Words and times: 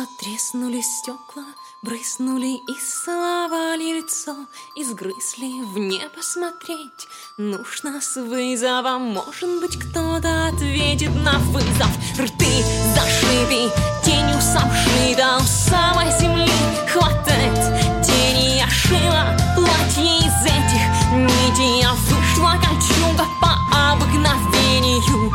Стекла 0.00 0.16
треснули 0.18 0.80
стекла, 0.80 1.44
брызнули 1.82 2.56
и 2.56 2.80
словали 2.80 3.98
лицо, 3.98 4.34
Изгрызли 4.74 5.62
в 5.62 5.78
небо 5.78 6.22
смотреть. 6.22 7.08
Нужно 7.36 8.00
с 8.00 8.16
вызовом, 8.16 9.12
может 9.12 9.60
быть, 9.60 9.78
кто-то 9.78 10.48
ответит 10.48 11.14
на 11.16 11.38
вызов. 11.38 11.90
Рты 12.18 12.64
зашиты, 12.94 13.70
тенью 14.02 14.40
самшита 14.40 15.36
у 15.36 15.46
самой 15.46 16.10
земли 16.18 16.50
хватает. 16.88 18.02
Тени 18.02 18.56
я 18.58 18.68
шила, 18.70 19.36
платье 19.54 20.18
из 20.18 20.46
этих 20.46 21.12
нитей 21.12 21.82
я 21.82 21.92
вышла 21.92 22.52
кольчуга 22.52 23.26
по 23.40 23.92
обыкновению. 23.92 25.32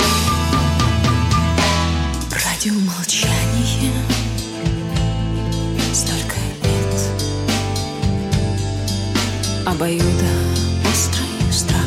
Радио 2.31 2.73
молчание 2.73 3.94
Обоюда 9.75 10.31
острый 10.89 11.51
страх. 11.51 11.81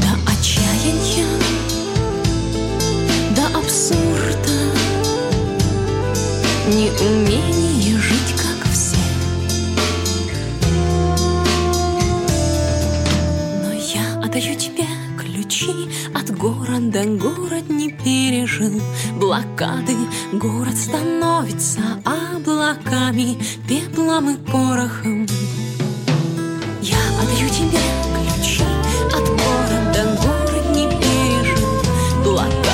До 0.00 0.30
отчаяния 0.30 1.26
До 3.34 3.58
абсурда. 3.58 4.56
Неумение 6.68 7.98
жить 7.98 8.36
как 8.36 8.70
все. 8.72 8.96
Но 13.64 13.72
я 13.72 14.16
отдаю 14.24 14.54
тебе 14.54 14.86
ключи 15.18 15.90
города 16.90 17.04
Город 17.04 17.68
не 17.68 17.90
пережил. 17.90 18.80
Блокады 19.18 19.96
Город 20.32 20.76
становится 20.76 21.80
облаками 22.04 23.38
Пеплом 23.68 24.30
и 24.30 24.36
порохом. 24.50 25.26
Я 26.82 26.98
отдаю 27.20 27.48
тебе 27.48 27.80
ключи 28.14 28.64
от 29.12 29.28
города 29.28 30.18
Город 30.22 30.76
не 30.76 30.88
пережил. 30.88 32.22
Блокады 32.24 32.65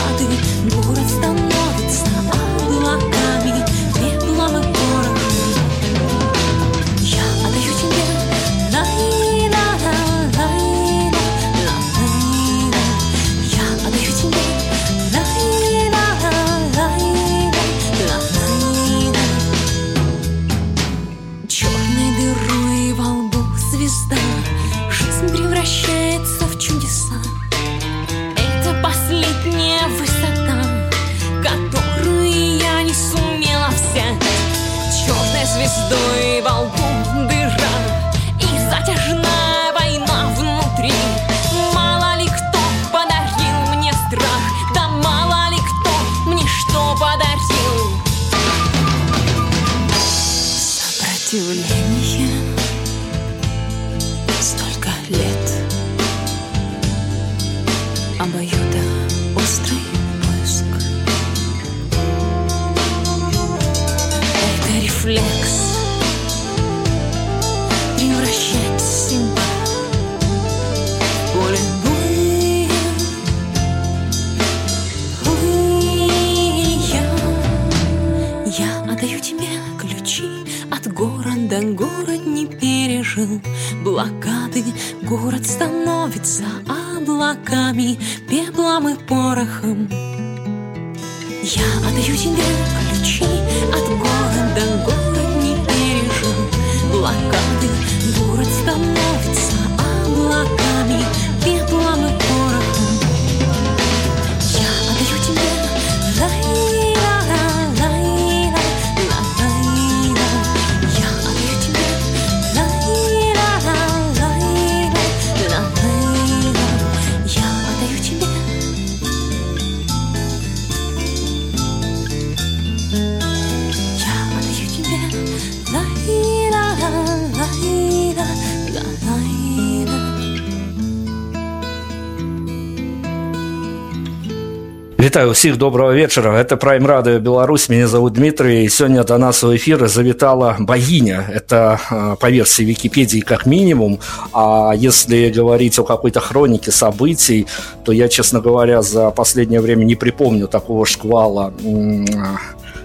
Вітаю 135.21 135.29
ўсіх 135.29 135.57
доброго 135.61 135.93
вечара 135.93 136.33
это 136.41 136.57
прайм 136.57 136.87
радыё 136.87 137.19
Беларусь 137.19 137.69
меня 137.69 137.87
зовут 137.87 138.13
Дмитрий 138.13 138.65
и 138.65 138.69
сегодня 138.69 139.03
до 139.03 139.19
нас 139.19 139.43
в 139.43 139.55
эфир 139.55 139.87
завитала 139.87 140.55
богиня 140.57 141.23
это 141.29 141.79
э, 141.91 142.15
по 142.19 142.31
версии 142.31 142.63
Википедии 142.63 143.19
как 143.19 143.45
минимум 143.45 143.99
а 144.33 144.73
если 144.75 145.29
говорить 145.29 145.77
о 145.77 145.83
какой-то 145.83 146.19
хронике 146.19 146.71
событий 146.71 147.45
то 147.85 147.91
я 147.91 148.07
честно 148.07 148.41
говоря 148.41 148.81
за 148.81 149.11
последнее 149.11 149.61
время 149.61 149.83
не 149.83 149.95
припомню 149.95 150.47
такого 150.47 150.83
шквала 150.87 151.53
м, 151.63 152.07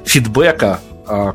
фидбэка 0.05 0.81
а, 0.85 0.86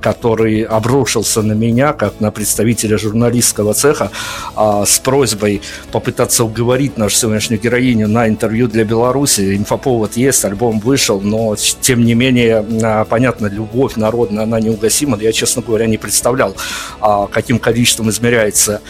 который 0.00 0.62
обрушился 0.62 1.42
на 1.42 1.52
меня, 1.52 1.92
как 1.92 2.20
на 2.20 2.30
представителя 2.30 2.98
журналистского 2.98 3.74
цеха, 3.74 4.10
а, 4.54 4.84
с 4.84 4.98
просьбой 4.98 5.62
попытаться 5.90 6.44
уговорить 6.44 6.96
нашу 6.96 7.16
сегодняшнюю 7.16 7.60
героиню 7.60 8.08
на 8.08 8.28
интервью 8.28 8.68
для 8.68 8.84
Беларуси. 8.84 9.56
Инфоповод 9.56 10.16
есть, 10.16 10.44
альбом 10.44 10.80
вышел, 10.80 11.20
но 11.20 11.56
тем 11.80 12.04
не 12.04 12.14
менее, 12.14 12.64
а, 12.82 13.04
понятно, 13.04 13.46
любовь 13.46 13.96
народная, 13.96 14.44
она 14.44 14.60
неугасима. 14.60 15.18
Я, 15.18 15.32
честно 15.32 15.62
говоря, 15.62 15.86
не 15.86 15.98
представлял, 15.98 16.54
а, 17.00 17.26
каким 17.26 17.58
количеством 17.58 18.10
измеряется 18.10 18.80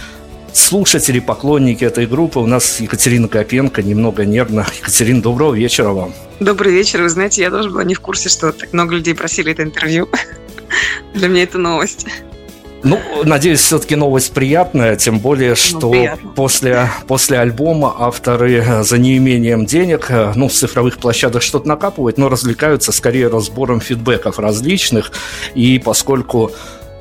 слушатели, 0.53 1.19
поклонники 1.21 1.85
этой 1.85 2.07
группы. 2.07 2.39
У 2.39 2.47
нас 2.47 2.81
Екатерина 2.81 3.29
Копенко, 3.29 3.83
немного 3.83 4.25
нервно. 4.25 4.67
Екатерина, 4.81 5.23
доброго 5.23 5.55
вечера 5.55 5.91
вам. 5.91 6.13
Добрый 6.41 6.73
вечер. 6.73 7.03
Вы 7.03 7.09
знаете, 7.09 7.43
я 7.43 7.51
тоже 7.51 7.71
была 7.71 7.85
не 7.85 7.95
в 7.95 8.01
курсе, 8.01 8.29
что 8.29 8.53
так 8.53 8.73
много 8.73 8.95
людей 8.95 9.15
просили 9.15 9.53
это 9.53 9.63
интервью. 9.63 10.09
Для 11.15 11.29
меня 11.29 11.43
это 11.43 11.59
новость. 11.59 12.07
Ну, 12.85 12.99
надеюсь, 13.25 13.61
все-таки 13.61 13.95
новость 13.95 14.33
приятная, 14.33 14.97
тем 14.97 15.21
более, 15.21 15.51
ну, 15.51 15.57
что 15.57 15.93
ну, 15.93 16.33
после, 16.35 16.89
после 17.07 17.39
альбома 17.39 17.95
авторы 17.97 18.83
за 18.83 18.99
неимением 18.99 19.67
денег, 19.67 20.11
ну, 20.35 20.49
с 20.49 20.59
цифровых 20.59 20.99
площадок 20.99 21.43
что-то 21.43 21.69
накапывают, 21.69 22.19
но 22.19 22.29
развлекаются 22.29 22.91
скорее 22.91 23.29
разбором 23.29 23.81
фидбэков 23.81 24.41
различных, 24.41 25.13
и 25.55 25.79
поскольку 25.79 26.51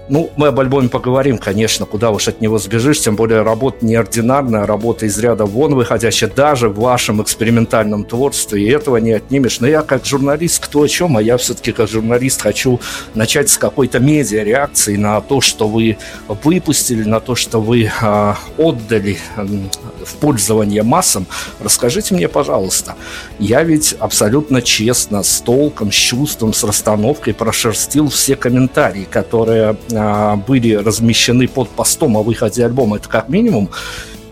ну, 0.10 0.30
мы 0.36 0.48
об 0.48 0.60
альбоме 0.60 0.90
поговорим, 0.90 1.38
конечно, 1.38 1.86
куда 1.86 2.12
уж 2.12 2.28
от 2.28 2.42
него 2.42 2.58
сбежишь, 2.58 3.00
тем 3.02 3.16
более 3.16 3.44
работа 3.44 3.86
неординарная, 3.86 4.66
работа 4.66 5.06
из 5.06 5.18
ряда 5.18 5.46
вон 5.46 5.76
выходящая 5.76 6.30
даже 6.30 6.70
в 6.70 6.80
вашем 6.80 7.22
экспериментальном 7.22 8.04
творчестве, 8.04 8.64
и 8.64 8.70
этого 8.70 8.98
не 8.98 9.14
отнимешь. 9.14 9.60
Но 9.60 9.68
я 9.68 9.82
как 9.84 10.06
журналист, 10.06 10.64
кто 10.64 10.82
о 10.82 10.88
чем, 10.88 11.18
а 11.18 11.22
я 11.22 11.38
все-таки 11.38 11.72
как 11.72 11.88
журналист 11.90 12.42
хочу 12.42 12.80
начать 13.16 13.50
с 13.50 13.58
какой-то 13.58 14.00
медиа-реакции 14.00 14.96
на 14.96 15.22
то, 15.22 15.42
что 15.42 15.68
вы 15.68 15.98
выпустили, 16.28 17.04
на 17.04 17.20
то, 17.20 17.36
что 17.36 17.62
вы 17.62 17.84
э, 17.84 18.34
отдали 18.58 19.18
э, 19.38 19.46
в 20.06 20.16
пользование 20.16 20.84
массам. 20.84 21.26
Расскажите 21.60 22.16
мне, 22.16 22.28
пожалуйста, 22.28 22.96
я 23.40 23.64
ведь 23.64 23.96
абсолютно 24.00 24.62
честно, 24.62 25.24
с 25.24 25.42
толком, 25.42 25.92
с 25.92 25.96
чувством, 25.96 26.54
с 26.54 26.64
расстановкой 26.64 27.34
прошерстил 27.34 28.10
все 28.10 28.36
комментарии, 28.36 29.08
которые 29.10 29.78
были 29.92 30.74
размещены 30.74 31.48
под 31.48 31.70
постом 31.70 32.18
о 32.18 32.24
выходе 32.24 32.66
альбома, 32.66 32.98
это 32.98 33.10
как 33.10 33.30
минимум. 33.30 33.70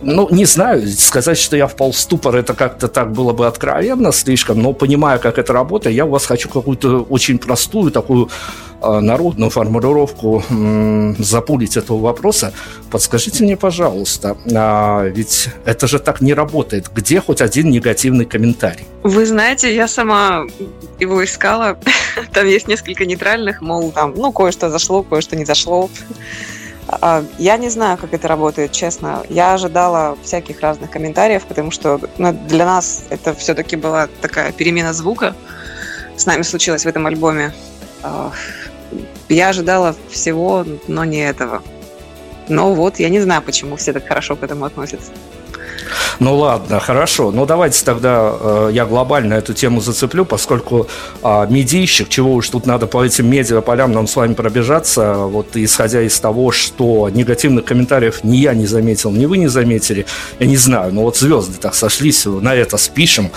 Ну, 0.01 0.29
не 0.31 0.45
знаю, 0.45 0.87
сказать, 0.87 1.37
что 1.37 1.57
я 1.57 1.67
впал 1.67 1.91
в 1.91 1.97
ступор, 1.97 2.35
это 2.35 2.53
как-то 2.53 2.87
так 2.87 3.11
было 3.11 3.33
бы 3.33 3.47
откровенно 3.47 4.11
слишком, 4.11 4.61
но 4.61 4.73
понимая, 4.73 5.17
как 5.17 5.37
это 5.37 5.51
работает, 5.51 5.95
я 5.95 6.05
у 6.05 6.09
вас 6.09 6.25
хочу 6.25 6.47
какую-то 6.49 7.01
очень 7.09 7.37
простую 7.37 7.91
такую 7.91 8.29
э, 8.81 8.99
народную 8.99 9.49
формулировку 9.49 10.43
э, 10.49 11.15
запулить 11.19 11.75
этого 11.75 11.99
вопроса. 11.99 12.53
Подскажите 12.91 13.43
мне, 13.43 13.57
пожалуйста, 13.57 14.37
а 14.55 15.03
ведь 15.03 15.49
это 15.65 15.87
же 15.87 15.99
так 15.99 16.21
не 16.21 16.33
работает. 16.33 16.89
Где 16.93 17.19
хоть 17.19 17.41
один 17.41 17.69
негативный 17.69 18.25
комментарий? 18.25 18.85
Вы 19.03 19.25
знаете, 19.25 19.75
я 19.75 19.87
сама 19.87 20.45
его 20.99 21.23
искала. 21.23 21.77
Там 22.33 22.47
есть 22.47 22.69
несколько 22.69 23.05
нейтральных, 23.05 23.61
мол, 23.61 23.91
там, 23.91 24.13
ну, 24.15 24.31
кое-что 24.31 24.69
зашло, 24.69 25.03
кое-что 25.03 25.35
не 25.35 25.45
зашло. 25.45 25.89
А, 26.91 27.23
я 27.37 27.57
не 27.57 27.69
знаю, 27.69 27.97
как 27.97 28.13
это 28.13 28.27
работает, 28.27 28.71
честно. 28.71 29.23
Я 29.29 29.53
ожидала 29.53 30.17
всяких 30.23 30.61
разных 30.61 30.89
комментариев, 30.89 31.45
потому 31.45 31.71
что 31.71 31.99
ну, 32.17 32.33
для 32.33 32.65
нас 32.65 33.03
это 33.09 33.33
все-таки 33.33 33.75
была 33.75 34.07
такая 34.21 34.51
перемена 34.51 34.93
звука. 34.93 35.35
С 36.15 36.25
нами 36.25 36.41
случилось 36.41 36.83
в 36.85 36.87
этом 36.87 37.05
альбоме. 37.05 37.53
А, 38.01 38.31
я 39.29 39.49
ожидала 39.49 39.95
всего, 40.09 40.65
но 40.87 41.05
не 41.05 41.19
этого. 41.19 41.61
Но 42.47 42.73
вот, 42.73 42.99
я 42.99 43.09
не 43.09 43.19
знаю, 43.19 43.43
почему 43.43 43.75
все 43.75 43.93
так 43.93 44.07
хорошо 44.07 44.35
к 44.35 44.43
этому 44.43 44.65
относятся. 44.65 45.11
Ну 46.19 46.35
ладно, 46.35 46.79
хорошо. 46.79 47.31
Ну 47.31 47.45
давайте 47.45 47.83
тогда 47.83 48.33
э, 48.39 48.69
я 48.73 48.85
глобально 48.85 49.35
эту 49.35 49.53
тему 49.53 49.81
зацеплю, 49.81 50.25
поскольку 50.25 50.87
э, 51.23 51.47
медийщик, 51.49 52.09
чего 52.09 52.33
уж 52.33 52.49
тут 52.49 52.65
надо 52.65 52.87
по 52.87 53.03
этим 53.03 53.29
медиаполям 53.29 53.91
нам 53.91 54.07
с 54.07 54.15
вами 54.15 54.33
пробежаться, 54.33 55.13
вот 55.15 55.55
исходя 55.55 56.01
из 56.01 56.19
того, 56.19 56.51
что 56.51 57.09
негативных 57.09 57.65
комментариев 57.65 58.23
ни 58.23 58.37
я 58.37 58.53
не 58.53 58.65
заметил, 58.65 59.11
ни 59.11 59.25
вы 59.25 59.37
не 59.37 59.47
заметили, 59.47 60.05
я 60.39 60.47
не 60.47 60.57
знаю, 60.57 60.93
но 60.93 61.03
вот 61.03 61.17
звезды 61.17 61.57
так 61.59 61.75
сошлись, 61.75 62.25
на 62.25 62.53
это 62.53 62.77
спишем. 62.77 63.31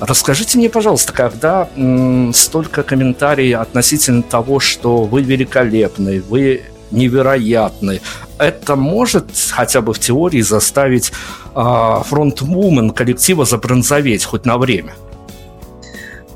Расскажите 0.00 0.58
мне, 0.58 0.68
пожалуйста, 0.68 1.12
когда 1.12 1.68
м, 1.76 2.32
столько 2.34 2.82
комментариев 2.82 3.60
относительно 3.60 4.22
того, 4.22 4.60
что 4.60 5.04
вы 5.04 5.22
великолепны, 5.22 6.22
вы 6.28 6.62
невероятны, 6.94 8.00
это 8.38 8.76
может 8.76 9.26
хотя 9.50 9.80
бы 9.80 9.92
в 9.92 9.98
теории 9.98 10.40
заставить 10.40 11.12
э, 11.54 12.02
фронтвумен 12.06 12.90
коллектива 12.90 13.44
забронзоветь 13.44 14.24
хоть 14.24 14.46
на 14.46 14.58
время? 14.58 14.94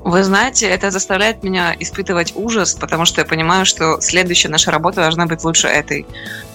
Вы 0.05 0.25
знаете, 0.25 0.67
это 0.67 0.91
заставляет 0.91 1.43
меня 1.43 1.77
испытывать 1.79 2.33
ужас, 2.35 2.75
потому 2.75 3.05
что 3.05 3.21
я 3.21 3.27
понимаю, 3.27 3.67
что 3.67 4.01
следующая 4.01 4.49
наша 4.49 4.71
работа 4.71 5.03
должна 5.03 5.27
быть 5.27 5.45
лучше 5.45 5.67
этой. 5.67 6.07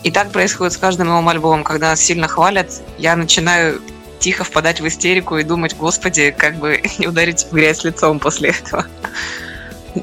И 0.02 0.12
так 0.12 0.32
происходит 0.32 0.74
с 0.74 0.78
каждым 0.78 1.08
новым 1.08 1.30
альбомом. 1.30 1.64
Когда 1.64 1.90
нас 1.90 2.02
сильно 2.02 2.28
хвалят, 2.28 2.82
я 2.98 3.16
начинаю 3.16 3.80
тихо 4.18 4.44
впадать 4.44 4.80
в 4.80 4.88
истерику 4.88 5.38
и 5.38 5.44
думать, 5.44 5.76
господи, 5.78 6.34
как 6.36 6.56
бы 6.56 6.82
не 6.98 7.08
ударить 7.08 7.46
в 7.46 7.54
грязь 7.54 7.84
лицом 7.84 8.20
после 8.20 8.50
этого. 8.50 8.88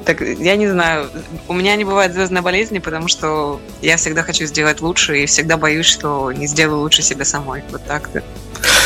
Так, 0.05 0.21
я 0.21 0.55
не 0.55 0.67
знаю. 0.67 1.09
У 1.47 1.53
меня 1.53 1.75
не 1.75 1.83
бывает 1.83 2.13
звездной 2.13 2.41
болезни, 2.41 2.79
потому 2.79 3.07
что 3.07 3.59
я 3.81 3.97
всегда 3.97 4.23
хочу 4.23 4.45
сделать 4.45 4.81
лучше 4.81 5.19
и 5.19 5.25
всегда 5.25 5.57
боюсь, 5.57 5.85
что 5.85 6.31
не 6.31 6.47
сделаю 6.47 6.81
лучше 6.81 7.01
себя 7.01 7.25
самой. 7.25 7.63
Вот 7.71 7.83
так-то. 7.85 8.23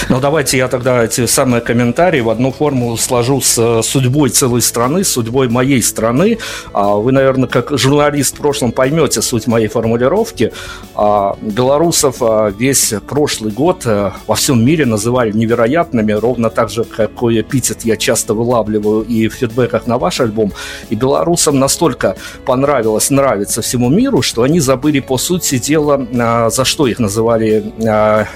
Ну, 0.08 0.20
давайте 0.20 0.58
я 0.58 0.68
тогда 0.68 1.04
эти 1.04 1.26
самые 1.26 1.62
комментарии 1.62 2.20
в 2.20 2.30
одну 2.30 2.52
форму 2.52 2.96
сложу 2.96 3.42
с 3.42 3.58
э, 3.58 3.82
судьбой 3.82 4.30
целой 4.30 4.62
страны, 4.62 5.04
с 5.04 5.10
судьбой 5.10 5.50
моей 5.50 5.82
страны. 5.82 6.38
А 6.74 6.96
вы, 6.96 7.12
наверное, 7.12 7.50
как 7.50 7.76
журналист 7.76 8.36
в 8.36 8.38
прошлом 8.38 8.72
поймете 8.72 9.24
суть 9.24 9.48
моей 9.48 9.68
формулировки. 9.68 10.54
А, 10.94 11.36
белорусов 11.42 12.18
а, 12.22 12.50
весь 12.50 12.94
прошлый 13.08 13.52
год 13.52 13.82
э, 13.86 14.12
во 14.28 14.36
всем 14.36 14.64
мире 14.64 14.86
называли 14.86 15.32
невероятными, 15.32 16.12
ровно 16.12 16.52
так 16.52 16.70
же, 16.70 16.84
какой 16.84 17.42
эпитет 17.42 17.80
я 17.84 17.98
часто 17.98 18.36
вылавливаю 18.36 19.02
и 19.02 19.28
в 19.28 19.34
фидбэках 19.34 19.88
на 19.88 19.98
ваш 19.98 20.22
альбом. 20.22 20.54
И 20.92 20.96
белорусам 20.96 21.58
настолько 21.58 22.16
понравилось, 22.46 23.10
нравится 23.10 23.64
всему 23.64 23.90
миру, 23.90 24.22
что 24.22 24.44
они 24.44 24.60
забыли, 24.60 25.00
по 25.00 25.18
сути 25.18 25.58
дела, 25.58 26.50
за 26.52 26.64
что 26.64 26.86
их 26.86 27.00
называли 27.00 27.74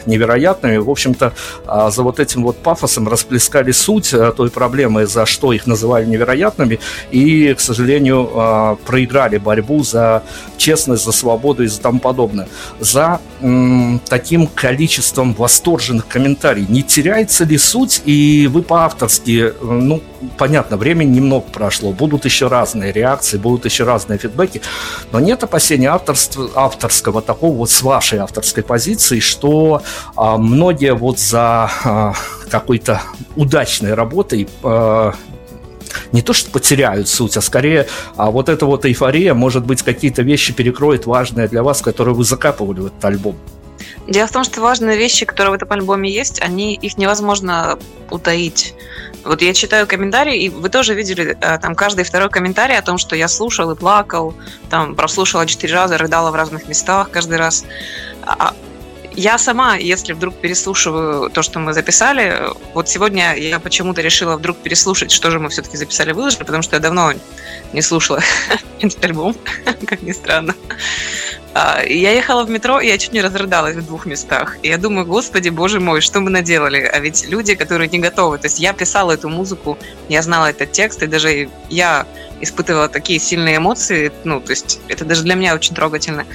невероятными. 0.07 0.77
В 0.77 0.89
общем-то, 0.89 1.33
за 1.65 2.03
вот 2.03 2.19
этим 2.19 2.43
вот 2.43 2.57
пафосом 2.57 3.07
расплескали 3.07 3.71
суть 3.71 4.13
э, 4.13 4.31
той 4.35 4.49
проблемы, 4.49 5.05
за 5.05 5.25
что 5.25 5.53
их 5.53 5.67
называли 5.67 6.05
невероятными, 6.05 6.79
и, 7.11 7.53
к 7.53 7.59
сожалению, 7.59 8.29
а, 8.33 8.75
проиграли 8.85 9.37
борьбу 9.37 9.83
за 9.83 10.23
честность, 10.57 11.05
за 11.05 11.11
свободу 11.11 11.63
и 11.63 11.67
за 11.67 11.81
тому 11.81 11.99
подобное. 11.99 12.47
За 12.79 13.19
м, 13.41 14.01
таким 14.07 14.47
количеством 14.47 15.33
восторженных 15.33 16.07
комментариев 16.07 16.69
не 16.69 16.83
теряется 16.83 17.45
ли 17.45 17.57
суть, 17.57 18.01
и 18.05 18.49
вы 18.51 18.61
по-авторски, 18.61 19.53
ну, 19.61 20.01
понятно, 20.37 20.77
времени 20.77 21.15
немного 21.15 21.45
прошло, 21.51 21.91
будут 21.91 22.25
еще 22.25 22.47
разные 22.47 22.91
реакции, 22.91 23.37
будут 23.37 23.65
еще 23.65 23.83
разные 23.83 24.19
фидбэки, 24.19 24.61
но 25.11 25.19
нет 25.19 25.43
опасения 25.43 25.89
авторства, 25.89 26.49
авторского 26.55 27.21
такого 27.21 27.55
вот 27.55 27.69
с 27.69 27.81
вашей 27.81 28.19
авторской 28.19 28.63
позиции, 28.63 29.19
что 29.19 29.81
а, 30.15 30.37
многие 30.37 30.93
вот 30.93 31.19
за 31.19 31.48
а, 31.49 32.13
какой-то 32.49 33.01
удачной 33.35 33.93
работой 33.93 34.47
а, 34.63 35.13
не 36.11 36.21
то 36.21 36.33
что 36.33 36.51
потеряют 36.51 37.07
суть, 37.07 37.37
а 37.37 37.41
скорее 37.41 37.87
а 38.15 38.31
вот 38.31 38.49
эта 38.49 38.65
вот 38.65 38.85
эйфория, 38.85 39.33
может 39.33 39.65
быть, 39.65 39.81
какие-то 39.81 40.21
вещи 40.21 40.53
перекроет 40.53 41.05
важные 41.05 41.47
для 41.47 41.63
вас, 41.63 41.81
которые 41.81 42.15
вы 42.15 42.23
закапывали 42.23 42.81
в 42.81 42.85
этот 42.87 43.03
альбом. 43.05 43.37
Дело 44.07 44.27
в 44.27 44.31
том, 44.31 44.43
что 44.43 44.61
важные 44.61 44.97
вещи, 44.97 45.25
которые 45.25 45.51
в 45.51 45.53
этом 45.55 45.71
альбоме 45.71 46.11
есть, 46.11 46.41
они 46.41 46.73
их 46.73 46.97
невозможно 46.97 47.77
утаить. 48.09 48.73
Вот 49.23 49.41
я 49.41 49.53
читаю 49.53 49.85
комментарии, 49.85 50.45
и 50.45 50.49
вы 50.49 50.69
тоже 50.69 50.95
видели 50.95 51.37
э, 51.39 51.59
там 51.59 51.75
каждый 51.75 52.05
второй 52.05 52.29
комментарий 52.29 52.77
о 52.77 52.81
том, 52.81 52.97
что 52.97 53.15
я 53.15 53.27
слушал 53.27 53.69
и 53.71 53.75
плакал, 53.75 54.33
там 54.69 54.95
прослушала 54.95 55.45
четыре 55.45 55.75
раза, 55.75 55.97
рыдала 55.97 56.31
в 56.31 56.35
разных 56.35 56.67
местах 56.67 57.11
каждый 57.11 57.37
раз. 57.37 57.65
А, 58.23 58.53
я 59.19 59.37
сама, 59.37 59.75
если 59.75 60.13
вдруг 60.13 60.35
переслушиваю 60.35 61.29
то, 61.29 61.41
что 61.41 61.59
мы 61.59 61.73
записали, 61.73 62.41
вот 62.73 62.87
сегодня 62.87 63.35
я 63.35 63.59
почему-то 63.59 64.01
решила 64.01 64.37
вдруг 64.37 64.57
переслушать, 64.57 65.11
что 65.11 65.29
же 65.29 65.39
мы 65.39 65.49
все-таки 65.49 65.75
записали, 65.77 66.13
выложили, 66.13 66.43
потому 66.43 66.63
что 66.63 66.77
я 66.77 66.79
давно 66.79 67.13
не 67.73 67.81
слушала 67.81 68.21
этот 68.79 69.03
альбом, 69.03 69.35
как 69.85 70.01
ни 70.01 70.13
странно. 70.13 70.55
А, 71.53 71.83
я 71.83 72.11
ехала 72.11 72.43
в 72.43 72.49
метро, 72.49 72.79
и 72.79 72.87
я 72.87 72.97
чуть 72.97 73.11
не 73.11 73.21
разрыдалась 73.21 73.75
в 73.75 73.85
двух 73.85 74.05
местах. 74.05 74.57
И 74.63 74.69
я 74.69 74.77
думаю, 74.77 75.05
господи, 75.05 75.49
боже 75.49 75.79
мой, 75.79 75.99
что 75.99 76.21
мы 76.21 76.29
наделали? 76.29 76.81
А 76.81 76.99
ведь 76.99 77.27
люди, 77.27 77.55
которые 77.55 77.89
не 77.89 77.99
готовы. 77.99 78.37
То 78.37 78.45
есть 78.45 78.59
я 78.59 78.71
писала 78.71 79.11
эту 79.11 79.27
музыку, 79.29 79.77
я 80.07 80.21
знала 80.21 80.45
этот 80.51 80.71
текст, 80.71 81.03
и 81.03 81.07
даже 81.07 81.49
я 81.69 82.05
испытывала 82.39 82.87
такие 82.87 83.19
сильные 83.19 83.57
эмоции. 83.57 84.11
Ну, 84.23 84.39
то 84.39 84.51
есть 84.51 84.79
это 84.87 85.03
даже 85.03 85.23
для 85.23 85.35
меня 85.35 85.55
очень 85.55 85.75
трогательно 85.75 86.25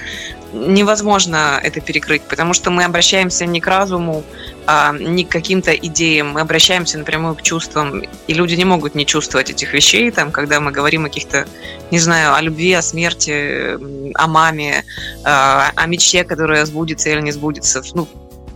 невозможно 0.55 1.59
это 1.61 1.81
перекрыть, 1.81 2.23
потому 2.23 2.53
что 2.53 2.71
мы 2.71 2.83
обращаемся 2.83 3.45
не 3.45 3.59
к 3.59 3.67
разуму, 3.67 4.23
а 4.65 4.93
не 4.93 5.25
к 5.25 5.29
каким-то 5.29 5.71
идеям, 5.75 6.29
мы 6.29 6.41
обращаемся 6.41 6.97
напрямую 6.97 7.35
к 7.35 7.41
чувствам, 7.41 8.01
и 8.27 8.33
люди 8.33 8.55
не 8.55 8.65
могут 8.65 8.95
не 8.95 9.05
чувствовать 9.05 9.49
этих 9.49 9.73
вещей, 9.73 10.09
там, 10.11 10.31
когда 10.31 10.59
мы 10.59 10.71
говорим 10.71 11.05
о 11.05 11.09
каких-то, 11.09 11.45
не 11.91 11.99
знаю, 11.99 12.33
о 12.33 12.41
любви, 12.41 12.73
о 12.73 12.81
смерти, 12.81 13.77
о 14.15 14.27
маме, 14.27 14.85
а, 15.23 15.71
о 15.75 15.85
мечте, 15.85 16.23
которая 16.23 16.65
сбудется 16.65 17.09
или 17.09 17.21
не 17.21 17.31
сбудется. 17.31 17.83
Ну, 17.93 18.07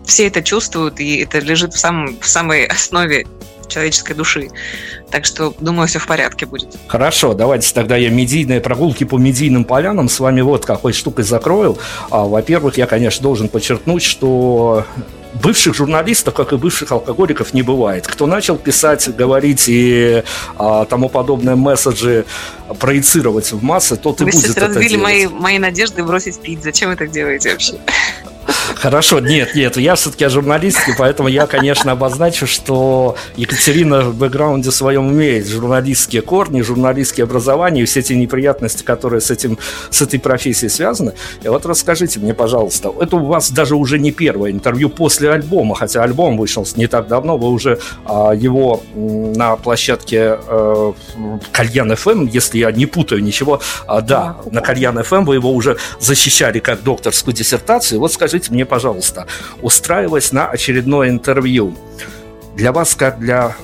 все 0.06 0.28
это 0.28 0.42
чувствуют, 0.42 1.00
и 1.00 1.18
это 1.18 1.40
лежит 1.40 1.74
в, 1.74 1.78
самом, 1.78 2.20
в 2.20 2.28
самой 2.28 2.66
основе 2.66 3.28
человеческой 3.70 4.14
души. 4.14 4.50
Так 5.10 5.26
что, 5.26 5.54
думаю, 5.60 5.88
все 5.88 6.00
в 6.00 6.08
порядке 6.08 6.46
будет. 6.46 6.78
Хорошо, 6.88 7.34
давайте 7.34 7.74
тогда 7.74 7.96
я 7.96 8.10
медийные 8.10 8.62
прогулки 8.62 9.04
по 9.04 9.18
медийным 9.18 9.64
полянам 9.64 10.10
с 10.10 10.20
вами 10.20 10.42
вот 10.42 10.66
какой 10.66 10.94
штукой 10.94 11.24
закрою. 11.24 11.78
А, 12.10 12.26
во-первых, 12.26 12.78
я, 12.78 12.86
конечно, 12.86 13.24
должен 13.24 13.50
подчеркнуть, 13.50 14.04
что 14.04 14.86
бывших 15.42 15.76
журналистов, 15.76 16.34
как 16.34 16.54
и 16.54 16.58
бывших 16.58 16.92
алкоголиков, 16.92 17.54
не 17.54 17.62
бывает. 17.62 18.08
Кто 18.08 18.26
начал 18.26 18.58
писать, 18.58 19.16
говорить 19.16 19.66
и 19.68 20.24
а, 20.58 20.86
тому 20.86 21.10
подобные 21.10 21.56
месседжи 21.56 22.26
проецировать 22.80 23.52
в 23.52 23.64
массы, 23.64 23.96
тот 23.96 24.20
Вы 24.22 24.30
и 24.30 24.32
будет 24.32 24.52
это 24.52 24.68
разбили 24.68 24.90
делать. 24.90 25.04
мои, 25.04 25.28
мои 25.28 25.60
надежды 25.60 26.04
бросить 26.04 26.40
пить. 26.42 26.64
Зачем 26.64 26.90
вы 26.90 26.96
так 26.96 27.12
делаете 27.12 27.52
вообще? 27.52 27.76
Хорошо, 28.76 29.20
нет, 29.20 29.56
нет, 29.56 29.78
я 29.78 29.96
все-таки 29.96 30.26
о 30.26 30.30
журналистике, 30.30 30.94
поэтому 30.98 31.28
я, 31.30 31.48
конечно, 31.48 31.92
обозначу, 31.92 32.48
что 32.48 33.16
Екатерина 33.36 34.02
в 34.02 34.16
бэкграунде 34.16 34.72
своем 34.72 35.12
имеет 35.12 35.48
журналистские 35.48 36.22
корни, 36.22 36.62
журналистские 36.62 37.26
образования 37.26 37.82
и 37.82 37.86
все 37.86 38.00
эти 38.00 38.14
неприятности, 38.14 38.84
которые 38.84 39.22
с, 39.22 39.32
этим, 39.32 39.58
с 39.90 40.02
этой 40.02 40.20
профессией 40.20 40.70
связаны. 40.70 41.14
И 41.44 41.48
вот 41.48 41.66
расскажите 41.66 42.20
мне, 42.20 42.34
пожалуйста, 42.34 42.94
это 43.00 43.18
у 43.18 43.26
вас 43.26 43.52
даже 43.52 43.76
уже 43.76 44.00
не 44.00 44.12
первое 44.12 44.52
интервью 44.52 44.90
после 44.90 45.32
альбома, 45.32 45.76
хотя 45.76 46.04
альбом 46.04 46.38
вышел 46.38 46.66
не 46.76 46.88
так 46.88 47.08
давно, 47.08 47.38
вы 47.38 47.50
уже 47.50 47.80
а, 48.06 48.32
его 48.32 48.82
на 48.96 49.56
площадке 49.56 50.38
э, 50.48 50.94
Кальян 51.52 51.96
ФМ, 51.96 52.26
если 52.26 52.60
я 52.60 52.72
не 52.72 52.86
путаю 52.86 53.24
ничего, 53.24 53.62
а, 53.88 54.02
да, 54.02 54.38
на 54.52 54.62
Кальян 54.62 55.02
ФМ 55.04 55.26
вы 55.26 55.36
его 55.36 55.52
уже 55.52 55.78
защищали 56.00 56.60
как 56.60 56.84
докторскую 56.84 57.34
диссертацию. 57.34 58.00
Вот 58.00 58.14
скажите 58.14 58.52
мне, 58.52 58.59
пожалуйста, 58.66 59.28
устраиваясь 59.62 60.32
на 60.32 60.48
очередное 60.48 61.10
интервью, 61.10 61.76
для 62.56 62.72
вас, 62.72 62.96
как 62.96 63.20
для 63.20 63.56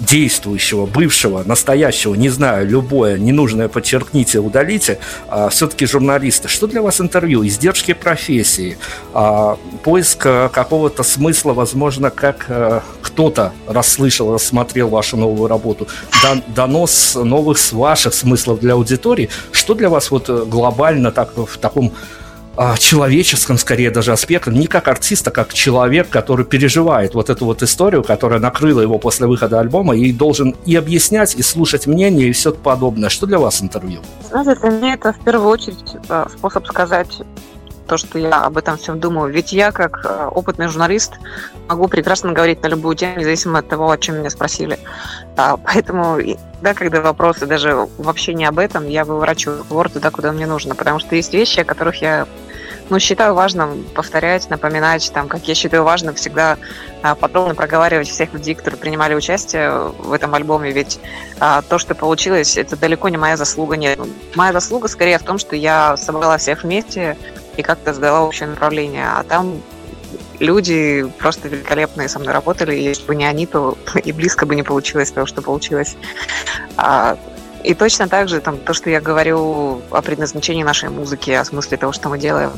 действующего, 0.00 0.86
бывшего, 0.86 1.42
настоящего, 1.44 2.14
не 2.14 2.28
знаю, 2.28 2.66
любое, 2.66 3.18
ненужное 3.18 3.68
подчеркните, 3.68 4.38
удалите, 4.38 4.98
а, 5.28 5.48
все-таки 5.48 5.86
журналисты. 5.86 6.48
Что 6.48 6.66
для 6.66 6.82
вас 6.82 7.00
интервью? 7.00 7.46
Издержки 7.46 7.94
профессии, 7.94 8.78
а, 9.12 9.58
поиск 9.82 10.22
а, 10.24 10.48
какого-то 10.48 11.02
смысла, 11.02 11.52
возможно, 11.52 12.10
как 12.10 12.46
а, 12.48 12.82
кто-то 13.02 13.52
расслышал, 13.66 14.32
рассмотрел 14.32 14.88
вашу 14.88 15.16
новую 15.16 15.48
работу, 15.48 15.88
дан- 16.22 16.44
донос 16.54 17.16
новых 17.16 17.58
ваших 17.72 18.14
смыслов 18.14 18.60
для 18.60 18.74
аудитории. 18.74 19.28
Что 19.50 19.74
для 19.74 19.88
вас 19.88 20.10
вот 20.10 20.28
э, 20.28 20.44
глобально 20.46 21.10
так, 21.10 21.36
в 21.36 21.58
таком 21.58 21.92
человеческом, 22.78 23.56
скорее 23.56 23.90
даже 23.90 24.12
аспекте, 24.12 24.50
не 24.50 24.66
как 24.66 24.88
артист, 24.88 25.28
а 25.28 25.30
как 25.30 25.52
человек, 25.54 26.08
который 26.08 26.44
переживает 26.44 27.14
вот 27.14 27.30
эту 27.30 27.44
вот 27.44 27.62
историю, 27.62 28.02
которая 28.02 28.40
накрыла 28.40 28.80
его 28.80 28.98
после 28.98 29.26
выхода 29.26 29.60
альбома, 29.60 29.96
и 29.96 30.12
должен 30.12 30.56
и 30.66 30.74
объяснять, 30.74 31.36
и 31.36 31.42
слушать 31.42 31.86
мнение, 31.86 32.28
и 32.28 32.32
все 32.32 32.52
подобное. 32.52 33.10
Что 33.10 33.26
для 33.26 33.38
вас 33.38 33.62
интервью? 33.62 34.00
Знаете, 34.28 34.56
для 34.60 34.70
меня 34.70 34.94
это 34.94 35.12
в 35.12 35.20
первую 35.20 35.48
очередь 35.48 35.96
э, 36.08 36.26
способ 36.36 36.66
сказать 36.66 37.20
то, 37.86 37.96
что 37.96 38.18
я 38.18 38.44
об 38.44 38.56
этом 38.58 38.76
всем 38.76 39.00
думаю. 39.00 39.32
Ведь 39.32 39.52
я, 39.52 39.72
как 39.72 40.04
э, 40.04 40.26
опытный 40.26 40.68
журналист, 40.68 41.14
могу 41.68 41.88
прекрасно 41.88 42.32
говорить 42.32 42.62
на 42.62 42.66
любую 42.68 42.94
тему, 42.96 43.18
независимо 43.18 43.60
от 43.60 43.68
того, 43.68 43.90
о 43.90 43.98
чем 43.98 44.18
меня 44.18 44.30
спросили. 44.30 44.78
А, 45.36 45.56
Поэтому, 45.56 46.18
да, 46.60 46.74
когда 46.74 47.00
вопросы 47.00 47.46
даже 47.46 47.88
вообще 47.98 48.34
не 48.34 48.44
об 48.44 48.58
этом, 48.58 48.86
я 48.88 49.04
выворачиваю 49.04 49.60
разговор 49.60 49.88
туда, 49.88 50.10
куда 50.10 50.32
мне 50.32 50.46
нужно. 50.46 50.74
Потому 50.74 50.98
что 50.98 51.16
есть 51.16 51.32
вещи, 51.32 51.60
о 51.60 51.64
которых 51.64 52.02
я 52.02 52.26
ну, 52.90 52.98
считаю 52.98 53.34
важным 53.34 53.84
повторять, 53.94 54.48
напоминать, 54.50 55.10
там, 55.12 55.28
как 55.28 55.46
я 55.48 55.54
считаю 55.54 55.84
важным 55.84 56.14
всегда 56.14 56.56
а, 57.02 57.14
подробно 57.14 57.54
проговаривать 57.54 58.08
всех 58.08 58.32
людей, 58.32 58.54
которые 58.54 58.80
принимали 58.80 59.14
участие 59.14 59.92
в 59.98 60.12
этом 60.12 60.34
альбоме, 60.34 60.72
ведь 60.72 60.98
а, 61.40 61.62
то, 61.62 61.78
что 61.78 61.94
получилось, 61.94 62.56
это 62.56 62.76
далеко 62.76 63.08
не 63.08 63.16
моя 63.16 63.36
заслуга, 63.36 63.76
нет. 63.76 63.98
Моя 64.34 64.52
заслуга 64.52 64.88
скорее 64.88 65.18
в 65.18 65.22
том, 65.22 65.38
что 65.38 65.56
я 65.56 65.96
собрала 65.96 66.38
всех 66.38 66.64
вместе 66.64 67.16
и 67.56 67.62
как-то 67.62 67.92
сдала 67.92 68.22
общее 68.22 68.48
направление, 68.48 69.06
а 69.06 69.22
там 69.22 69.60
люди 70.40 71.06
просто 71.18 71.48
великолепные 71.48 72.08
со 72.08 72.18
мной 72.18 72.32
работали, 72.32 72.74
и 72.74 72.82
если 72.82 73.04
бы 73.06 73.14
не 73.14 73.24
они, 73.24 73.46
то 73.46 73.76
и 74.04 74.12
близко 74.12 74.46
бы 74.46 74.54
не 74.54 74.62
получилось 74.62 75.10
того, 75.10 75.26
что 75.26 75.42
получилось. 75.42 75.96
А, 76.76 77.18
и 77.64 77.74
точно 77.74 78.08
так 78.08 78.28
же 78.28 78.40
там, 78.40 78.58
то, 78.58 78.72
что 78.72 78.90
я 78.90 79.00
говорю 79.00 79.82
о 79.90 80.02
предназначении 80.02 80.62
нашей 80.62 80.90
музыки, 80.90 81.30
о 81.30 81.44
смысле 81.44 81.76
того, 81.76 81.92
что 81.92 82.08
мы 82.08 82.18
делаем, 82.18 82.52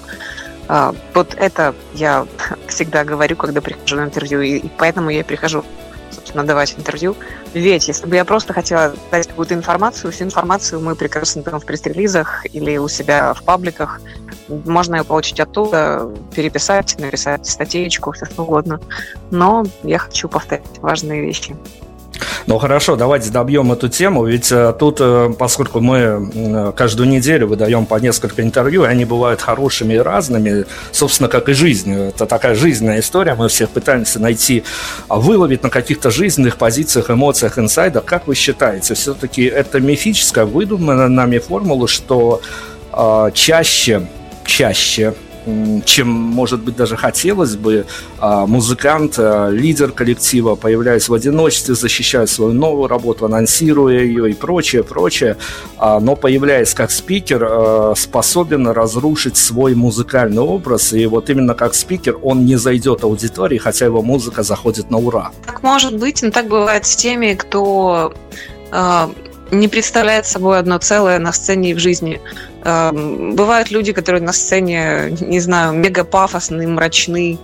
а, 0.68 0.94
вот 1.14 1.34
это 1.36 1.74
я 1.94 2.26
всегда 2.68 3.04
говорю, 3.04 3.36
когда 3.36 3.60
прихожу 3.60 3.96
на 3.96 4.04
интервью, 4.04 4.40
и, 4.40 4.62
поэтому 4.78 5.10
я 5.10 5.20
и 5.20 5.22
прихожу, 5.24 5.64
собственно, 6.10 6.44
давать 6.44 6.78
интервью. 6.78 7.16
Ведь 7.54 7.88
если 7.88 8.06
бы 8.06 8.14
я 8.14 8.24
просто 8.24 8.52
хотела 8.52 8.94
дать 9.10 9.26
какую-то 9.26 9.54
информацию, 9.54 10.12
всю 10.12 10.24
информацию 10.24 10.80
мы 10.80 10.94
прекрасно 10.94 11.42
там 11.42 11.58
в 11.58 11.64
пресс-релизах 11.64 12.46
или 12.52 12.76
у 12.76 12.86
себя 12.86 13.34
в 13.34 13.42
пабликах, 13.42 14.00
можно 14.48 14.96
ее 14.96 15.04
получить 15.04 15.40
оттуда, 15.40 16.08
переписать, 16.34 16.96
написать 16.98 17.46
статейку, 17.46 18.12
все 18.12 18.26
что 18.26 18.42
угодно. 18.42 18.80
Но 19.30 19.64
я 19.82 19.98
хочу 19.98 20.28
повторять 20.28 20.78
важные 20.78 21.20
вещи. 21.22 21.56
Ну 22.50 22.58
хорошо, 22.58 22.96
давайте 22.96 23.30
добьем 23.30 23.70
эту 23.70 23.88
тему, 23.88 24.24
ведь 24.24 24.50
э, 24.50 24.74
тут, 24.76 24.96
э, 24.98 25.32
поскольку 25.38 25.78
мы 25.78 25.98
м, 25.98 26.72
каждую 26.72 27.08
неделю 27.08 27.46
выдаем 27.46 27.86
по 27.86 27.94
несколько 27.94 28.42
интервью, 28.42 28.82
они 28.82 29.04
бывают 29.04 29.40
хорошими 29.40 29.94
и 29.94 29.98
разными, 29.98 30.64
собственно, 30.90 31.28
как 31.28 31.48
и 31.48 31.52
жизнь. 31.52 31.94
Это 31.94 32.26
такая 32.26 32.56
жизненная 32.56 32.98
история, 32.98 33.36
мы 33.36 33.46
всех 33.46 33.70
пытаемся 33.70 34.18
найти, 34.18 34.64
а, 35.06 35.20
выловить 35.20 35.62
на 35.62 35.70
каких-то 35.70 36.10
жизненных 36.10 36.56
позициях, 36.56 37.08
эмоциях, 37.08 37.56
инсайдах. 37.56 38.04
Как 38.04 38.26
вы 38.26 38.34
считаете, 38.34 38.94
все-таки 38.94 39.44
это 39.44 39.78
мифическая, 39.78 40.44
выдуманная 40.44 41.06
нами 41.06 41.38
формула, 41.38 41.86
что 41.86 42.40
э, 42.92 43.30
чаще, 43.32 44.08
чаще 44.44 45.14
чем, 45.84 46.08
может 46.08 46.60
быть, 46.60 46.76
даже 46.76 46.96
хотелось 46.96 47.56
бы, 47.56 47.86
а, 48.18 48.46
музыкант, 48.46 49.14
а, 49.18 49.48
лидер 49.48 49.92
коллектива, 49.92 50.54
появляясь 50.54 51.08
в 51.08 51.14
одиночестве, 51.14 51.74
защищая 51.74 52.26
свою 52.26 52.52
новую 52.52 52.88
работу, 52.88 53.24
анонсируя 53.24 54.00
ее 54.00 54.30
и 54.30 54.34
прочее, 54.34 54.84
прочее, 54.84 55.36
а, 55.78 56.00
но 56.00 56.16
появляясь 56.16 56.74
как 56.74 56.90
спикер, 56.90 57.94
способен 57.96 58.68
разрушить 58.68 59.36
свой 59.36 59.74
музыкальный 59.74 60.42
образ, 60.42 60.92
и 60.92 61.06
вот 61.06 61.30
именно 61.30 61.54
как 61.54 61.74
спикер 61.74 62.18
он 62.22 62.44
не 62.44 62.56
зайдет 62.56 63.04
аудитории, 63.04 63.58
хотя 63.58 63.86
его 63.86 64.02
музыка 64.02 64.42
заходит 64.42 64.90
на 64.90 64.98
ура. 64.98 65.30
Так 65.46 65.62
может 65.62 65.96
быть, 65.96 66.22
но 66.22 66.30
так 66.30 66.48
бывает 66.48 66.86
с 66.86 66.96
теми, 66.96 67.34
кто 67.34 68.12
не 69.50 69.68
представляет 69.68 70.26
собой 70.26 70.58
одно 70.58 70.78
целое 70.78 71.18
на 71.18 71.32
сцене 71.32 71.70
и 71.70 71.74
в 71.74 71.78
жизни. 71.78 72.20
Э, 72.62 72.90
бывают 72.92 73.70
люди, 73.70 73.92
которые 73.92 74.22
на 74.22 74.32
сцене, 74.32 75.16
не 75.20 75.40
знаю, 75.40 75.72
мега 75.72 76.04
пафосные, 76.04 76.68
мрачны, 76.68 77.38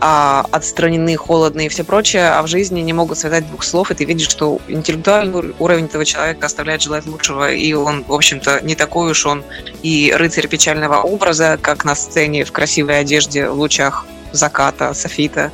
а, 0.00 0.46
отстранены, 0.52 1.16
холодные 1.16 1.66
и 1.66 1.68
все 1.68 1.84
прочее, 1.84 2.30
а 2.30 2.42
в 2.42 2.46
жизни 2.46 2.80
не 2.80 2.92
могут 2.92 3.18
связать 3.18 3.46
двух 3.48 3.64
слов, 3.64 3.90
и 3.90 3.94
ты 3.94 4.04
видишь, 4.04 4.28
что 4.28 4.60
интеллектуальный 4.68 5.54
уровень 5.58 5.86
этого 5.86 6.04
человека 6.04 6.46
оставляет 6.46 6.82
желать 6.82 7.06
лучшего, 7.06 7.52
и 7.52 7.72
он, 7.72 8.04
в 8.04 8.12
общем-то, 8.12 8.60
не 8.62 8.74
такой 8.74 9.10
уж 9.10 9.26
он 9.26 9.44
и 9.82 10.12
рыцарь 10.16 10.46
печального 10.48 11.02
образа, 11.02 11.58
как 11.60 11.84
на 11.84 11.94
сцене 11.94 12.44
в 12.44 12.52
красивой 12.52 13.00
одежде 13.00 13.48
в 13.48 13.54
лучах 13.54 14.06
заката, 14.32 14.94
софита. 14.94 15.50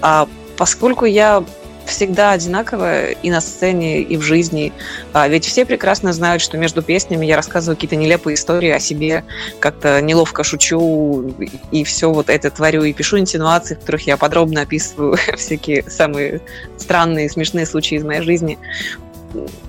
А 0.00 0.28
поскольку 0.56 1.04
я 1.04 1.44
всегда 1.86 2.32
одинаковая 2.32 3.10
и 3.10 3.30
на 3.30 3.40
сцене, 3.40 4.00
и 4.02 4.16
в 4.16 4.22
жизни. 4.22 4.72
А 5.12 5.28
ведь 5.28 5.44
все 5.44 5.64
прекрасно 5.64 6.12
знают, 6.12 6.42
что 6.42 6.58
между 6.58 6.82
песнями 6.82 7.26
я 7.26 7.36
рассказываю 7.36 7.76
какие-то 7.76 7.96
нелепые 7.96 8.34
истории 8.34 8.70
о 8.70 8.78
себе, 8.78 9.24
как-то 9.60 10.00
неловко 10.00 10.44
шучу 10.44 11.34
и 11.70 11.84
все 11.84 12.12
вот 12.12 12.30
это 12.30 12.50
творю, 12.50 12.84
и 12.84 12.92
пишу 12.92 13.18
инсинуации, 13.18 13.74
в 13.74 13.80
которых 13.80 14.06
я 14.06 14.16
подробно 14.16 14.62
описываю 14.62 15.16
всякие 15.36 15.82
самые 15.88 16.40
странные, 16.76 17.28
смешные 17.28 17.66
случаи 17.66 17.96
из 17.96 18.04
моей 18.04 18.22
жизни. 18.22 18.58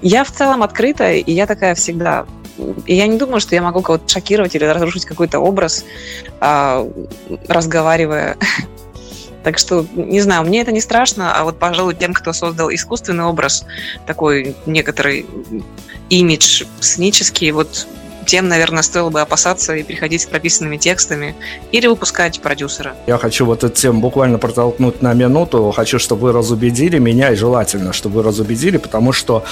Я 0.02 0.24
в 0.24 0.32
целом 0.32 0.64
открыта, 0.64 1.12
и 1.12 1.32
я 1.32 1.48
такая 1.48 1.76
всегда. 1.76 2.26
И 2.86 2.96
я 2.96 3.08
не 3.08 3.18
думаю, 3.18 3.40
что 3.40 3.56
я 3.56 3.62
могу 3.62 3.82
кого-то 3.82 4.08
шокировать 4.08 4.56
или 4.56 4.66
разрушить 4.66 5.06
какой-то 5.06 5.40
образ, 5.40 5.86
а, 6.40 6.88
разговаривая 7.48 8.38
так 9.44 9.58
что, 9.58 9.86
не 9.96 10.22
знаю, 10.22 10.44
мне 10.46 10.62
это 10.62 10.72
не 10.72 10.82
страшно, 10.82 11.36
а 11.36 11.44
вот, 11.44 11.60
пожалуй, 11.60 11.96
тем, 11.96 12.14
кто 12.14 12.34
создал 12.34 12.72
искусственный 12.72 13.26
образ, 13.26 13.66
такой 14.06 14.56
некоторый 14.66 15.26
имидж 16.10 16.64
сценический, 16.80 17.52
вот 17.52 17.88
тем, 18.26 18.48
наверное, 18.48 18.84
стоило 18.84 19.10
бы 19.10 19.22
опасаться 19.22 19.76
и 19.76 19.84
приходить 19.84 20.22
с 20.22 20.26
прописанными 20.26 20.78
текстами 20.78 21.36
или 21.72 21.88
выпускать 21.88 22.42
продюсера. 22.42 22.96
Я 23.06 23.18
хочу 23.18 23.46
вот 23.46 23.64
эту 23.64 23.76
тему 23.76 24.00
буквально 24.00 24.38
протолкнуть 24.38 25.02
на 25.02 25.14
минуту. 25.14 25.72
Хочу, 25.76 26.00
чтобы 26.00 26.24
вы 26.24 26.32
разубедили 26.32 27.00
меня, 27.00 27.32
и 27.32 27.36
желательно, 27.36 27.94
чтобы 27.94 28.18
вы 28.18 28.24
разубедили, 28.24 28.78
потому 28.78 29.12
что 29.12 29.44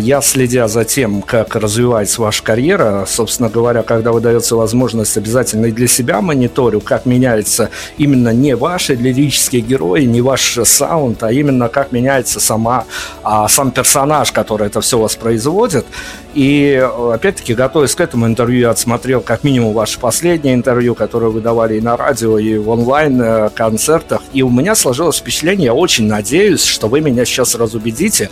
я, 0.00 0.20
следя 0.20 0.68
за 0.68 0.84
тем, 0.84 1.22
как 1.22 1.56
развивается 1.56 2.20
ваша 2.20 2.42
карьера, 2.42 3.04
собственно 3.06 3.48
говоря, 3.48 3.82
когда 3.82 4.12
выдается 4.12 4.56
возможность, 4.56 5.16
обязательно 5.16 5.66
и 5.66 5.72
для 5.72 5.88
себя 5.88 6.20
мониторю, 6.20 6.80
как 6.80 7.06
меняется 7.06 7.70
именно 7.98 8.30
не 8.30 8.54
ваши 8.54 8.94
лирические 8.94 9.62
герои, 9.62 10.02
не 10.02 10.20
ваш 10.20 10.58
саунд, 10.64 11.22
а 11.22 11.32
именно 11.32 11.68
как 11.68 11.92
меняется 11.92 12.40
сама, 12.40 12.84
а, 13.22 13.48
сам 13.48 13.70
персонаж, 13.70 14.32
который 14.32 14.66
это 14.66 14.80
все 14.80 14.98
воспроизводит. 14.98 15.86
И, 16.34 16.82
опять-таки, 17.12 17.54
готовясь 17.54 17.94
к 17.94 18.00
этому 18.00 18.26
интервью, 18.26 18.60
я 18.60 18.70
отсмотрел 18.70 19.20
как 19.20 19.44
минимум 19.44 19.74
ваше 19.74 19.98
последнее 19.98 20.54
интервью, 20.54 20.94
которое 20.94 21.30
вы 21.30 21.40
давали 21.40 21.76
и 21.76 21.80
на 21.80 21.96
радио, 21.96 22.38
и 22.38 22.56
в 22.56 22.70
онлайн-концертах. 22.70 24.20
Э, 24.20 24.24
и 24.32 24.42
у 24.42 24.48
меня 24.48 24.74
сложилось 24.74 25.18
впечатление, 25.18 25.66
я 25.66 25.74
очень 25.74 26.06
надеюсь, 26.06 26.64
что 26.64 26.88
вы 26.88 27.00
меня 27.00 27.24
сейчас 27.24 27.54
разубедите, 27.54 28.30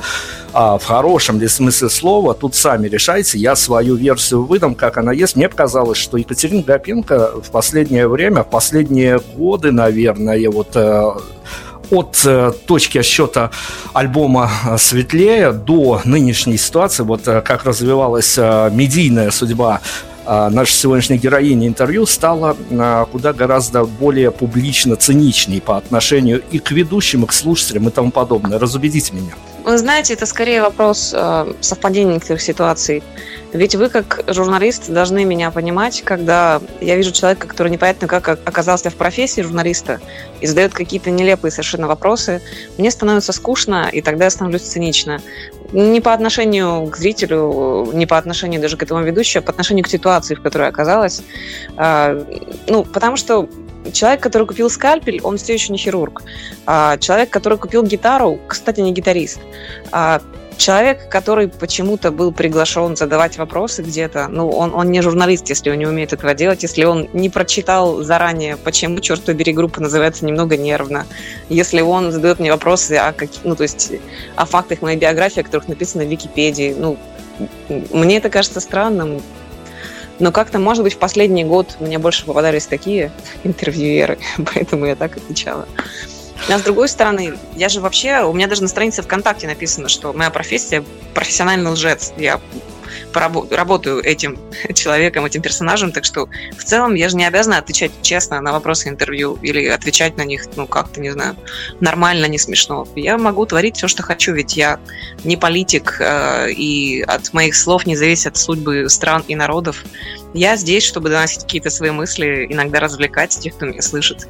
а, 0.52 0.78
в 0.78 0.84
хорошем 0.84 1.29
ли 1.38 1.48
смысле 1.48 1.88
слова, 1.88 2.34
тут 2.34 2.54
сами 2.54 2.88
решайте. 2.88 3.38
Я 3.38 3.56
свою 3.56 3.94
версию 3.96 4.44
выдам, 4.44 4.74
как 4.74 4.96
она 4.98 5.12
есть. 5.12 5.36
Мне 5.36 5.48
показалось, 5.48 5.98
что 5.98 6.16
Екатерина 6.16 6.62
Гапенко 6.62 7.40
в 7.42 7.50
последнее 7.50 8.08
время, 8.08 8.42
в 8.42 8.50
последние 8.50 9.20
годы, 9.36 9.70
наверное, 9.70 10.50
вот 10.50 10.74
э, 10.74 11.12
от 11.90 12.22
э, 12.24 12.52
точки 12.66 12.98
отсчета 12.98 13.50
альбома 13.92 14.50
«Светлее» 14.78 15.52
до 15.52 16.00
нынешней 16.04 16.56
ситуации, 16.56 17.02
вот 17.02 17.26
э, 17.26 17.40
как 17.42 17.64
развивалась 17.64 18.36
э, 18.38 18.70
медийная 18.72 19.30
судьба 19.30 19.80
нашей 20.26 20.74
сегодняшней 20.74 21.16
героини 21.16 21.66
интервью 21.66 22.06
стала 22.06 22.56
куда 23.10 23.32
гораздо 23.32 23.84
более 23.84 24.30
публично 24.30 24.94
циничней 24.94 25.60
по 25.60 25.76
отношению 25.76 26.42
и 26.52 26.60
к 26.60 26.70
ведущим, 26.70 27.24
и 27.24 27.26
к 27.26 27.32
слушателям 27.32 27.88
и 27.88 27.90
тому 27.90 28.12
подобное. 28.12 28.58
Разубедите 28.58 29.12
меня. 29.12 29.32
Вы 29.64 29.78
знаете, 29.78 30.14
это 30.14 30.26
скорее 30.26 30.62
вопрос 30.62 31.12
э, 31.14 31.52
совпадения 31.60 32.14
некоторых 32.14 32.40
ситуаций. 32.40 33.02
Ведь 33.52 33.74
вы, 33.74 33.88
как 33.88 34.22
журналист, 34.28 34.90
должны 34.90 35.24
меня 35.24 35.50
понимать, 35.50 36.02
когда 36.02 36.60
я 36.80 36.96
вижу 36.96 37.10
человека, 37.10 37.48
который 37.48 37.70
непонятно 37.70 38.06
как 38.06 38.28
оказался 38.28 38.90
в 38.90 38.94
профессии 38.94 39.40
журналиста 39.40 40.00
и 40.40 40.46
задает 40.46 40.72
какие-то 40.72 41.10
нелепые 41.10 41.50
совершенно 41.50 41.88
вопросы, 41.88 42.40
мне 42.78 42.90
становится 42.90 43.32
скучно, 43.32 43.88
и 43.92 44.02
тогда 44.02 44.24
я 44.24 44.30
становлюсь 44.30 44.62
цинично. 44.62 45.20
Не 45.72 46.00
по 46.00 46.12
отношению 46.12 46.86
к 46.86 46.96
зрителю, 46.96 47.90
не 47.92 48.06
по 48.06 48.18
отношению 48.18 48.60
даже 48.60 48.76
к 48.76 48.82
этому 48.82 49.02
ведущему, 49.02 49.42
а 49.42 49.46
по 49.46 49.50
отношению 49.50 49.84
к 49.84 49.88
ситуации, 49.88 50.34
в 50.34 50.42
которой 50.42 50.68
оказалась. 50.68 51.22
Э, 51.76 52.24
ну, 52.68 52.84
потому 52.84 53.16
что 53.16 53.48
человек, 53.92 54.20
который 54.20 54.46
купил 54.46 54.70
скальпель, 54.70 55.20
он 55.22 55.36
все 55.36 55.54
еще 55.54 55.72
не 55.72 55.78
хирург. 55.78 56.22
А 56.66 56.96
человек, 56.98 57.30
который 57.30 57.58
купил 57.58 57.82
гитару, 57.82 58.38
кстати, 58.46 58.80
не 58.80 58.92
гитарист. 58.92 59.40
А 59.92 60.20
человек, 60.60 61.08
который 61.08 61.48
почему-то 61.48 62.10
был 62.12 62.32
приглашен 62.32 62.94
задавать 62.94 63.38
вопросы 63.38 63.82
где-то, 63.82 64.28
ну, 64.28 64.50
он, 64.50 64.74
он 64.74 64.90
не 64.90 65.00
журналист, 65.00 65.48
если 65.48 65.70
он 65.70 65.78
не 65.78 65.86
умеет 65.86 66.12
этого 66.12 66.34
делать, 66.34 66.62
если 66.62 66.84
он 66.84 67.08
не 67.14 67.30
прочитал 67.30 68.02
заранее, 68.02 68.56
почему, 68.56 69.00
черт 69.00 69.22
побери, 69.22 69.52
группа 69.52 69.80
называется 69.80 70.26
немного 70.26 70.56
нервно, 70.58 71.06
если 71.48 71.80
он 71.80 72.12
задает 72.12 72.40
мне 72.40 72.52
вопросы 72.52 72.92
о, 72.92 73.12
как, 73.12 73.30
ну, 73.42 73.56
то 73.56 73.62
есть, 73.62 73.92
о 74.36 74.44
фактах 74.44 74.82
моей 74.82 74.98
биографии, 74.98 75.40
о 75.40 75.44
которых 75.44 75.66
написано 75.68 76.04
в 76.04 76.08
Википедии, 76.08 76.76
ну, 76.78 76.98
мне 77.68 78.18
это 78.18 78.28
кажется 78.28 78.60
странным, 78.60 79.22
но 80.20 80.32
как-то, 80.32 80.58
может 80.58 80.84
быть, 80.84 80.94
в 80.94 80.98
последний 80.98 81.44
год 81.44 81.76
мне 81.80 81.98
больше 81.98 82.24
попадались 82.24 82.66
такие 82.66 83.10
интервьюеры, 83.44 84.18
поэтому 84.54 84.86
я 84.86 84.94
так 84.94 85.16
отвечала. 85.16 85.66
А 86.48 86.58
с 86.58 86.62
другой 86.62 86.88
стороны, 86.88 87.34
я 87.54 87.68
же 87.68 87.80
вообще, 87.80 88.22
у 88.22 88.32
меня 88.32 88.46
даже 88.46 88.62
на 88.62 88.68
странице 88.68 89.02
ВКонтакте 89.02 89.46
написано, 89.46 89.88
что 89.88 90.12
моя 90.12 90.30
профессия 90.30 90.82
профессиональный 91.14 91.70
лжец. 91.70 92.12
Я 92.16 92.40
работаю 93.14 94.00
этим 94.02 94.38
человеком, 94.74 95.24
этим 95.24 95.42
персонажем, 95.42 95.92
так 95.92 96.04
что 96.04 96.28
в 96.56 96.64
целом 96.64 96.94
я 96.94 97.08
же 97.08 97.16
не 97.16 97.26
обязана 97.26 97.58
отвечать 97.58 97.92
честно 98.02 98.40
на 98.40 98.52
вопросы 98.52 98.88
интервью 98.88 99.38
или 99.42 99.66
отвечать 99.66 100.16
на 100.16 100.24
них, 100.24 100.44
ну, 100.56 100.66
как-то, 100.66 101.00
не 101.00 101.10
знаю, 101.10 101.36
нормально, 101.80 102.26
не 102.26 102.38
смешно. 102.38 102.86
Я 102.96 103.18
могу 103.18 103.46
творить 103.46 103.76
все, 103.76 103.88
что 103.88 104.02
хочу, 104.02 104.32
ведь 104.32 104.56
я 104.56 104.78
не 105.24 105.36
политик, 105.36 105.96
э, 106.00 106.50
и 106.52 107.02
от 107.02 107.32
моих 107.32 107.54
слов 107.54 107.86
не 107.86 107.96
зависят 107.96 108.36
судьбы 108.36 108.88
стран 108.88 109.24
и 109.28 109.34
народов. 109.34 109.84
Я 110.34 110.56
здесь, 110.56 110.84
чтобы 110.84 111.08
доносить 111.08 111.42
какие-то 111.42 111.70
свои 111.70 111.90
мысли, 111.90 112.46
иногда 112.48 112.80
развлекать 112.80 113.30
тех, 113.30 113.54
кто 113.54 113.66
меня 113.66 113.82
слышит 113.82 114.28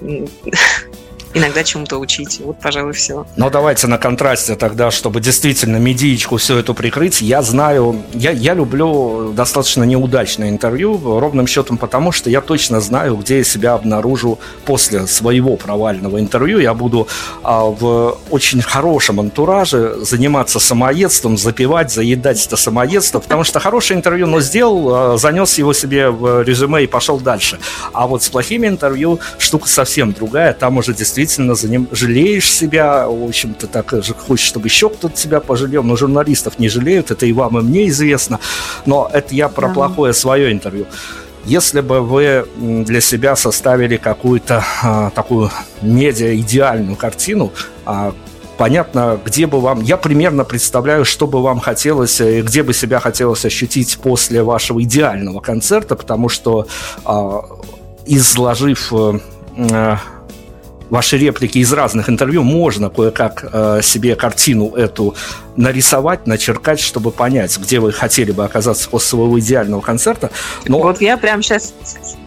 иногда 1.34 1.64
чему-то 1.64 1.98
учить. 1.98 2.40
Вот, 2.42 2.58
пожалуй, 2.58 2.92
все. 2.92 3.26
Ну, 3.36 3.50
давайте 3.50 3.86
на 3.86 3.98
контрасте 3.98 4.54
тогда, 4.54 4.90
чтобы 4.90 5.20
действительно 5.20 5.76
медиечку 5.76 6.36
все 6.36 6.58
это 6.58 6.72
прикрыть. 6.74 7.20
Я 7.20 7.42
знаю, 7.42 8.02
я, 8.14 8.30
я 8.30 8.54
люблю 8.54 9.32
достаточно 9.34 9.84
неудачное 9.84 10.48
интервью, 10.48 10.98
ровным 11.20 11.46
счетом 11.46 11.78
потому, 11.78 12.12
что 12.12 12.30
я 12.30 12.40
точно 12.40 12.80
знаю, 12.80 13.16
где 13.16 13.38
я 13.38 13.44
себя 13.44 13.74
обнаружу 13.74 14.38
после 14.64 15.06
своего 15.06 15.56
провального 15.56 16.18
интервью. 16.18 16.58
Я 16.58 16.74
буду 16.74 17.08
а, 17.42 17.64
в 17.64 18.18
очень 18.30 18.62
хорошем 18.62 19.20
антураже 19.20 19.96
заниматься 20.00 20.58
самоедством, 20.58 21.36
запивать, 21.36 21.92
заедать 21.92 22.46
это 22.46 22.56
самоедство, 22.56 23.20
потому 23.20 23.44
что 23.44 23.60
хорошее 23.60 23.98
интервью, 23.98 24.26
но 24.26 24.40
сделал, 24.40 24.94
а, 24.94 25.18
занес 25.18 25.58
его 25.58 25.72
себе 25.72 26.10
в 26.10 26.42
резюме 26.42 26.84
и 26.84 26.86
пошел 26.86 27.20
дальше. 27.20 27.58
А 27.92 28.06
вот 28.06 28.22
с 28.22 28.28
плохими 28.28 28.66
интервью 28.66 29.20
штука 29.38 29.68
совсем 29.68 30.12
другая. 30.12 30.52
Там 30.52 30.78
уже 30.78 30.94
действительно 30.94 31.17
действительно 31.18 31.54
за 31.54 31.68
ним 31.68 31.88
жалеешь 31.90 32.50
себя, 32.50 33.08
в 33.08 33.24
общем-то, 33.24 33.66
так 33.66 33.90
же 34.04 34.14
хочешь, 34.14 34.46
чтобы 34.46 34.68
еще 34.68 34.88
кто-то 34.88 35.14
тебя 35.16 35.40
пожалел, 35.40 35.82
но 35.82 35.96
журналистов 35.96 36.58
не 36.58 36.68
жалеют, 36.68 37.10
это 37.10 37.26
и 37.26 37.32
вам, 37.32 37.58
и 37.58 37.62
мне 37.62 37.88
известно, 37.88 38.38
но 38.86 39.10
это 39.12 39.34
я 39.34 39.48
про 39.48 39.68
да. 39.68 39.74
плохое 39.74 40.12
свое 40.12 40.52
интервью. 40.52 40.86
Если 41.44 41.80
бы 41.80 42.02
вы 42.02 42.46
для 42.56 43.00
себя 43.00 43.34
составили 43.34 43.96
какую-то 43.96 44.64
а, 44.82 45.10
такую 45.10 45.50
медиа-идеальную 45.82 46.96
картину, 46.96 47.52
а, 47.84 48.12
понятно, 48.56 49.18
где 49.24 49.46
бы 49.46 49.60
вам... 49.60 49.80
Я 49.80 49.96
примерно 49.96 50.44
представляю, 50.44 51.04
что 51.04 51.26
бы 51.26 51.42
вам 51.42 51.58
хотелось, 51.58 52.20
э, 52.20 52.42
где 52.42 52.62
бы 52.62 52.74
себя 52.74 53.00
хотелось 53.00 53.44
ощутить 53.44 53.98
после 53.98 54.42
вашего 54.42 54.82
идеального 54.82 55.40
концерта, 55.40 55.96
потому 55.96 56.28
что, 56.28 56.66
а, 57.04 57.40
изложив 58.06 58.92
э, 58.92 59.96
ваши 60.90 61.18
реплики 61.18 61.58
из 61.58 61.72
разных 61.72 62.08
интервью, 62.08 62.42
можно 62.42 62.90
кое-как 62.90 63.44
э, 63.50 63.80
себе 63.82 64.16
картину 64.16 64.74
эту 64.74 65.14
нарисовать, 65.56 66.26
начеркать, 66.26 66.80
чтобы 66.80 67.10
понять, 67.10 67.56
где 67.58 67.80
вы 67.80 67.92
хотели 67.92 68.30
бы 68.30 68.44
оказаться 68.44 68.88
после 68.88 69.08
своего 69.08 69.40
идеального 69.40 69.80
концерта. 69.80 70.30
Но... 70.66 70.78
Вот 70.78 71.00
я 71.00 71.16
прямо 71.16 71.42
сейчас, 71.42 71.74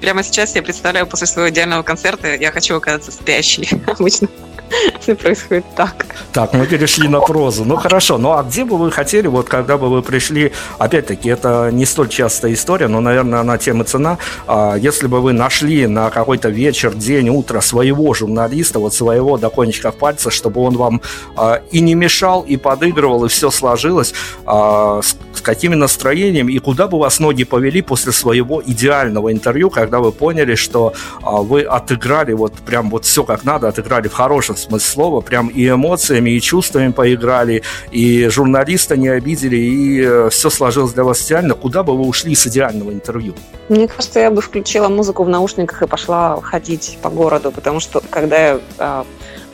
прямо 0.02 0.24
сейчас 0.24 0.56
я 0.56 0.62
представляю 0.62 1.08
после 1.08 1.28
своего 1.28 1.50
идеального 1.50 1.84
концерта, 1.84 2.36
я 2.36 2.52
хочу 2.52 2.76
оказаться 2.76 3.12
спящей 3.12 3.70
обычно. 3.88 4.28
Все 5.00 5.16
происходит 5.16 5.66
так. 5.76 6.06
Так, 6.32 6.54
мы 6.54 6.66
перешли 6.66 7.08
на 7.08 7.20
прозу. 7.20 7.66
Ну 7.66 7.76
хорошо, 7.76 8.18
ну 8.18 8.32
а 8.34 8.44
где 8.44 8.66
бы 8.66 8.78
вы 8.78 8.92
хотели, 8.92 9.28
вот 9.28 9.50
когда 9.50 9.78
бы 9.78 9.90
вы 9.90 10.02
пришли, 10.02 10.52
опять-таки, 10.78 11.30
это 11.30 11.70
не 11.72 11.86
столь 11.86 12.10
частая 12.10 12.54
история, 12.54 12.88
но, 12.88 13.00
наверное, 13.02 13.40
она 13.40 13.58
тем 13.58 13.82
и 13.82 13.86
цена, 13.86 14.18
а, 14.48 14.76
если 14.76 15.08
бы 15.08 15.22
вы 15.22 15.34
нашли 15.34 15.88
на 15.88 16.10
какой-то 16.10 16.50
вечер, 16.50 16.94
день, 16.94 17.30
утро 17.30 17.62
своего 17.62 18.14
журналиста, 18.14 18.80
вот 18.80 18.94
своего 18.94 19.38
до 19.38 19.50
кончиков 19.50 19.96
пальца, 19.96 20.32
чтобы 20.32 20.62
он 20.62 20.78
вам 20.78 21.02
а, 21.36 21.62
и 21.72 21.82
не 21.82 21.96
мешал, 21.96 22.42
и 22.42 22.58
подыгрывал, 22.58 23.26
и 23.26 23.30
все 23.30 23.52
сложилось, 23.52 24.14
а, 24.46 25.02
с, 25.02 25.18
с 25.34 25.42
какими 25.42 25.76
настроениями, 25.76 26.54
и 26.54 26.60
куда 26.60 26.88
бы 26.88 27.00
вас 27.00 27.20
ноги 27.20 27.44
повели 27.44 27.82
после 27.82 28.12
своего 28.12 28.62
идеального 28.66 29.32
интервью, 29.32 29.70
когда 29.70 30.00
вы 30.00 30.12
поняли, 30.12 30.56
что 30.56 30.94
вы 31.22 31.62
отыграли 31.62 32.34
вот 32.34 32.54
прям 32.54 32.90
вот 32.90 33.06
все 33.06 33.24
как 33.24 33.44
надо, 33.44 33.68
отыграли 33.68 34.08
в 34.08 34.14
хорошем 34.14 34.56
смысле 34.62 34.88
слова, 34.92 35.22
прям 35.22 35.48
и 35.48 35.68
эмоциями, 35.68 36.32
и 36.32 36.42
чувствами 36.42 36.92
поиграли, 36.92 37.64
и 37.92 38.28
журналиста 38.28 38.98
не 38.98 39.10
обидели, 39.10 39.56
и 39.58 40.02
э, 40.02 40.30
все 40.30 40.50
сложилось 40.50 40.94
для 40.94 41.04
вас 41.04 41.26
идеально. 41.26 41.54
Куда 41.54 41.84
бы 41.84 41.98
вы 41.98 42.08
ушли 42.08 42.36
с 42.36 42.48
идеального 42.48 42.92
интервью? 42.92 43.36
Мне 43.70 43.88
кажется, 43.88 44.20
я 44.20 44.32
бы 44.32 44.42
включила 44.42 44.88
музыку 44.90 45.24
в 45.24 45.30
наушниках 45.30 45.82
и 45.82 45.88
пошла 45.88 46.40
ходить 46.42 46.98
по 47.02 47.10
городу, 47.10 47.52
потому 47.52 47.80
что 47.80 48.02
когда 48.10 48.38
я 48.38 48.60
а, 48.78 49.06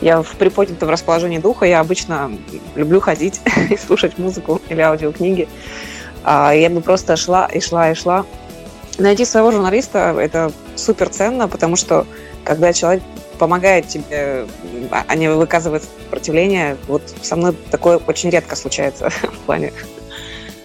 я 0.02 0.22
в 0.22 0.36
приподнятом 0.36 0.90
расположении 0.90 1.40
духа, 1.40 1.66
я 1.66 1.80
обычно 1.80 2.32
люблю 2.76 3.00
ходить 3.00 3.42
и 3.70 3.78
слушать 3.78 4.18
музыку 4.18 4.62
или 4.70 4.82
аудиокниги. 4.82 5.48
А, 6.24 6.54
я 6.54 6.70
бы 6.70 6.82
просто 6.82 7.16
шла 7.16 7.48
и 7.48 7.60
шла 7.60 7.92
и 7.92 7.96
шла. 7.96 8.26
Найти 8.98 9.26
своего 9.26 9.52
журналиста– 9.52 10.16
это 10.20 10.52
супер 10.76 11.10
ценно, 11.10 11.48
потому 11.48 11.76
что 11.76 12.06
когда 12.44 12.74
человек 12.74 13.04
помогает 13.38 13.88
тебе, 13.88 14.46
а 14.92 15.16
не 15.16 15.30
выказывает 15.30 15.84
сопротивление. 15.84 16.78
Вот 16.88 17.04
со 17.22 17.36
мной 17.36 17.56
такое 17.72 17.98
очень 17.98 18.30
редко 18.30 18.56
случается 18.56 19.10
в 19.22 19.40
плане 19.46 19.74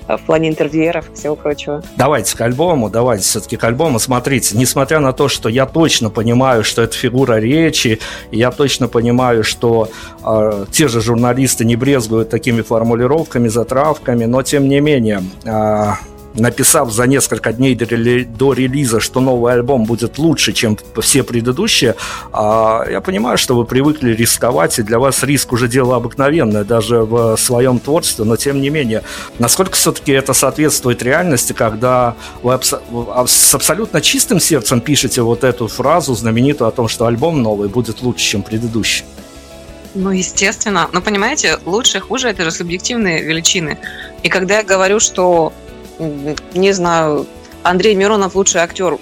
в 0.08 0.18
плане 0.18 0.48
интервьюеров 0.48 1.10
и 1.10 1.14
всего 1.14 1.36
прочего. 1.36 1.82
Давайте 1.96 2.36
к 2.36 2.40
альбому, 2.40 2.90
давайте 2.90 3.24
все-таки 3.24 3.56
к 3.56 3.64
альбому. 3.64 3.98
Смотрите, 3.98 4.56
несмотря 4.56 5.00
на 5.00 5.12
то, 5.12 5.28
что 5.28 5.48
я 5.48 5.66
точно 5.66 6.10
понимаю, 6.10 6.64
что 6.64 6.82
это 6.82 6.94
фигура 6.94 7.38
речи, 7.38 8.00
я 8.30 8.50
точно 8.50 8.88
понимаю, 8.88 9.44
что 9.44 9.88
э, 10.24 10.66
те 10.70 10.88
же 10.88 11.00
журналисты 11.00 11.64
не 11.64 11.76
брезгуют 11.76 12.30
такими 12.30 12.62
формулировками, 12.62 13.48
затравками, 13.48 14.24
но 14.24 14.42
тем 14.42 14.68
не 14.68 14.80
менее... 14.80 15.22
Э, 15.44 15.92
написав 16.34 16.92
за 16.92 17.06
несколько 17.06 17.52
дней 17.52 17.74
до, 17.74 17.84
рели- 17.84 18.24
до 18.24 18.52
релиза, 18.52 19.00
что 19.00 19.20
новый 19.20 19.52
альбом 19.52 19.84
будет 19.84 20.18
лучше, 20.18 20.52
чем 20.52 20.78
все 21.00 21.22
предыдущие, 21.22 21.94
а, 22.32 22.84
я 22.90 23.00
понимаю, 23.00 23.38
что 23.38 23.54
вы 23.54 23.64
привыкли 23.64 24.12
рисковать, 24.12 24.78
и 24.78 24.82
для 24.82 24.98
вас 24.98 25.22
риск 25.22 25.52
уже 25.52 25.68
дело 25.68 25.96
обыкновенное, 25.96 26.64
даже 26.64 27.02
в 27.02 27.36
своем 27.36 27.78
творчестве, 27.78 28.24
но 28.24 28.36
тем 28.36 28.60
не 28.60 28.70
менее, 28.70 29.02
насколько 29.38 29.76
все-таки 29.76 30.12
это 30.12 30.32
соответствует 30.32 31.02
реальности, 31.02 31.52
когда 31.52 32.14
вы 32.42 32.54
а, 32.54 33.26
с 33.26 33.54
абсолютно 33.54 34.00
чистым 34.00 34.40
сердцем 34.40 34.80
пишете 34.80 35.22
вот 35.22 35.44
эту 35.44 35.68
фразу 35.68 36.14
знаменитую 36.14 36.68
о 36.68 36.72
том, 36.72 36.88
что 36.88 37.06
альбом 37.06 37.42
новый 37.42 37.68
будет 37.68 38.02
лучше, 38.02 38.24
чем 38.24 38.42
предыдущий? 38.42 39.04
Ну, 39.94 40.10
естественно. 40.10 40.88
Но 40.92 41.02
понимаете, 41.02 41.58
лучше, 41.66 42.00
хуже 42.00 42.28
это 42.28 42.44
же 42.44 42.50
субъективные 42.50 43.22
величины. 43.22 43.78
И 44.22 44.28
когда 44.28 44.58
я 44.58 44.62
говорю, 44.62 45.00
что 45.00 45.52
не 46.54 46.72
знаю, 46.72 47.26
Андрей 47.62 47.94
Миронов 47.94 48.34
лучший 48.34 48.60
актер 48.60 48.98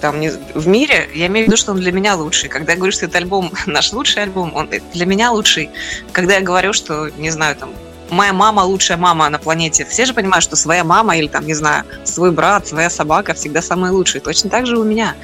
там 0.00 0.20
не, 0.20 0.30
в 0.54 0.68
мире, 0.68 1.08
я 1.14 1.26
имею 1.26 1.46
в 1.46 1.48
виду, 1.48 1.56
что 1.56 1.72
он 1.72 1.78
для 1.78 1.92
меня 1.92 2.14
лучший. 2.16 2.48
Когда 2.48 2.72
я 2.72 2.78
говорю, 2.78 2.92
что 2.92 3.06
этот 3.06 3.16
альбом 3.16 3.50
наш 3.66 3.92
лучший 3.92 4.22
альбом, 4.22 4.54
он 4.54 4.68
для 4.92 5.06
меня 5.06 5.32
лучший. 5.32 5.70
Когда 6.12 6.34
я 6.34 6.40
говорю, 6.40 6.72
что, 6.72 7.08
не 7.16 7.30
знаю, 7.30 7.56
там, 7.56 7.70
моя 8.10 8.32
мама 8.32 8.60
лучшая 8.60 8.98
мама 8.98 9.28
на 9.30 9.38
планете, 9.38 9.84
все 9.84 10.04
же 10.04 10.14
понимают, 10.14 10.44
что 10.44 10.56
своя 10.56 10.84
мама 10.84 11.16
или 11.16 11.28
там, 11.28 11.46
не 11.46 11.54
знаю, 11.54 11.84
свой 12.04 12.30
брат, 12.30 12.66
своя 12.66 12.90
собака 12.90 13.34
всегда 13.34 13.62
самые 13.62 13.92
лучшие. 13.92 14.20
Точно 14.20 14.50
так 14.50 14.66
же 14.66 14.78
у 14.78 14.84
меня. 14.84 15.14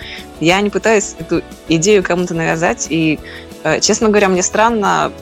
Я 0.40 0.60
не 0.60 0.70
пытаюсь 0.70 1.14
эту 1.18 1.42
идею 1.68 2.02
кому-то 2.02 2.34
навязать, 2.34 2.86
и, 2.90 3.20
э, 3.64 3.80
честно 3.80 4.08
говоря, 4.08 4.28
мне 4.28 4.42
странно 4.42 5.12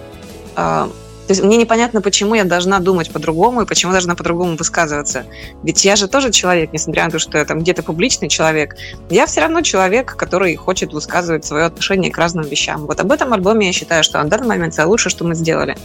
э, 0.56 0.88
то 1.30 1.32
есть 1.32 1.44
мне 1.44 1.56
непонятно, 1.58 2.02
почему 2.02 2.34
я 2.34 2.42
должна 2.42 2.80
думать 2.80 3.12
по-другому 3.12 3.62
и 3.62 3.64
почему 3.64 3.92
должна 3.92 4.16
по-другому 4.16 4.56
высказываться. 4.56 5.26
Ведь 5.62 5.84
я 5.84 5.94
же 5.94 6.08
тоже 6.08 6.32
человек, 6.32 6.72
несмотря 6.72 7.04
на 7.04 7.12
то, 7.12 7.20
что 7.20 7.38
я 7.38 7.44
там 7.44 7.60
где-то 7.60 7.84
публичный 7.84 8.28
человек, 8.28 8.74
я 9.10 9.26
все 9.26 9.42
равно 9.42 9.60
человек, 9.60 10.16
который 10.16 10.56
хочет 10.56 10.92
высказывать 10.92 11.44
свое 11.44 11.66
отношение 11.66 12.10
к 12.10 12.18
разным 12.18 12.44
вещам. 12.44 12.84
Вот 12.84 12.98
об 12.98 13.12
этом 13.12 13.32
альбоме 13.32 13.68
я 13.68 13.72
считаю, 13.72 14.02
что 14.02 14.20
на 14.20 14.28
данный 14.28 14.48
момент 14.48 14.74
это 14.74 14.88
лучшее, 14.88 15.12
что 15.12 15.24
мы 15.24 15.36
сделали. 15.36 15.76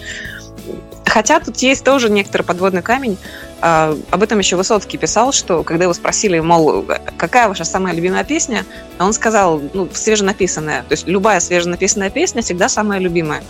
Хотя 1.05 1.39
тут 1.39 1.58
есть 1.58 1.84
тоже 1.84 2.10
некоторый 2.10 2.41
подводный 2.41 2.81
камень. 2.81 3.15
А, 3.62 3.95
об 4.10 4.23
этом 4.23 4.39
еще 4.39 4.55
Высоцкий 4.55 4.97
писал, 4.97 5.31
что 5.31 5.63
когда 5.63 5.84
его 5.84 5.93
спросили, 5.93 6.39
мол, 6.39 6.86
какая 7.17 7.47
ваша 7.47 7.65
самая 7.65 7.93
любимая 7.93 8.23
песня, 8.23 8.65
он 8.99 9.13
сказал, 9.13 9.62
ну, 9.73 9.88
свеженаписанная. 9.93 10.81
То 10.81 10.93
есть 10.93 11.08
любая 11.08 11.39
свеженаписанная 11.39 12.10
песня 12.10 12.41
всегда 12.41 12.67
самая 12.67 12.99
любимая. 12.99 13.43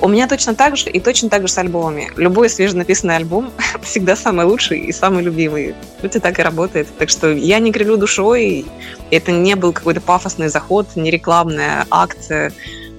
У 0.00 0.08
меня 0.08 0.28
точно 0.28 0.54
так 0.54 0.76
же 0.76 0.90
и 0.90 1.00
точно 1.00 1.30
так 1.30 1.42
же 1.42 1.48
с 1.48 1.56
альбомами. 1.58 2.10
Любой 2.16 2.50
свеженаписанный 2.50 3.16
альбом 3.16 3.50
всегда 3.82 4.14
самый 4.14 4.44
лучший 4.44 4.80
и 4.80 4.92
самый 4.92 5.22
любимый. 5.22 5.74
Это 6.02 6.20
так 6.20 6.38
и 6.38 6.42
работает. 6.42 6.88
Так 6.98 7.08
что 7.08 7.32
я 7.32 7.58
не 7.58 7.72
кривлю 7.72 7.96
душой. 7.96 8.66
Это 9.10 9.32
не 9.32 9.54
был 9.56 9.72
какой-то 9.72 10.00
пафосный 10.00 10.48
заход, 10.48 10.86
не 10.96 11.10
рекламная 11.10 11.86
акция. 11.90 12.52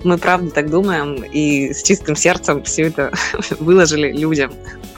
Мы 0.03 0.17
правда 0.17 0.49
так 0.51 0.69
думаем 0.69 1.23
и 1.23 1.73
с 1.73 1.83
чистым 1.83 2.15
сердцем 2.15 2.63
все 2.63 2.83
это 2.83 3.11
выложили 3.59 4.11
людям. 4.11 4.51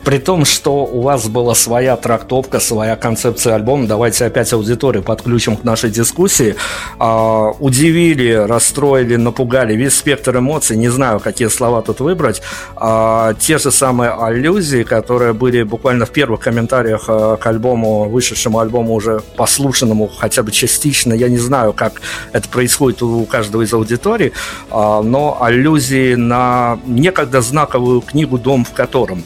При 0.03 0.17
том, 0.17 0.45
что 0.45 0.85
у 0.85 1.01
вас 1.01 1.27
была 1.27 1.55
своя 1.55 1.95
трактовка, 1.95 2.59
своя 2.59 2.95
концепция 2.95 3.55
альбома, 3.55 3.87
давайте 3.87 4.25
опять 4.25 4.51
аудиторию 4.53 5.03
подключим 5.03 5.57
к 5.57 5.63
нашей 5.63 5.89
дискуссии. 5.89 6.55
А, 6.97 7.51
удивили, 7.59 8.31
расстроили, 8.31 9.15
напугали 9.15 9.75
весь 9.75 9.95
спектр 9.95 10.37
эмоций, 10.37 10.77
не 10.77 10.89
знаю, 10.89 11.19
какие 11.19 11.47
слова 11.49 11.81
тут 11.81 11.99
выбрать. 11.99 12.41
А, 12.75 13.33
те 13.33 13.57
же 13.57 13.71
самые 13.71 14.11
аллюзии, 14.11 14.83
которые 14.83 15.33
были 15.33 15.63
буквально 15.63 16.05
в 16.05 16.11
первых 16.11 16.39
комментариях 16.39 17.05
а, 17.07 17.35
к 17.35 17.45
альбому, 17.45 18.09
вышедшему 18.09 18.59
альбому 18.59 18.93
уже 18.93 19.21
послушанному 19.35 20.07
хотя 20.07 20.43
бы 20.43 20.51
частично, 20.51 21.13
я 21.13 21.29
не 21.29 21.37
знаю, 21.37 21.73
как 21.73 22.01
это 22.31 22.47
происходит 22.49 23.01
у 23.01 23.25
каждого 23.25 23.63
из 23.63 23.73
аудиторий, 23.73 24.33
а, 24.71 25.01
но 25.01 25.41
аллюзии 25.41 26.15
на 26.15 26.79
некогда 26.85 27.41
знаковую 27.41 28.01
книгу 28.01 28.37
«Дом 28.37 28.65
в 28.65 28.71
котором», 28.71 29.23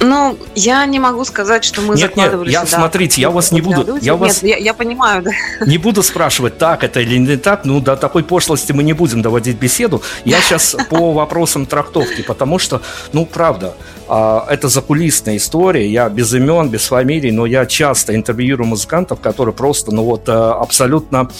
ну, 0.00 0.36
я 0.54 0.84
не 0.86 0.98
могу 0.98 1.24
сказать, 1.24 1.64
что 1.64 1.80
мы 1.80 1.94
нет, 1.94 2.10
закладывали 2.10 2.48
нет, 2.48 2.60
я, 2.60 2.66
сюда. 2.66 2.78
смотрите, 2.78 3.20
я 3.20 3.30
вас 3.30 3.52
не 3.52 3.60
буду... 3.60 3.96
Я 4.00 4.12
нет, 4.12 4.20
вас... 4.20 4.42
я, 4.42 4.56
я 4.56 4.74
понимаю, 4.74 5.22
да. 5.22 5.30
Не 5.66 5.78
буду 5.78 6.02
спрашивать, 6.02 6.58
так 6.58 6.84
это 6.84 7.00
или 7.00 7.16
не 7.16 7.36
так, 7.36 7.64
ну, 7.64 7.80
до 7.80 7.96
такой 7.96 8.22
пошлости 8.24 8.72
мы 8.72 8.82
не 8.82 8.92
будем 8.92 9.22
доводить 9.22 9.58
беседу. 9.58 10.02
Я 10.24 10.40
сейчас 10.40 10.76
по 10.88 11.12
вопросам 11.14 11.66
трактовки, 11.66 12.22
потому 12.22 12.58
что, 12.58 12.82
ну, 13.12 13.26
правда, 13.26 13.74
а, 14.08 14.46
это 14.48 14.68
закулисная 14.68 15.36
история, 15.36 15.88
я 15.88 16.08
без 16.08 16.32
имен, 16.34 16.68
без 16.68 16.86
фамилий, 16.86 17.30
но 17.30 17.46
я 17.46 17.66
часто 17.66 18.14
интервьюирую 18.14 18.66
музыкантов, 18.66 19.20
которые 19.20 19.54
просто, 19.54 19.94
ну, 19.94 20.04
вот, 20.04 20.28
э, 20.28 20.32
абсолютно 20.32 21.30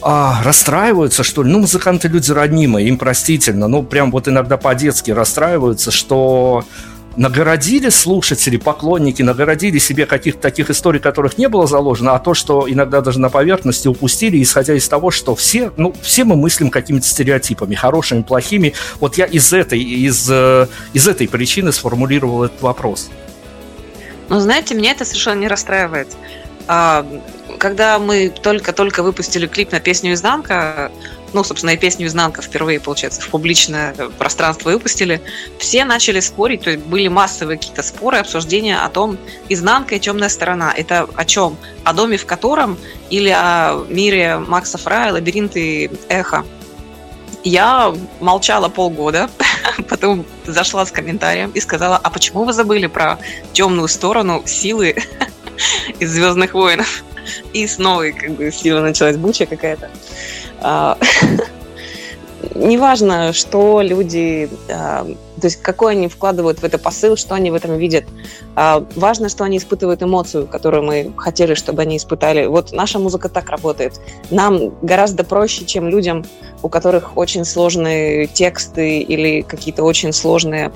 а, 0.00 0.42
расстраиваются, 0.44 1.22
что 1.22 1.42
ли. 1.42 1.50
Ну, 1.50 1.60
музыканты 1.60 2.08
люди 2.08 2.30
роднимые, 2.30 2.88
им 2.88 2.98
простительно. 2.98 3.68
Ну, 3.68 3.82
прям 3.82 4.10
вот 4.10 4.28
иногда 4.28 4.56
по-детски 4.56 5.10
расстраиваются, 5.10 5.90
что 5.90 6.64
нагородили 7.18 7.88
слушатели, 7.88 8.56
поклонники, 8.56 9.22
нагородили 9.22 9.78
себе 9.78 10.06
каких-то 10.06 10.40
таких 10.40 10.70
историй, 10.70 11.00
которых 11.00 11.36
не 11.36 11.48
было 11.48 11.66
заложено, 11.66 12.14
а 12.14 12.20
то, 12.20 12.32
что 12.32 12.70
иногда 12.70 13.00
даже 13.00 13.18
на 13.18 13.28
поверхности 13.28 13.88
упустили, 13.88 14.40
исходя 14.40 14.74
из 14.74 14.88
того, 14.88 15.10
что 15.10 15.34
все, 15.34 15.72
ну, 15.76 15.92
все 16.00 16.24
мы 16.24 16.36
мыслим 16.36 16.70
какими-то 16.70 17.06
стереотипами, 17.06 17.74
хорошими, 17.74 18.22
плохими. 18.22 18.72
Вот 19.00 19.18
я 19.18 19.26
из 19.26 19.52
этой, 19.52 19.80
из, 19.80 20.28
э, 20.30 20.68
из 20.92 21.08
этой 21.08 21.28
причины 21.28 21.72
сформулировал 21.72 22.44
этот 22.44 22.62
вопрос. 22.62 23.10
Ну, 24.28 24.38
знаете, 24.38 24.76
меня 24.76 24.92
это 24.92 25.04
совершенно 25.04 25.40
не 25.40 25.48
расстраивает. 25.48 26.08
А, 26.68 27.04
когда 27.58 27.98
мы 27.98 28.28
только-только 28.28 29.02
выпустили 29.02 29.48
клип 29.48 29.72
на 29.72 29.80
песню 29.80 30.12
«Изнанка», 30.12 30.92
ну, 31.32 31.44
собственно, 31.44 31.70
и 31.70 31.76
песню 31.76 32.06
«Изнанка» 32.06 32.42
впервые, 32.42 32.80
получается, 32.80 33.20
в 33.20 33.28
публичное 33.28 33.94
пространство 34.18 34.70
выпустили, 34.70 35.20
все 35.58 35.84
начали 35.84 36.20
спорить, 36.20 36.62
то 36.62 36.70
есть 36.70 36.84
были 36.84 37.08
массовые 37.08 37.58
какие-то 37.58 37.82
споры, 37.82 38.18
обсуждения 38.18 38.78
о 38.78 38.88
том, 38.88 39.18
«Изнанка» 39.48 39.96
и 39.96 40.00
«Темная 40.00 40.28
сторона». 40.28 40.72
Это 40.74 41.08
о 41.14 41.24
чем? 41.24 41.56
О 41.84 41.92
доме, 41.92 42.16
в 42.16 42.26
котором 42.26 42.78
или 43.10 43.30
о 43.30 43.84
мире 43.88 44.38
Макса 44.38 44.78
Фрая, 44.78 45.12
лабиринты 45.12 45.90
эхо. 46.08 46.44
Я 47.44 47.94
молчала 48.20 48.68
полгода, 48.68 49.30
потом 49.88 50.24
зашла 50.46 50.84
с 50.84 50.90
комментарием 50.90 51.50
и 51.50 51.60
сказала, 51.60 51.96
а 51.96 52.10
почему 52.10 52.44
вы 52.44 52.52
забыли 52.52 52.86
про 52.86 53.18
темную 53.52 53.88
сторону 53.88 54.42
силы 54.46 54.96
из 56.00 56.10
Звездных 56.10 56.54
воинов? 56.54 57.04
И 57.52 57.66
снова 57.66 58.10
как 58.10 58.32
бы 58.32 58.50
сила 58.50 58.80
началась 58.80 59.16
буча 59.16 59.46
какая-то. 59.46 59.90
А, 60.60 60.98
неважно, 62.54 63.32
что 63.32 63.80
люди, 63.82 64.48
а, 64.70 65.04
то 65.04 65.46
есть 65.46 65.62
какой 65.62 65.92
они 65.92 66.08
вкладывают 66.08 66.60
в 66.60 66.64
это 66.64 66.78
посыл, 66.78 67.16
что 67.16 67.34
они 67.34 67.50
в 67.50 67.54
этом 67.54 67.76
видят. 67.76 68.04
А, 68.54 68.84
важно, 68.96 69.28
что 69.28 69.44
они 69.44 69.58
испытывают 69.58 70.02
эмоцию, 70.02 70.46
которую 70.46 70.82
мы 70.82 71.12
хотели, 71.16 71.54
чтобы 71.54 71.82
они 71.82 71.96
испытали. 71.96 72.46
Вот 72.46 72.72
наша 72.72 72.98
музыка 72.98 73.28
так 73.28 73.48
работает. 73.50 74.00
Нам 74.30 74.74
гораздо 74.82 75.24
проще, 75.24 75.64
чем 75.64 75.88
людям, 75.88 76.24
у 76.62 76.68
которых 76.68 77.16
очень 77.16 77.44
сложные 77.44 78.26
тексты 78.26 79.00
или 79.00 79.42
какие-то 79.42 79.84
очень 79.84 80.12
сложные 80.12 80.72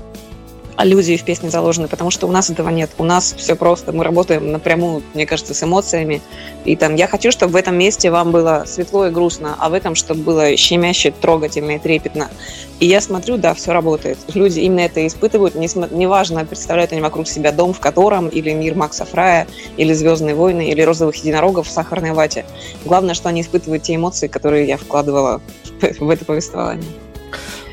аллюзии 0.76 1.16
в 1.16 1.24
песне 1.24 1.50
заложены, 1.50 1.88
потому 1.88 2.10
что 2.10 2.26
у 2.26 2.30
нас 2.30 2.50
этого 2.50 2.68
нет. 2.70 2.90
У 2.98 3.04
нас 3.04 3.34
все 3.36 3.56
просто. 3.56 3.92
Мы 3.92 4.04
работаем 4.04 4.50
напрямую, 4.50 5.02
мне 5.14 5.26
кажется, 5.26 5.54
с 5.54 5.62
эмоциями. 5.62 6.22
И 6.64 6.76
там 6.76 6.94
я 6.94 7.06
хочу, 7.06 7.30
чтобы 7.30 7.52
в 7.52 7.56
этом 7.56 7.76
месте 7.76 8.10
вам 8.10 8.30
было 8.30 8.64
светло 8.66 9.06
и 9.06 9.10
грустно, 9.10 9.56
а 9.58 9.68
в 9.68 9.74
этом, 9.74 9.94
чтобы 9.94 10.22
было 10.22 10.56
щемяще, 10.56 11.10
трогательно 11.10 11.72
и 11.72 11.78
трепетно. 11.78 12.30
И 12.80 12.86
я 12.86 13.00
смотрю, 13.00 13.36
да, 13.36 13.54
все 13.54 13.72
работает. 13.72 14.18
Люди 14.34 14.60
именно 14.60 14.80
это 14.80 15.06
испытывают. 15.06 15.54
Неважно, 15.54 16.44
представляют 16.44 16.92
они 16.92 17.00
вокруг 17.00 17.28
себя 17.28 17.52
дом, 17.52 17.72
в 17.72 17.80
котором, 17.80 18.28
или 18.28 18.52
мир 18.52 18.74
Макса 18.74 19.04
Фрая, 19.04 19.46
или 19.76 19.92
Звездные 19.92 20.34
войны, 20.34 20.68
или 20.70 20.82
розовых 20.82 21.16
единорогов 21.16 21.68
в 21.68 21.70
сахарной 21.70 22.12
вате. 22.12 22.44
Главное, 22.84 23.14
что 23.14 23.28
они 23.28 23.42
испытывают 23.42 23.82
те 23.82 23.94
эмоции, 23.94 24.26
которые 24.26 24.66
я 24.66 24.76
вкладывала 24.76 25.40
в 26.00 26.10
это 26.10 26.24
повествование. 26.24 26.84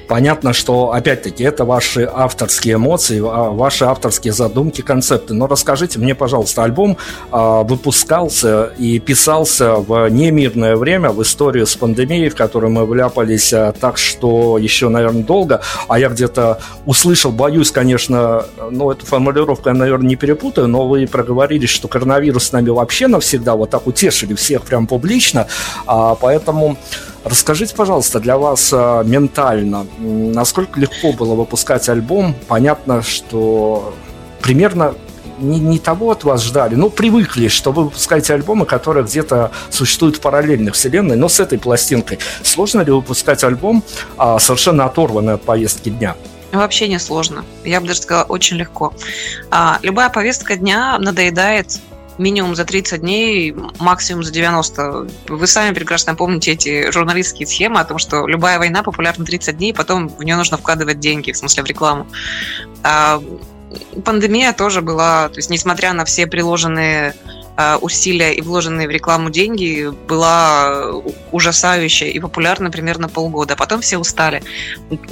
Понятно, 0.09 0.53
что, 0.53 0.91
опять-таки, 0.91 1.43
это 1.43 1.65
ваши 1.65 2.09
авторские 2.11 2.75
эмоции, 2.75 3.19
а, 3.19 3.51
ваши 3.51 3.85
авторские 3.85 4.33
задумки, 4.33 4.81
концепты. 4.81 5.35
Но 5.35 5.45
расскажите 5.45 5.99
мне, 5.99 6.15
пожалуйста, 6.15 6.63
альбом 6.63 6.97
а, 7.29 7.61
выпускался 7.61 8.71
и 8.79 8.97
писался 8.97 9.75
в 9.75 10.09
немирное 10.09 10.75
время, 10.77 11.11
в 11.11 11.21
историю 11.21 11.67
с 11.67 11.75
пандемией, 11.75 12.29
в 12.29 12.35
которой 12.35 12.71
мы 12.71 12.87
вляпались 12.87 13.53
а, 13.53 13.71
так, 13.71 13.99
что 13.99 14.57
еще, 14.57 14.89
наверное, 14.89 15.21
долго. 15.21 15.61
А 15.87 15.99
я 15.99 16.09
где-то 16.09 16.59
услышал, 16.87 17.31
боюсь, 17.31 17.69
конечно, 17.69 18.45
ну, 18.71 18.89
эту 18.89 19.05
формулировку 19.05 19.69
я, 19.69 19.75
наверное, 19.75 20.07
не 20.07 20.15
перепутаю, 20.15 20.67
но 20.67 20.87
вы 20.87 21.05
проговорили, 21.05 21.67
что 21.67 21.87
коронавирус 21.87 22.45
с 22.45 22.51
нами 22.51 22.69
вообще 22.69 23.05
навсегда, 23.05 23.55
вот 23.55 23.69
так 23.69 23.85
утешили 23.85 24.33
всех 24.33 24.63
прям 24.63 24.87
публично, 24.87 25.45
поэтому 25.85 26.77
Расскажите, 27.23 27.75
пожалуйста, 27.75 28.19
для 28.19 28.37
вас 28.37 28.71
а, 28.73 29.03
ментально, 29.03 29.85
насколько 29.99 30.79
легко 30.79 31.11
было 31.11 31.35
выпускать 31.35 31.87
альбом? 31.89 32.33
Понятно, 32.47 33.01
что 33.01 33.93
примерно 34.41 34.95
не, 35.39 35.59
не 35.59 35.79
того 35.79 36.11
от 36.11 36.23
вас 36.23 36.43
ждали, 36.43 36.75
но 36.75 36.89
привыкли, 36.89 37.47
что 37.47 37.71
вы 37.71 37.85
выпускаете 37.85 38.33
альбомы, 38.33 38.65
которые 38.65 39.05
где-то 39.05 39.51
существуют 39.69 40.17
в 40.17 40.21
параллельных 40.21 40.75
вселенной, 40.75 41.15
но 41.15 41.29
с 41.29 41.39
этой 41.39 41.59
пластинкой. 41.59 42.19
Сложно 42.43 42.81
ли 42.81 42.91
выпускать 42.91 43.43
альбом, 43.43 43.83
а, 44.17 44.39
совершенно 44.39 44.85
оторванный 44.85 45.33
от 45.33 45.41
повестки 45.41 45.89
дня? 45.89 46.15
Вообще 46.51 46.87
не 46.87 46.99
сложно. 46.99 47.45
Я 47.63 47.79
бы 47.79 47.87
даже 47.87 48.01
сказала, 48.01 48.23
очень 48.25 48.57
легко. 48.57 48.93
А, 49.51 49.79
любая 49.83 50.09
повестка 50.09 50.55
дня 50.55 50.97
надоедает 50.99 51.79
минимум 52.19 52.55
за 52.55 52.65
30 52.65 53.01
дней, 53.01 53.55
максимум 53.79 54.23
за 54.23 54.31
90. 54.31 55.07
Вы 55.29 55.47
сами 55.47 55.73
прекрасно 55.73 56.15
помните 56.15 56.51
эти 56.51 56.91
журналистские 56.91 57.47
схемы 57.47 57.79
о 57.79 57.85
том, 57.85 57.97
что 57.97 58.27
любая 58.27 58.59
война 58.59 58.83
популярна 58.83 59.25
30 59.25 59.57
дней, 59.57 59.73
потом 59.73 60.09
в 60.09 60.23
нее 60.23 60.35
нужно 60.35 60.57
вкладывать 60.57 60.99
деньги, 60.99 61.31
в 61.31 61.37
смысле 61.37 61.63
в 61.63 61.65
рекламу. 61.65 62.07
А 62.83 63.21
пандемия 64.03 64.53
тоже 64.53 64.81
была, 64.81 65.29
то 65.29 65.37
есть 65.37 65.49
несмотря 65.49 65.93
на 65.93 66.05
все 66.05 66.27
приложенные 66.27 67.15
усилия 67.81 68.33
и 68.33 68.41
вложенные 68.41 68.87
в 68.87 68.91
рекламу 68.91 69.29
деньги 69.29 69.89
была 70.07 70.91
ужасающая 71.31 72.07
и 72.07 72.19
популярна 72.19 72.71
примерно 72.71 73.09
полгода. 73.09 73.55
Потом 73.55 73.81
все 73.81 73.97
устали. 73.97 74.41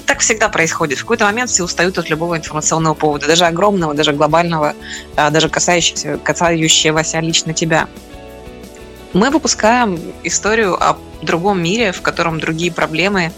Так 0.05 0.19
всегда 0.19 0.49
происходит. 0.49 0.97
В 0.97 1.01
какой-то 1.01 1.25
момент 1.25 1.49
все 1.49 1.63
устают 1.63 1.97
от 1.97 2.10
любого 2.10 2.38
информационного 2.38 2.93
повода, 2.93 3.27
даже 3.27 3.45
огромного, 3.45 3.93
даже 3.93 4.13
глобального, 4.13 4.75
э, 5.15 5.29
даже 5.29 5.49
касающегося, 5.49 6.19
касающегося 6.23 7.19
лично 7.19 7.53
тебя. 7.53 7.88
Мы 9.13 9.29
выпускаем 9.29 9.99
историю 10.23 10.75
о 10.81 10.97
другом 11.21 11.62
мире, 11.62 11.91
в 11.91 12.01
котором 12.01 12.39
другие 12.39 12.71
проблемы 12.71 13.31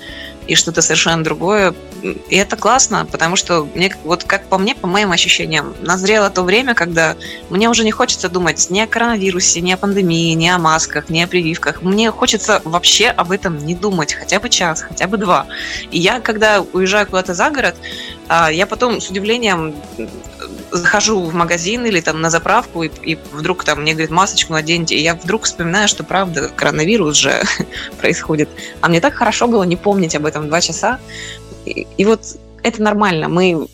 и 0.47 0.55
что-то 0.55 0.81
совершенно 0.81 1.23
другое. 1.23 1.73
И 2.01 2.35
это 2.35 2.55
классно, 2.55 3.05
потому 3.05 3.35
что 3.35 3.67
мне, 3.75 3.95
вот 4.03 4.23
как 4.23 4.45
по 4.45 4.57
мне, 4.57 4.75
по 4.75 4.87
моим 4.87 5.11
ощущениям, 5.11 5.75
назрело 5.81 6.29
то 6.29 6.43
время, 6.43 6.73
когда 6.73 7.15
мне 7.49 7.69
уже 7.69 7.83
не 7.83 7.91
хочется 7.91 8.29
думать 8.29 8.67
ни 8.69 8.79
о 8.79 8.87
коронавирусе, 8.87 9.61
ни 9.61 9.71
о 9.71 9.77
пандемии, 9.77 10.33
ни 10.33 10.47
о 10.47 10.57
масках, 10.57 11.09
ни 11.09 11.21
о 11.21 11.27
прививках. 11.27 11.81
Мне 11.81 12.11
хочется 12.11 12.61
вообще 12.63 13.07
об 13.07 13.31
этом 13.31 13.65
не 13.65 13.75
думать, 13.75 14.13
хотя 14.13 14.39
бы 14.39 14.49
час, 14.49 14.81
хотя 14.81 15.07
бы 15.07 15.17
два. 15.17 15.47
И 15.91 15.99
я, 15.99 16.19
когда 16.19 16.61
уезжаю 16.73 17.05
куда-то 17.07 17.33
за 17.33 17.49
город, 17.49 17.75
а, 18.27 18.51
я 18.51 18.65
потом 18.67 19.01
с 19.01 19.09
удивлением 19.09 19.75
захожу 20.71 21.21
в 21.23 21.33
магазин 21.33 21.85
или 21.85 21.99
там 21.99 22.21
на 22.21 22.29
заправку, 22.29 22.83
и, 22.83 22.91
и 23.01 23.17
вдруг 23.31 23.63
там 23.63 23.81
мне 23.81 23.93
говорят, 23.93 24.11
масочку 24.11 24.53
наденьте, 24.53 24.95
и 24.95 25.01
я 25.01 25.15
вдруг 25.15 25.43
вспоминаю, 25.43 25.87
что 25.87 26.03
правда, 26.03 26.49
коронавирус 26.49 27.15
же 27.17 27.41
происходит. 27.99 28.49
А 28.81 28.89
мне 28.89 29.01
так 29.01 29.15
хорошо 29.15 29.47
было 29.47 29.63
не 29.63 29.75
помнить 29.75 30.15
об 30.15 30.25
этом 30.25 30.47
два 30.47 30.61
часа. 30.61 30.99
И, 31.65 31.87
и 31.97 32.05
вот 32.05 32.21
это 32.63 32.81
нормально. 32.81 33.29
Мы 33.29 33.67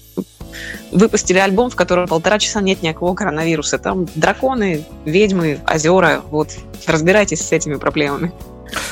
выпустили 0.92 1.38
альбом, 1.38 1.70
в 1.70 1.76
котором 1.76 2.08
полтора 2.08 2.40
часа 2.40 2.62
нет 2.62 2.82
никакого 2.82 3.14
коронавируса. 3.16 3.78
Там 3.78 4.08
драконы, 4.16 4.86
ведьмы, 5.06 5.60
озера. 5.72 6.22
Вот 6.30 6.50
разбирайтесь 6.88 7.42
с 7.42 7.52
этими 7.52 7.76
проблемами. 7.76 8.32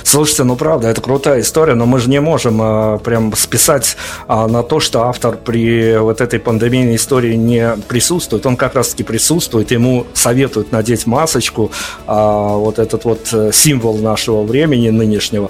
Слушайте, 0.04 0.44
ну 0.44 0.56
правда, 0.56 0.90
это 0.90 1.02
крутая 1.02 1.42
история, 1.42 1.74
но 1.74 1.86
мы 1.86 2.00
же 2.00 2.10
не 2.10 2.22
можем 2.22 2.62
э, 2.62 3.00
прям 3.00 3.36
списать 3.36 3.98
э, 4.28 4.48
на 4.48 4.62
то, 4.64 4.80
что 4.80 5.04
автор 5.06 5.36
при 5.36 5.98
вот 5.98 6.22
этой 6.22 6.40
пандемийной 6.40 6.96
истории 6.96 7.34
не 7.34 7.76
присутствует. 7.88 8.46
Он 8.46 8.56
как 8.56 8.76
раз-таки 8.76 9.04
присутствует, 9.04 9.72
ему 9.72 10.06
советуют 10.14 10.72
надеть 10.72 11.08
масочку, 11.08 11.72
э, 12.06 12.12
вот 12.14 12.80
этот 12.80 13.04
вот 13.06 13.28
э, 13.34 13.52
символ 13.52 13.98
нашего 13.98 14.44
времени 14.44 14.90
нынешнего. 14.90 15.50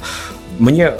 Мне 0.57 0.93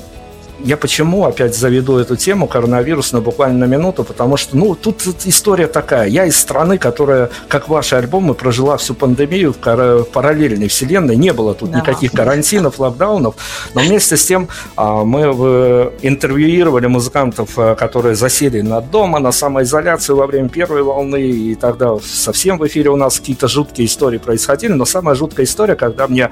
я 0.64 0.78
почему 0.78 1.26
опять 1.26 1.56
заведу 1.56 1.98
эту 1.98 2.16
тему 2.16 2.48
коронавируса 2.48 3.20
буквально 3.20 3.68
на 3.68 3.70
минуту, 3.70 4.04
потому 4.04 4.38
что, 4.38 4.58
ну, 4.58 4.76
тут 4.76 5.02
история 5.26 5.68
такая. 5.68 6.08
Я 6.08 6.26
из 6.26 6.38
страны, 6.38 6.78
которая, 6.78 7.30
как 7.48 7.68
ваши 7.68 7.96
альбомы, 7.96 8.34
прожила 8.34 8.78
всю 8.78 8.94
пандемию 8.94 9.54
в 9.54 10.04
параллельной 10.06 10.68
вселенной. 10.70 11.16
Не 11.18 11.34
было 11.34 11.54
тут 11.54 11.72
да. 11.72 11.80
никаких 11.80 12.12
карантинов, 12.14 12.80
локдаунов. 12.80 13.36
Но 13.74 13.82
вместе 13.82 14.16
с 14.16 14.26
тем 14.26 14.48
а, 14.76 15.04
мы 15.04 15.24
интервьюировали 16.02 16.88
музыкантов, 16.88 17.52
а, 17.58 17.76
которые 17.76 18.16
засели 18.16 18.62
на 18.62 18.80
дома, 18.82 19.20
на 19.20 19.32
самоизоляцию 19.32 20.16
во 20.18 20.28
время 20.28 20.50
первой 20.50 20.84
волны, 20.84 21.22
и 21.22 21.56
тогда 21.56 21.98
совсем 22.04 22.58
в 22.58 22.68
эфире 22.68 22.90
у 22.90 22.96
нас 22.96 23.20
какие-то 23.20 23.48
жуткие 23.48 23.88
истории 23.88 24.18
происходили. 24.18 24.72
Но 24.72 24.86
самая 24.86 25.16
жуткая 25.16 25.46
история, 25.46 25.76
когда 25.76 26.08
мне 26.08 26.30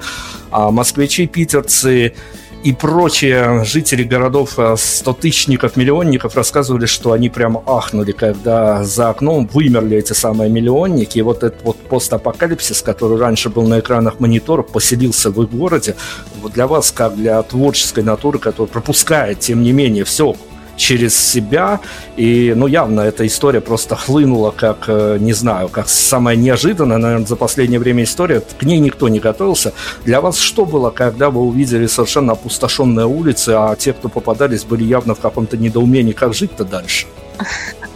а, 0.50 0.70
москвичи, 0.70 1.26
питерцы, 1.26 2.14
и 2.62 2.72
прочие 2.72 3.64
жители 3.64 4.04
городов 4.04 4.58
э, 4.58 4.76
стотысячников, 4.78 5.76
миллионников 5.76 6.36
рассказывали, 6.36 6.86
что 6.86 7.12
они 7.12 7.28
прямо 7.28 7.62
ахнули, 7.66 8.12
когда 8.12 8.84
за 8.84 9.10
окном 9.10 9.48
вымерли 9.52 9.96
эти 9.96 10.12
самые 10.12 10.48
миллионники. 10.48 11.18
И 11.18 11.22
вот 11.22 11.42
этот 11.42 11.62
вот 11.64 11.76
постапокалипсис, 11.88 12.82
который 12.82 13.18
раньше 13.18 13.50
был 13.50 13.66
на 13.66 13.80
экранах 13.80 14.20
мониторов, 14.20 14.68
поселился 14.68 15.30
в 15.30 15.42
их 15.42 15.50
городе. 15.50 15.96
Вот 16.40 16.52
для 16.52 16.66
вас, 16.66 16.92
как 16.92 17.16
для 17.16 17.42
творческой 17.42 18.04
натуры, 18.04 18.38
которая 18.38 18.70
пропускает, 18.72 19.40
тем 19.40 19.62
не 19.62 19.72
менее, 19.72 20.04
все 20.04 20.36
через 20.76 21.16
себя. 21.16 21.80
И, 22.16 22.52
ну, 22.56 22.66
явно 22.66 23.00
эта 23.00 23.26
история 23.26 23.60
просто 23.60 23.96
хлынула 23.96 24.50
как, 24.50 24.84
э, 24.88 25.18
не 25.20 25.32
знаю, 25.32 25.68
как 25.68 25.88
самая 25.88 26.36
неожиданная, 26.36 26.98
наверное, 26.98 27.26
за 27.26 27.36
последнее 27.36 27.80
время 27.80 28.04
история. 28.04 28.40
К 28.40 28.62
ней 28.62 28.78
никто 28.78 29.08
не 29.08 29.20
готовился. 29.20 29.72
Для 30.04 30.20
вас 30.20 30.38
что 30.38 30.64
было, 30.64 30.90
когда 30.90 31.30
вы 31.30 31.40
увидели 31.42 31.86
совершенно 31.86 32.32
опустошенные 32.32 33.06
улицы, 33.06 33.50
а 33.50 33.76
те, 33.76 33.92
кто 33.92 34.08
попадались, 34.08 34.64
были 34.64 34.84
явно 34.84 35.14
в 35.14 35.20
каком-то 35.20 35.56
недоумении, 35.56 36.12
как 36.12 36.34
жить-то 36.34 36.64
дальше? 36.64 37.06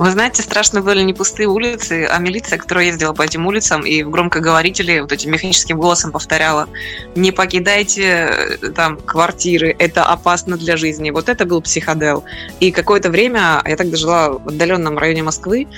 Вы 0.00 0.12
знаете, 0.12 0.40
страшно 0.40 0.80
были 0.80 1.02
не 1.02 1.12
пустые 1.12 1.46
улицы, 1.46 2.08
а 2.10 2.18
милиция, 2.20 2.58
которая 2.58 2.86
ездила 2.86 3.12
по 3.12 3.20
этим 3.20 3.46
улицам 3.46 3.84
и 3.84 4.02
в 4.02 4.08
громкоговорителе 4.08 5.02
вот 5.02 5.12
этим 5.12 5.30
механическим 5.30 5.76
голосом 5.78 6.10
повторяла 6.10 6.70
«Не 7.16 7.32
покидайте 7.32 8.02
э, 8.02 8.70
там 8.74 8.96
квартиры, 8.96 9.76
это 9.78 10.06
опасно 10.06 10.56
для 10.56 10.78
жизни». 10.78 11.10
Вот 11.10 11.28
это 11.28 11.44
был 11.44 11.60
психодел. 11.60 12.24
И 12.60 12.72
какое-то 12.72 13.10
время, 13.10 13.62
я 13.66 13.76
тогда 13.76 13.98
жила 13.98 14.30
в 14.30 14.48
отдаленном 14.48 14.96
районе 14.96 15.22
Москвы, 15.22 15.68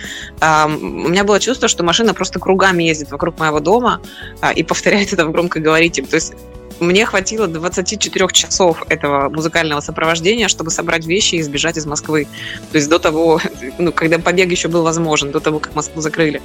у 0.41 0.69
меня 1.09 1.25
было 1.25 1.41
чувство, 1.41 1.67
что 1.67 1.83
машина 1.83 2.15
просто 2.15 2.39
кругами 2.39 2.85
ездит 2.85 3.11
вокруг 3.11 3.41
моего 3.41 3.59
дома 3.59 4.01
а, 4.41 4.53
и 4.53 4.63
повторяет 4.63 5.13
это 5.13 5.27
в 5.27 5.33
громкоговорителе. 5.33 6.07
То 6.07 6.15
есть 6.15 6.35
мне 6.81 7.07
хватило 7.07 7.47
24 7.47 8.29
часов 8.33 8.83
этого 8.89 9.29
музыкального 9.29 9.81
сопровождения, 9.81 10.49
чтобы 10.49 10.71
собрать 10.71 11.07
вещи 11.07 11.37
и 11.37 11.43
сбежать 11.43 11.77
из 11.77 11.87
Москвы. 11.87 12.27
То 12.71 12.79
есть 12.79 12.89
до 12.89 12.99
того, 12.99 13.41
ну, 13.79 13.93
когда 13.93 14.19
побег 14.19 14.51
еще 14.51 14.69
был 14.69 14.83
возможен, 14.83 15.31
до 15.31 15.41
того, 15.41 15.59
как 15.59 15.75
Москву 15.75 16.01
закрыли. 16.01 16.43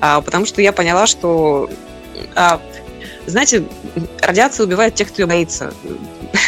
А, 0.00 0.20
потому 0.20 0.46
что 0.46 0.62
я 0.62 0.72
поняла, 0.72 1.06
что 1.06 1.70
а, 2.34 2.60
знаете, 3.26 3.64
радиация 4.20 4.64
убивает 4.66 4.94
тех, 4.94 5.08
кто 5.08 5.22
ее 5.22 5.26
боится. 5.26 5.72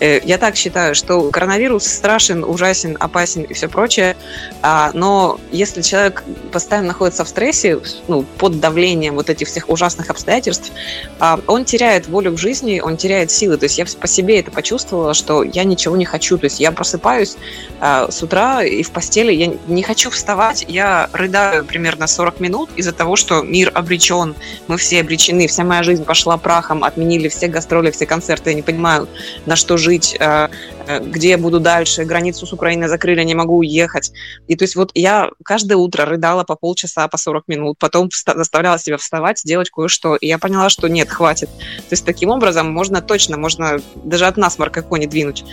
Э, 0.00 0.20
я 0.24 0.38
так 0.38 0.56
считаю, 0.56 0.94
что 0.94 1.30
коронавирус 1.30 1.86
страшен, 1.86 2.42
ужасен, 2.42 2.96
опасен 2.98 3.42
и 3.42 3.54
все 3.54 3.68
прочее, 3.68 4.16
а, 4.60 4.90
но 4.92 5.38
если 5.52 5.82
человек 5.82 6.24
постоянно 6.52 6.88
находится 6.88 7.24
в 7.24 7.28
стрессе, 7.28 7.78
ну, 8.08 8.24
под 8.38 8.58
давлением 8.60 9.14
вот 9.14 9.30
этих 9.30 9.46
всех 9.46 9.68
ужасных 9.68 10.10
обстоятельств, 10.10 10.72
а, 11.20 11.40
он 11.46 11.64
теряет 11.64 12.08
волю 12.08 12.32
к 12.32 12.38
жизни, 12.38 12.80
он 12.80 12.96
теряет 12.96 13.30
силы. 13.30 13.56
То 13.56 13.64
есть 13.64 13.78
я 13.78 13.86
по 14.00 14.08
себе 14.08 14.40
это 14.40 14.50
почувствовала, 14.50 15.14
что 15.14 15.42
я 15.42 15.64
ничего 15.64 15.96
не 15.96 16.04
хочу. 16.04 16.38
То 16.38 16.46
есть 16.46 16.60
я 16.60 16.72
просыпаюсь 16.72 17.36
а, 17.80 18.10
с 18.10 18.22
утра 18.22 18.64
и 18.64 18.82
в 18.82 18.90
постели, 18.90 19.32
я 19.32 19.54
не 19.68 19.82
хочу 19.82 20.10
вставать, 20.10 20.64
я 20.68 21.08
рыдаю 21.12 21.64
примерно 21.64 22.06
40 22.06 22.40
минут 22.40 22.70
из-за 22.76 22.92
того, 22.92 23.16
что 23.16 23.42
мир 23.42 23.70
обречен, 23.74 24.34
мы 24.66 24.76
все 24.76 25.00
обречены, 25.00 25.46
вся 25.46 25.64
моя 25.64 25.82
жизнь 25.82 26.04
пошла 26.04 26.36
прахом, 26.36 26.84
отменили 26.84 27.28
все 27.28 27.48
гастроли, 27.48 27.90
все 27.90 28.06
концерты, 28.06 28.50
я 28.50 28.56
не 28.56 28.62
понимаю, 28.62 29.03
на 29.46 29.54
на 29.54 29.56
что 29.56 29.76
жить, 29.76 30.16
э, 30.18 30.48
э, 30.88 30.98
где 30.98 31.28
я 31.28 31.38
буду 31.38 31.60
дальше, 31.60 32.04
границу 32.04 32.44
с 32.44 32.52
Украиной 32.52 32.88
закрыли, 32.88 33.22
не 33.22 33.36
могу 33.36 33.58
уехать. 33.58 34.10
И 34.48 34.56
то 34.56 34.64
есть 34.64 34.74
вот 34.74 34.90
я 34.94 35.30
каждое 35.44 35.76
утро 35.76 36.04
рыдала 36.04 36.42
по 36.42 36.56
полчаса, 36.56 37.06
по 37.06 37.18
40 37.18 37.46
минут, 37.46 37.78
потом 37.78 38.10
заставляла 38.12 38.80
себя 38.80 38.96
вставать, 38.96 39.42
делать 39.44 39.70
кое-что, 39.70 40.16
и 40.16 40.26
я 40.26 40.38
поняла, 40.38 40.70
что 40.70 40.88
нет, 40.88 41.08
хватит. 41.08 41.48
То 41.50 41.92
есть 41.92 42.04
таким 42.04 42.30
образом 42.30 42.68
можно 42.72 43.00
точно, 43.00 43.38
можно 43.38 43.80
даже 43.94 44.26
от 44.26 44.36
насморка 44.36 44.82
кони 44.82 45.06
двинуть. 45.06 45.44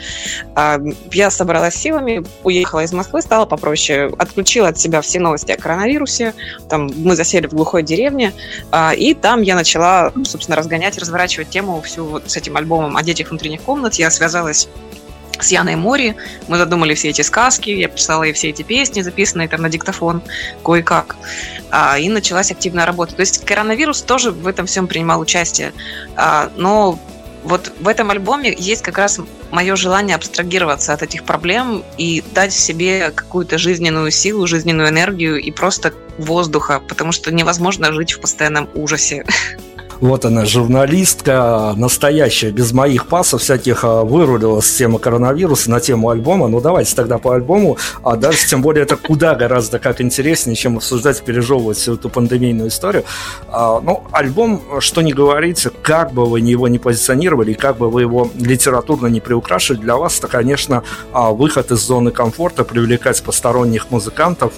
А, 0.56 0.80
я 1.12 1.30
собралась 1.30 1.76
силами, 1.76 2.24
уехала 2.44 2.84
из 2.84 2.94
Москвы, 2.94 3.22
стала 3.22 3.46
попроще, 3.46 4.12
отключила 4.18 4.70
от 4.70 4.80
себя 4.80 5.02
все 5.02 5.20
новости 5.20 5.52
о 5.52 5.58
коронавирусе, 5.58 6.34
там 6.70 6.90
мы 6.96 7.16
засели 7.16 7.46
в 7.46 7.54
глухой 7.54 7.84
деревне, 7.84 8.34
а, 8.72 8.94
и 8.96 9.14
там 9.14 9.44
я 9.44 9.54
начала, 9.54 10.12
собственно, 10.24 10.58
разгонять, 10.58 10.98
разворачивать 10.98 11.50
тему 11.50 11.82
всю 11.82 12.06
вот 12.06 12.32
с 12.32 12.36
этим 12.36 12.58
альбомом 12.58 12.98
о 12.98 13.04
детях 13.04 13.32
внутренних 13.42 13.62
комнат. 13.62 13.96
Я 13.96 14.12
связалась 14.12 14.68
с 15.40 15.52
Яной 15.52 15.76
Мори. 15.76 16.16
Мы 16.48 16.58
задумали 16.58 16.94
все 16.94 17.10
эти 17.10 17.24
сказки, 17.24 17.72
я 17.72 17.88
писала 17.88 18.24
ей 18.24 18.34
все 18.34 18.50
эти 18.50 18.62
песни, 18.62 19.02
записанные 19.02 19.48
там 19.48 19.62
на 19.62 19.70
диктофон 19.70 20.22
кое-как. 20.64 21.16
А, 21.72 21.98
и 21.98 22.08
началась 22.10 22.52
активная 22.52 22.86
работа. 22.86 23.16
То 23.16 23.22
есть 23.22 23.44
коронавирус 23.44 24.04
тоже 24.04 24.32
в 24.32 24.46
этом 24.46 24.68
всем 24.68 24.88
принимал 24.88 25.20
участие. 25.20 25.74
А, 26.16 26.52
но 26.56 27.00
вот 27.44 27.74
в 27.80 27.88
этом 27.88 28.12
альбоме 28.12 28.56
есть 28.56 28.84
как 28.84 29.00
раз 29.00 29.20
мое 29.50 29.76
желание 29.76 30.16
абстрагироваться 30.16 30.94
от 30.94 31.02
этих 31.02 31.24
проблем 31.24 31.84
и 31.98 32.24
дать 32.36 32.54
себе 32.54 33.10
какую-то 33.10 33.58
жизненную 33.58 34.12
силу, 34.12 34.46
жизненную 34.46 34.90
энергию 34.90 35.42
и 35.42 35.50
просто 35.50 35.94
воздуха, 36.20 36.80
потому 36.88 37.12
что 37.12 37.32
невозможно 37.34 37.92
жить 37.92 38.12
в 38.12 38.22
постоянном 38.22 38.70
ужасе. 38.76 39.26
Вот 40.02 40.26
она, 40.26 40.46
журналистка 40.46 41.76
настоящая, 41.78 42.50
без 42.50 42.74
моих 42.74 43.06
пасов 43.06 43.44
всяких 43.44 43.84
а, 43.84 44.04
вырулила 44.04 44.60
с 44.60 44.74
темы 44.74 44.98
коронавируса 44.98 45.70
на 45.70 45.80
тему 45.80 46.10
альбома. 46.10 46.48
Ну, 46.48 46.60
давайте 46.60 46.96
тогда 46.96 47.20
по 47.20 47.36
альбому. 47.36 47.78
А 48.02 48.16
дальше, 48.16 48.50
тем 48.50 48.64
более, 48.64 48.82
это 48.82 48.98
куда 48.98 49.36
гораздо 49.36 49.78
как 49.78 50.02
интереснее, 50.02 50.56
чем 50.56 50.78
обсуждать, 50.78 51.22
пережевывать 51.22 51.78
всю 51.78 51.94
эту 51.94 52.10
пандемийную 52.10 52.70
историю. 52.70 53.04
А, 53.48 53.80
ну, 53.80 54.02
альбом, 54.12 54.64
что 54.80 55.04
не 55.04 55.14
говорите, 55.14 55.70
как 55.84 56.14
бы 56.14 56.26
вы 56.26 56.40
его 56.40 56.68
не 56.68 56.80
позиционировали, 56.80 57.54
как 57.54 57.78
бы 57.78 57.92
вы 57.92 58.02
его 58.02 58.32
литературно 58.40 59.06
не 59.06 59.22
приукрашивали, 59.22 59.82
для 59.82 59.98
вас 59.98 60.18
это, 60.18 60.28
конечно, 60.28 60.82
а, 61.14 61.30
выход 61.30 61.70
из 61.70 61.80
зоны 61.80 62.10
комфорта, 62.10 62.64
привлекать 62.64 63.22
посторонних 63.22 63.92
музыкантов, 63.92 64.54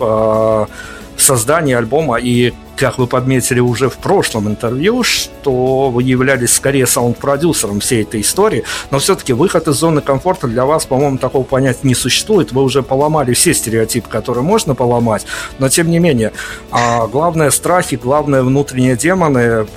создание 1.17 1.77
альбома 1.77 2.17
и 2.19 2.53
как 2.75 2.97
вы 2.97 3.05
подметили 3.05 3.59
уже 3.59 3.87
в 3.87 3.97
прошлом 3.97 4.47
интервью, 4.47 5.03
что 5.03 5.89
вы 5.89 6.03
являлись 6.03 6.53
скорее 6.53 6.87
саунд-продюсером 6.87 7.79
всей 7.79 8.01
этой 8.01 8.21
истории, 8.21 8.63
но 8.89 8.99
все-таки 8.99 9.31
выход 9.31 9.67
из 9.67 9.75
зоны 9.75 10.01
комфорта 10.01 10.47
для 10.47 10.65
вас, 10.65 10.85
по-моему, 10.85 11.17
такого 11.19 11.43
понятия 11.43 11.81
не 11.83 11.95
существует. 11.95 12.51
Вы 12.51 12.63
уже 12.63 12.81
поломали 12.81 13.33
все 13.33 13.53
стереотипы, 13.53 14.09
которые 14.09 14.43
можно 14.43 14.73
поломать, 14.75 15.25
но 15.59 15.69
тем 15.69 15.89
не 15.91 15.99
менее, 15.99 16.33
а 16.71 17.07
главное 17.07 17.51
страхи, 17.51 17.95
главное 17.95 18.41
внутренние 18.41 18.95
демоны, 18.95 19.67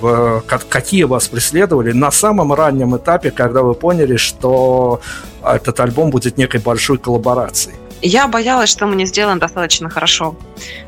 какие 0.68 1.04
вас 1.04 1.28
преследовали 1.28 1.92
на 1.92 2.10
самом 2.10 2.54
раннем 2.54 2.96
этапе, 2.96 3.30
когда 3.30 3.62
вы 3.62 3.74
поняли, 3.74 4.16
что 4.16 5.00
этот 5.44 5.78
альбом 5.80 6.10
будет 6.10 6.38
некой 6.38 6.60
большой 6.60 6.98
коллаборацией. 6.98 7.76
Я 8.02 8.28
боялась, 8.28 8.70
что 8.70 8.86
мы 8.86 8.94
не 8.94 9.06
сделаем 9.06 9.38
достаточно 9.38 9.88
хорошо. 9.88 10.36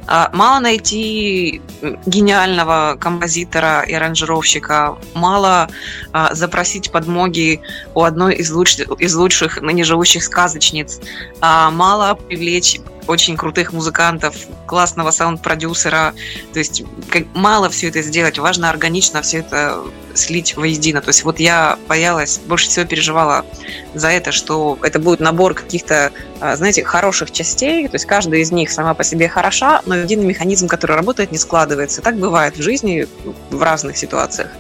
А, 0.07 0.31
мало 0.33 0.61
найти 0.61 1.63
гениального 2.07 2.97
композитора 3.01 3.83
и 3.83 3.95
аранжировщика, 3.95 4.99
мало 5.15 5.69
а, 6.13 6.35
запросить 6.35 6.91
подмоги 6.93 7.61
у 7.95 8.03
одной 8.03 8.37
из 8.37 8.51
лучших, 8.51 8.89
из 9.01 9.15
лучших 9.15 9.61
ныне 9.61 9.85
живущих 9.85 10.23
сказочниц, 10.23 11.01
а, 11.41 11.71
мало 11.71 12.15
привлечь 12.15 12.81
очень 13.09 13.37
крутых 13.37 13.73
музыкантов, 13.73 14.37
классного 14.67 15.11
саунд-продюсера. 15.11 16.15
То 16.53 16.59
есть 16.59 16.85
как, 17.11 17.25
мало 17.35 17.71
все 17.71 17.89
это 17.89 18.03
сделать, 18.03 18.39
важно 18.39 18.71
органично 18.71 19.23
все 19.23 19.39
это 19.39 19.81
слить 20.15 20.57
воедино. 20.57 21.01
То 21.01 21.09
есть 21.09 21.25
вот 21.25 21.41
я 21.41 21.79
боялась, 21.89 22.39
больше 22.39 22.69
всего 22.69 22.85
переживала 22.85 23.47
за 23.95 24.09
это, 24.09 24.33
что 24.33 24.79
это 24.83 24.99
будет 24.99 25.21
набор 25.21 25.55
каких-то, 25.55 26.13
а, 26.41 26.57
знаете, 26.57 26.85
хороших 26.85 27.31
частей, 27.31 27.89
то 27.89 27.95
есть 27.95 28.05
каждая 28.05 28.41
из 28.41 28.53
них 28.53 28.71
сама 28.71 28.95
по 28.95 29.05
себе 29.05 29.29
хороша, 29.29 29.83
но 29.87 29.97
единый 29.97 30.27
механизм, 30.27 30.69
который 30.69 30.97
работает, 30.97 31.33
не 31.33 31.39
складывается. 31.39 32.03
Так 32.03 32.17
бывает 32.17 32.57
в 32.57 32.63
жизни 32.63 33.07
в 33.51 33.63
разных 33.63 33.97
ситуациях. 33.97 34.51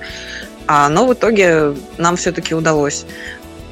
А, 0.70 0.90
но 0.90 1.06
в 1.06 1.14
итоге 1.14 1.74
нам 1.96 2.16
все-таки 2.16 2.54
удалось. 2.54 3.06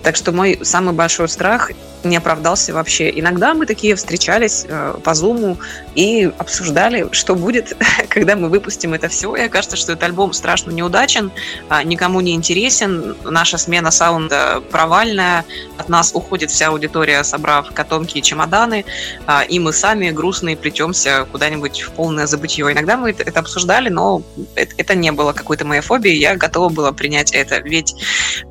Так 0.07 0.15
что 0.15 0.31
мой 0.31 0.61
самый 0.63 0.95
большой 0.95 1.29
страх 1.29 1.73
не 2.05 2.17
оправдался 2.17 2.73
вообще. 2.73 3.11
Иногда 3.19 3.55
мы 3.55 3.67
такие 3.67 3.97
встречались 3.97 4.65
э, 4.69 4.95
по 5.03 5.15
зуму 5.15 5.59
и 5.97 6.31
обсуждали, 6.39 7.09
что 7.11 7.35
будет, 7.35 7.77
когда 8.09 8.37
мы 8.37 8.49
выпустим 8.49 8.95
это 8.95 9.09
все. 9.09 9.35
И 9.35 9.41
окажется, 9.41 9.77
что 9.77 9.93
этот 9.93 10.05
альбом 10.05 10.33
страшно 10.33 10.71
неудачен, 10.71 11.33
э, 11.69 11.83
никому 11.83 12.21
не 12.21 12.35
интересен, 12.35 13.17
наша 13.25 13.59
смена 13.59 13.91
саунда 13.91 14.63
провальная, 14.71 15.45
от 15.77 15.89
нас 15.89 16.13
уходит 16.15 16.53
вся 16.53 16.69
аудитория, 16.69 17.25
собрав 17.25 17.73
котомки 17.73 18.19
и 18.19 18.23
чемоданы, 18.23 18.85
э, 19.27 19.47
и 19.49 19.59
мы 19.59 19.73
сами 19.73 20.11
грустные 20.11 20.57
плетемся 20.57 21.27
куда-нибудь 21.33 21.81
в 21.81 21.91
полное 21.91 22.27
забытье. 22.27 22.71
Иногда 22.71 22.97
мы 22.97 23.11
это, 23.11 23.41
обсуждали, 23.41 23.89
но 23.89 24.23
это, 24.55 24.95
не 24.95 25.11
было 25.11 25.33
какой-то 25.33 25.65
моей 25.65 25.83
фобией, 25.83 26.21
я 26.21 26.37
готова 26.37 26.69
была 26.69 26.93
принять 26.93 27.33
это. 27.33 27.59
Ведь 27.59 27.95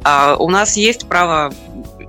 э, 0.03 0.35
у 0.37 0.49
нас 0.49 0.75
есть 0.75 1.07
право 1.07 1.44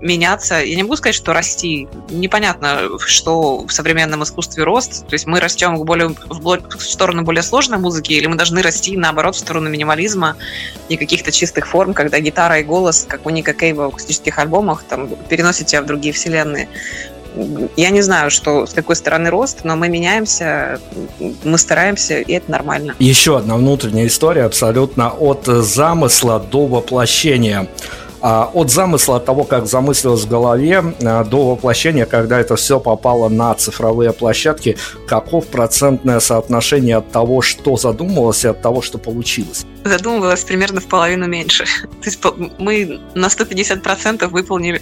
меняться. 0.01 0.61
Я 0.61 0.77
не 0.77 0.83
могу 0.83 0.97
сказать, 0.97 1.15
что 1.15 1.33
расти. 1.33 1.89
Непонятно, 2.11 2.99
что 2.99 3.67
в 3.67 3.73
современном 3.73 4.23
искусстве 4.23 4.65
рост. 4.65 5.07
То 5.07 5.15
есть 5.15 5.27
мы 5.27 5.41
растем 5.41 5.77
в, 5.77 5.85
более, 5.85 6.09
в 6.09 6.83
сторону 6.83 7.23
более 7.23 7.43
сложной 7.43 7.79
музыки, 7.79 8.13
или 8.13 8.27
мы 8.27 8.37
должны 8.37 8.63
расти, 8.63 8.97
наоборот, 8.97 9.37
в 9.37 9.39
сторону 9.39 9.69
минимализма 9.71 10.37
и 10.89 10.97
каких-то 10.97 11.33
чистых 11.33 11.67
форм, 11.67 11.95
когда 11.95 12.21
гитара 12.21 12.61
и 12.61 12.63
голос, 12.63 13.07
как 13.09 13.27
у 13.27 13.31
Ника 13.31 13.53
Кейва 13.53 13.85
в 13.85 13.89
акустических 13.89 14.39
альбомах, 14.39 14.85
там, 14.85 15.09
переносят 15.29 15.69
тебя 15.69 15.83
в 15.83 15.87
другие 15.87 16.13
вселенные. 16.13 16.69
Я 17.77 17.91
не 17.91 18.01
знаю, 18.01 18.31
что 18.31 18.67
с 18.67 18.73
какой 18.73 18.97
стороны 18.97 19.29
рост, 19.29 19.59
но 19.63 19.77
мы 19.77 19.91
меняемся, 19.91 20.81
мы 21.45 21.59
стараемся, 21.59 22.21
и 22.21 22.33
это 22.33 22.51
нормально. 22.51 22.95
Еще 22.99 23.37
одна 23.37 23.57
внутренняя 23.57 24.07
история 24.07 24.45
абсолютно 24.45 25.11
от 25.11 25.45
замысла 25.45 26.41
до 26.41 26.67
воплощения. 26.67 27.69
А, 28.21 28.51
от 28.53 28.71
замысла, 28.71 29.21
того, 29.21 29.45
как 29.45 29.67
замыслилось 29.67 30.23
в 30.23 30.29
голове, 30.29 30.83
а, 31.03 31.25
до 31.25 31.51
воплощения, 31.51 32.07
когда 32.07 32.41
это 32.41 32.57
все 32.57 32.81
попало 32.81 33.29
на 33.29 33.55
цифровые 33.55 34.13
площадки, 34.13 34.77
каков 35.07 35.47
процентное 35.47 36.21
соотношение 36.21 36.97
от 36.97 37.11
того, 37.13 37.43
что 37.43 37.77
задумывалось, 37.77 38.45
и 38.45 38.49
от 38.49 38.63
того, 38.63 38.83
что 38.83 38.99
получилось? 38.99 39.67
Задумывалось 39.85 40.45
примерно 40.45 40.81
в 40.81 40.87
половину 40.87 41.27
меньше. 41.27 41.65
То 42.03 42.07
есть 42.07 42.25
мы 42.59 43.01
на 43.15 43.27
150% 43.27 44.27
выполнили 44.29 44.81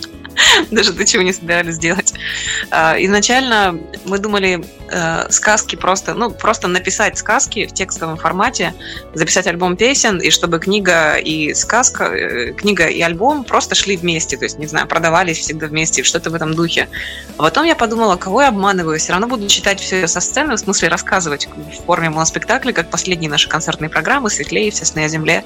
даже 0.70 0.92
то, 0.92 1.04
чего 1.04 1.22
не 1.22 1.32
собирались 1.32 1.78
делать. 1.78 2.09
А, 2.70 2.96
изначально 2.98 3.78
мы 4.04 4.18
думали 4.18 4.64
э, 4.90 5.30
сказки 5.30 5.76
просто, 5.76 6.14
ну, 6.14 6.30
просто 6.30 6.68
написать 6.68 7.18
сказки 7.18 7.66
в 7.66 7.72
текстовом 7.72 8.16
формате, 8.16 8.74
записать 9.14 9.46
альбом 9.46 9.76
песен, 9.76 10.18
и 10.18 10.30
чтобы 10.30 10.58
книга 10.58 11.16
и 11.16 11.54
сказка, 11.54 12.04
э, 12.04 12.52
книга 12.52 12.86
и 12.86 13.00
альбом 13.00 13.44
просто 13.44 13.74
шли 13.74 13.96
вместе, 13.96 14.36
то 14.36 14.44
есть, 14.44 14.58
не 14.58 14.66
знаю, 14.66 14.86
продавались 14.86 15.38
всегда 15.38 15.66
вместе, 15.66 16.02
что-то 16.02 16.30
в 16.30 16.34
этом 16.34 16.54
духе. 16.54 16.88
А 17.36 17.42
потом 17.42 17.64
я 17.64 17.76
подумала, 17.76 18.16
кого 18.16 18.42
я 18.42 18.48
обманываю, 18.48 18.98
все 18.98 19.12
равно 19.12 19.26
буду 19.26 19.46
читать 19.48 19.80
все 19.80 20.06
со 20.06 20.20
сцены, 20.20 20.54
в 20.54 20.58
смысле 20.58 20.88
рассказывать 20.88 21.48
в 21.48 21.84
форме 21.86 22.10
моноспектакля, 22.10 22.72
как 22.72 22.90
последние 22.90 23.30
наши 23.30 23.48
концертные 23.48 23.88
программы 23.88 24.30
«Светлее», 24.30 24.70
«Все 24.70 24.84
сны 24.84 25.04
о 25.04 25.08
земле». 25.08 25.44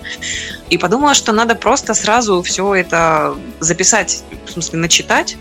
И 0.71 0.79
подумала, 0.79 1.15
что 1.15 1.33
надо 1.33 1.55
просто 1.55 1.95
сразу 1.95 2.43
все 2.43 2.75
это 2.75 3.37
записать, 3.61 4.23
в 4.47 4.51
смысле, 4.51 4.79
начитать, 4.79 5.37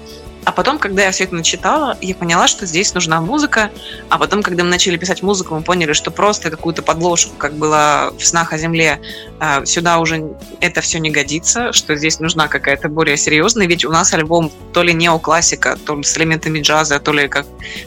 а 0.45 0.51
потом, 0.51 0.79
когда 0.79 1.03
я 1.03 1.11
все 1.11 1.23
это 1.23 1.35
начитала, 1.35 1.97
я 2.01 2.15
поняла, 2.15 2.47
что 2.47 2.65
здесь 2.65 2.93
нужна 2.93 3.21
музыка. 3.21 3.71
А 4.09 4.17
потом, 4.17 4.43
когда 4.43 4.63
мы 4.63 4.69
начали 4.69 4.97
писать 4.97 5.23
музыку, 5.23 5.55
мы 5.55 5.61
поняли, 5.61 5.93
что 5.93 6.11
просто 6.11 6.49
какую-то 6.49 6.81
подложку, 6.81 7.35
как 7.37 7.53
было 7.53 8.13
в 8.17 8.25
«Снах 8.25 8.53
о 8.53 8.57
земле», 8.57 8.99
а, 9.39 9.65
сюда 9.65 9.99
уже 9.99 10.35
это 10.59 10.81
все 10.81 10.99
не 10.99 11.11
годится, 11.11 11.71
что 11.73 11.95
здесь 11.95 12.19
нужна 12.19 12.47
какая-то 12.47 12.89
более 12.89 13.17
серьезная. 13.17 13.67
Ведь 13.67 13.85
у 13.85 13.91
нас 13.91 14.13
альбом 14.13 14.51
то 14.73 14.83
ли 14.83 14.93
неоклассика, 14.93 15.77
то 15.85 15.95
ли 15.95 16.03
с 16.03 16.17
элементами 16.17 16.59
джаза, 16.59 16.99
то 16.99 17.13
ли, 17.13 17.27
как 17.27 17.45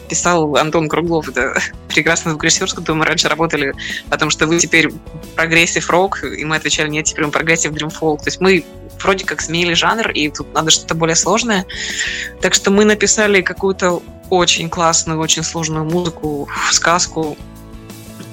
писал 0.09 0.55
Антон 0.55 0.89
Круглов, 0.89 1.29
это 1.29 1.59
прекрасный 1.87 2.31
звукорежиссер, 2.31 2.69
с 2.69 2.73
которым 2.73 2.99
мы 2.99 3.05
раньше 3.05 3.29
работали, 3.29 3.73
потому 4.09 4.31
что 4.31 4.47
вы 4.47 4.57
теперь 4.59 4.91
progressive 5.35 5.89
rock, 5.89 6.23
и 6.23 6.43
мы 6.43 6.55
отвечали, 6.55 6.89
нет, 6.89 7.05
теперь 7.05 7.25
мы 7.25 7.31
progressive 7.31 7.71
dream 7.71 7.89
folk. 7.89 8.21
То 8.23 8.27
есть 8.27 8.41
мы 8.41 8.63
вроде 9.01 9.25
как 9.25 9.41
сменили 9.41 9.73
жанр, 9.73 10.11
и 10.11 10.29
тут 10.29 10.53
надо 10.53 10.71
что-то 10.71 10.95
более 10.95 11.15
сложное. 11.15 11.65
Так 12.41 12.53
что 12.53 12.71
мы 12.71 12.85
написали 12.85 13.41
какую-то 13.41 14.01
очень 14.29 14.69
классную, 14.69 15.19
очень 15.19 15.43
сложную 15.43 15.85
музыку, 15.85 16.47
сказку. 16.71 17.37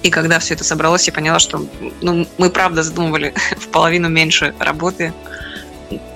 И 0.02 0.10
когда 0.10 0.38
все 0.38 0.54
это 0.54 0.64
собралось, 0.64 1.06
я 1.06 1.12
поняла, 1.12 1.38
что 1.38 1.66
ну, 2.02 2.26
мы 2.36 2.50
правда 2.50 2.82
задумывали 2.82 3.34
в 3.58 3.68
половину 3.68 4.08
меньше 4.08 4.54
работы. 4.58 5.12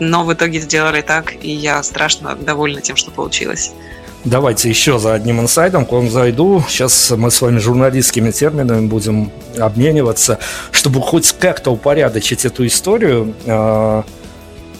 но 0.01 0.25
в 0.25 0.33
итоге 0.33 0.61
сделали 0.61 1.03
так, 1.03 1.35
и 1.43 1.51
я 1.51 1.83
страшно 1.83 2.35
довольна 2.35 2.81
тем, 2.81 2.97
что 2.97 3.11
получилось. 3.11 3.73
Давайте 4.25 4.69
еще 4.69 4.99
за 4.99 5.15
одним 5.15 5.41
инсайдом 5.41 5.87
к 5.87 5.93
вам 5.93 6.11
зайду. 6.11 6.63
Сейчас 6.69 7.13
мы 7.13 7.31
с 7.31 7.41
вами 7.41 7.59
журналистскими 7.59 8.31
терминами 8.31 8.87
будем 8.87 9.31
обмениваться, 9.57 10.39
чтобы 10.73 11.01
хоть 11.01 11.33
как-то 11.33 11.71
упорядочить 11.71 12.45
эту 12.45 12.67
историю. 12.67 13.35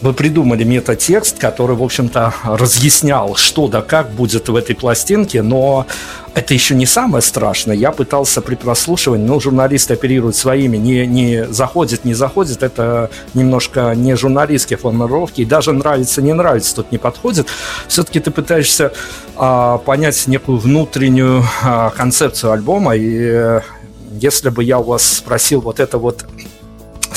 Вы 0.01 0.13
придумали 0.13 0.63
метатекст, 0.63 1.39
который, 1.39 1.75
в 1.75 1.83
общем-то, 1.83 2.33
разъяснял, 2.45 3.35
что 3.35 3.67
да 3.67 3.83
как 3.83 4.11
будет 4.11 4.49
в 4.49 4.55
этой 4.55 4.77
пластинке, 4.77 5.43
но 5.43 5.87
это 6.35 6.55
еще 6.55 6.77
не 6.77 6.87
самое 6.87 7.21
страшное. 7.21 7.75
Я 7.75 7.91
пытался 7.91 8.41
при 8.41 8.55
прослушивании, 8.55 9.27
но 9.27 9.41
журналисты 9.41 9.95
оперируют 9.95 10.37
своими, 10.37 10.77
не, 10.77 11.05
не 11.05 11.47
заходит, 11.47 12.05
не 12.05 12.15
заходит. 12.15 12.63
Это 12.63 13.11
немножко 13.35 13.93
не 13.97 14.15
журналистские 14.15 14.77
формулировки. 14.77 15.41
И 15.41 15.45
даже 15.45 15.73
нравится, 15.73 16.23
не 16.23 16.33
нравится, 16.33 16.77
тут 16.77 16.93
не 16.93 16.99
подходит. 16.99 17.49
Все-таки 17.89 18.21
ты 18.21 18.31
пытаешься 18.31 18.93
а, 19.35 19.79
понять 19.79 20.29
некую 20.29 20.59
внутреннюю 20.59 21.45
а, 21.65 21.91
концепцию 21.91 22.53
альбома. 22.53 22.95
И 22.95 23.19
э, 23.19 23.61
если 24.13 24.51
бы 24.51 24.63
я 24.63 24.79
у 24.79 24.85
вас 24.85 25.03
спросил 25.03 25.61
вот 25.61 25.81
это 25.81 25.99
вот 25.99 26.25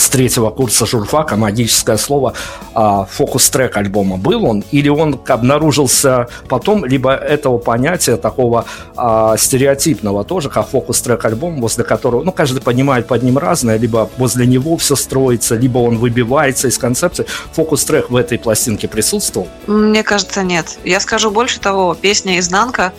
с 0.01 0.09
третьего 0.09 0.49
курса 0.49 0.85
журфака 0.85 1.35
магическое 1.35 1.97
слово 1.97 2.33
а, 2.73 3.05
фокус-трек 3.05 3.77
альбома. 3.77 4.17
Был 4.17 4.45
он 4.45 4.63
или 4.71 4.89
он 4.89 5.19
обнаружился 5.27 6.27
потом, 6.49 6.85
либо 6.85 7.13
этого 7.13 7.59
понятия 7.59 8.17
такого 8.17 8.65
а, 8.97 9.37
стереотипного 9.37 10.23
тоже, 10.23 10.49
как 10.49 10.67
фокус-трек 10.67 11.23
альбом, 11.25 11.61
возле 11.61 11.83
которого, 11.83 12.23
ну, 12.23 12.31
каждый 12.31 12.61
понимает 12.61 13.07
под 13.07 13.23
ним 13.23 13.37
разное, 13.37 13.77
либо 13.77 14.09
возле 14.17 14.47
него 14.47 14.75
все 14.77 14.95
строится, 14.95 15.55
либо 15.55 15.77
он 15.77 15.97
выбивается 15.97 16.67
из 16.67 16.77
концепции. 16.77 17.25
Фокус-трек 17.53 18.09
в 18.09 18.15
этой 18.15 18.39
пластинке 18.39 18.87
присутствовал? 18.87 19.47
Мне 19.67 20.03
кажется, 20.03 20.41
нет. 20.41 20.79
Я 20.83 20.99
скажу 20.99 21.29
больше 21.29 21.59
того, 21.59 21.93
песня 21.93 22.39
«Изнанка» 22.39 22.91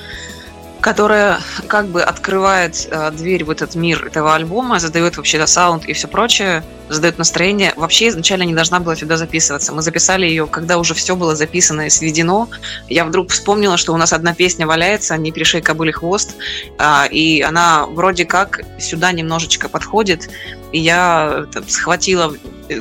которая 0.83 1.39
как 1.68 1.87
бы 1.87 2.03
открывает 2.03 2.89
э, 2.91 3.12
дверь 3.12 3.45
в 3.45 3.51
этот 3.51 3.76
мир 3.76 4.05
этого 4.05 4.35
альбома, 4.35 4.80
задает 4.80 5.16
вообще 5.16 5.47
саунд 5.47 5.85
и 5.87 5.93
все 5.93 6.09
прочее, 6.09 6.64
задает 6.89 7.18
настроение. 7.18 7.72
Вообще 7.76 8.09
изначально 8.09 8.43
не 8.43 8.53
должна 8.53 8.80
была 8.80 8.97
сюда 8.97 9.16
записываться. 9.16 9.72
Мы 9.72 9.80
записали 9.83 10.26
ее, 10.26 10.49
когда 10.49 10.78
уже 10.78 10.95
все 10.95 11.14
было 11.14 11.37
записано 11.37 11.87
и 11.87 11.91
сведено. 11.91 12.49
Я 12.89 13.05
вдруг 13.05 13.30
вспомнила, 13.30 13.76
что 13.76 13.95
у 13.95 13.97
нас 13.97 14.12
одна 14.12 14.35
песня 14.35 14.66
валяется, 14.66 15.16
«Не 15.16 15.30
пришей 15.30 15.62
кобыли 15.62 15.93
хвост», 15.93 16.35
э, 16.78 17.09
и 17.11 17.43
она 17.43 17.87
вроде 17.87 18.24
как 18.24 18.61
сюда 18.80 19.12
немножечко 19.12 19.68
подходит. 19.68 20.30
И 20.72 20.80
я 20.80 21.47
там, 21.53 21.68
схватила 21.68 22.35
э, 22.68 22.80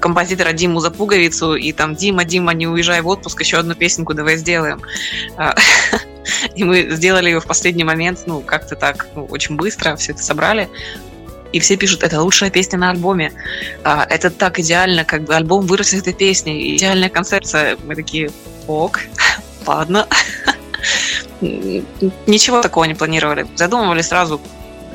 композитора 0.00 0.52
Диму 0.52 0.80
за 0.80 0.90
пуговицу, 0.90 1.54
и 1.54 1.72
там 1.72 1.96
«Дима, 1.96 2.24
Дима, 2.24 2.52
не 2.52 2.66
уезжай 2.66 3.00
в 3.00 3.08
отпуск, 3.08 3.40
еще 3.40 3.56
одну 3.56 3.74
песенку 3.74 4.12
давай 4.12 4.36
сделаем». 4.36 4.82
И 6.54 6.64
мы 6.64 6.88
сделали 6.90 7.30
ее 7.30 7.40
в 7.40 7.46
последний 7.46 7.84
момент, 7.84 8.20
ну, 8.26 8.40
как-то 8.40 8.76
так, 8.76 9.06
ну, 9.14 9.24
очень 9.26 9.56
быстро 9.56 9.96
все 9.96 10.12
это 10.12 10.22
собрали. 10.22 10.68
И 11.52 11.60
все 11.60 11.76
пишут, 11.76 12.02
это 12.02 12.20
лучшая 12.20 12.50
песня 12.50 12.78
на 12.78 12.90
альбоме. 12.90 13.32
А, 13.82 14.06
это 14.08 14.30
так 14.30 14.58
идеально, 14.58 15.04
как 15.04 15.24
бы 15.24 15.34
альбом 15.34 15.66
вырос 15.66 15.94
из 15.94 16.00
этой 16.02 16.12
песни. 16.12 16.76
Идеальная 16.76 17.08
концепция. 17.08 17.78
Мы 17.84 17.94
такие, 17.94 18.30
ок, 18.66 19.00
ладно. 19.66 20.06
Ничего 21.40 22.60
такого 22.60 22.84
не 22.84 22.94
планировали. 22.94 23.46
Задумывали 23.56 24.02
сразу 24.02 24.40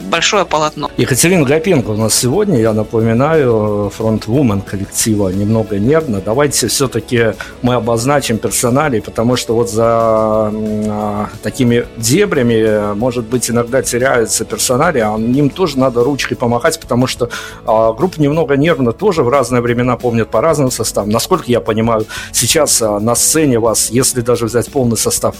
большое 0.04 0.46
полотно. 0.46 0.90
Екатерина 0.98 1.46
Гапенко 1.46 1.92
у 1.92 1.98
нас 1.98 2.16
сегодня, 2.16 2.60
я 2.60 2.74
напоминаю, 2.74 3.92
фронтвумен 3.96 4.62
коллектива 4.62 5.30
«Немного 5.30 5.80
нервно». 5.80 6.22
Давайте 6.24 6.68
все-таки 6.68 7.34
мы 7.62 7.76
обозначим 7.76 8.38
персоналей, 8.38 9.02
потому 9.02 9.36
что 9.36 9.56
вот 9.56 9.70
за 9.70 9.84
а, 9.86 11.30
такими 11.42 11.86
дебрями, 11.98 12.94
может 12.96 13.26
быть, 13.26 13.50
иногда 13.50 13.82
теряются 13.82 14.46
персонали, 14.46 15.00
а 15.00 15.18
им 15.18 15.50
тоже 15.50 15.80
надо 15.80 16.04
ручкой 16.04 16.36
помахать, 16.36 16.80
потому 16.80 17.08
что 17.08 17.30
а, 17.66 17.94
группа 17.94 18.20
«Немного 18.20 18.56
нервно» 18.58 18.92
тоже 18.92 19.24
в 19.24 19.30
разные 19.30 19.62
времена 19.62 19.98
помнят 19.98 20.30
по 20.30 20.42
разным 20.42 20.72
составам. 20.72 21.10
Насколько 21.10 21.46
я 21.48 21.60
понимаю, 21.60 22.06
сейчас 22.32 22.82
а, 22.82 23.00
на 23.00 23.16
сцене 23.16 23.60
вас, 23.60 23.90
если 23.90 24.22
даже 24.22 24.46
взять 24.46 24.72
полный 24.72 24.98
состав 24.98 25.36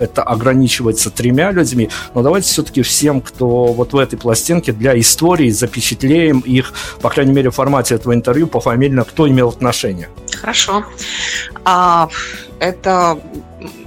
это 0.00 0.22
ограничивается 0.22 1.10
тремя 1.10 1.52
людьми, 1.52 1.90
но 2.14 2.22
давайте 2.22 2.48
все-таки 2.48 2.82
всем, 2.82 3.20
кто 3.20 3.59
вот 3.66 3.92
в 3.92 3.96
этой 3.96 4.18
пластинке 4.18 4.72
для 4.72 4.98
истории 4.98 5.50
запечатлеем 5.50 6.40
их, 6.40 6.72
по 7.00 7.10
крайней 7.10 7.32
мере, 7.32 7.50
в 7.50 7.54
формате 7.54 7.94
этого 7.94 8.14
интервью 8.14 8.46
пофамильно, 8.46 9.04
кто 9.04 9.28
имел 9.28 9.48
отношение. 9.48 10.08
Хорошо. 10.40 10.84
А, 11.64 12.08
это 12.58 13.18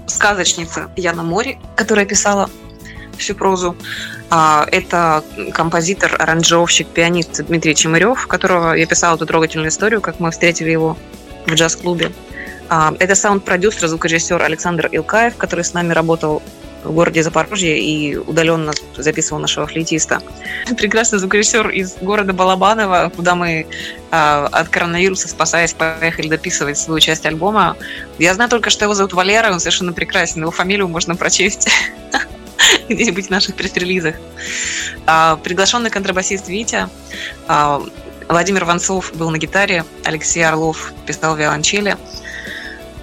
сказочница 0.07 0.91
Яна 0.95 1.23
Мори, 1.23 1.57
которая 1.75 2.05
писала 2.05 2.49
всю 3.17 3.35
прозу. 3.35 3.75
А, 4.29 4.67
это 4.71 5.23
композитор, 5.53 6.15
аранжировщик, 6.19 6.87
пианист 6.87 7.43
Дмитрий 7.45 7.75
Чемырев, 7.75 8.27
которого 8.27 8.73
я 8.73 8.85
писала 8.85 9.15
эту 9.15 9.25
трогательную 9.25 9.69
историю, 9.69 10.01
как 10.01 10.19
мы 10.19 10.31
встретили 10.31 10.71
его 10.71 10.97
в 11.45 11.53
джаз-клубе. 11.53 12.11
А, 12.69 12.93
это 12.99 13.15
саунд-продюсер, 13.15 13.87
звукорежиссер 13.87 14.41
Александр 14.41 14.87
Илкаев, 14.91 15.35
который 15.35 15.63
с 15.63 15.73
нами 15.73 15.93
работал 15.93 16.41
в 16.83 16.91
городе 16.91 17.23
Запорожье 17.23 17.79
и 17.79 18.15
удаленно 18.15 18.73
записывал 18.97 19.41
нашего 19.41 19.67
флейтиста. 19.67 20.21
Прекрасный 20.77 21.19
звукорежиссер 21.19 21.69
из 21.69 21.95
города 22.01 22.33
Балабаново, 22.33 23.11
куда 23.15 23.35
мы 23.35 23.49
э, 23.51 23.65
от 24.11 24.69
коронавируса, 24.69 25.27
спасаясь, 25.27 25.73
поехали 25.73 26.27
дописывать 26.27 26.77
свою 26.77 26.99
часть 26.99 27.25
альбома. 27.25 27.77
Я 28.19 28.33
знаю 28.33 28.49
только, 28.49 28.69
что 28.69 28.85
его 28.85 28.93
зовут 28.93 29.13
Валера, 29.13 29.51
он 29.51 29.59
совершенно 29.59 29.93
прекрасен, 29.93 30.41
его 30.41 30.51
фамилию 30.51 30.87
можно 30.87 31.15
прочесть 31.15 31.69
где-нибудь 32.89 33.27
в 33.27 33.29
наших 33.29 33.55
пресс-релизах. 33.55 34.15
А, 35.05 35.37
приглашенный 35.37 35.89
контрабасист 35.89 36.47
Витя, 36.47 36.89
а, 37.47 37.81
Владимир 38.29 38.65
Ванцов 38.65 39.13
был 39.15 39.29
на 39.29 39.37
гитаре, 39.37 39.85
Алексей 40.03 40.43
Орлов 40.45 40.93
писал 41.05 41.35
виолончели– 41.35 41.97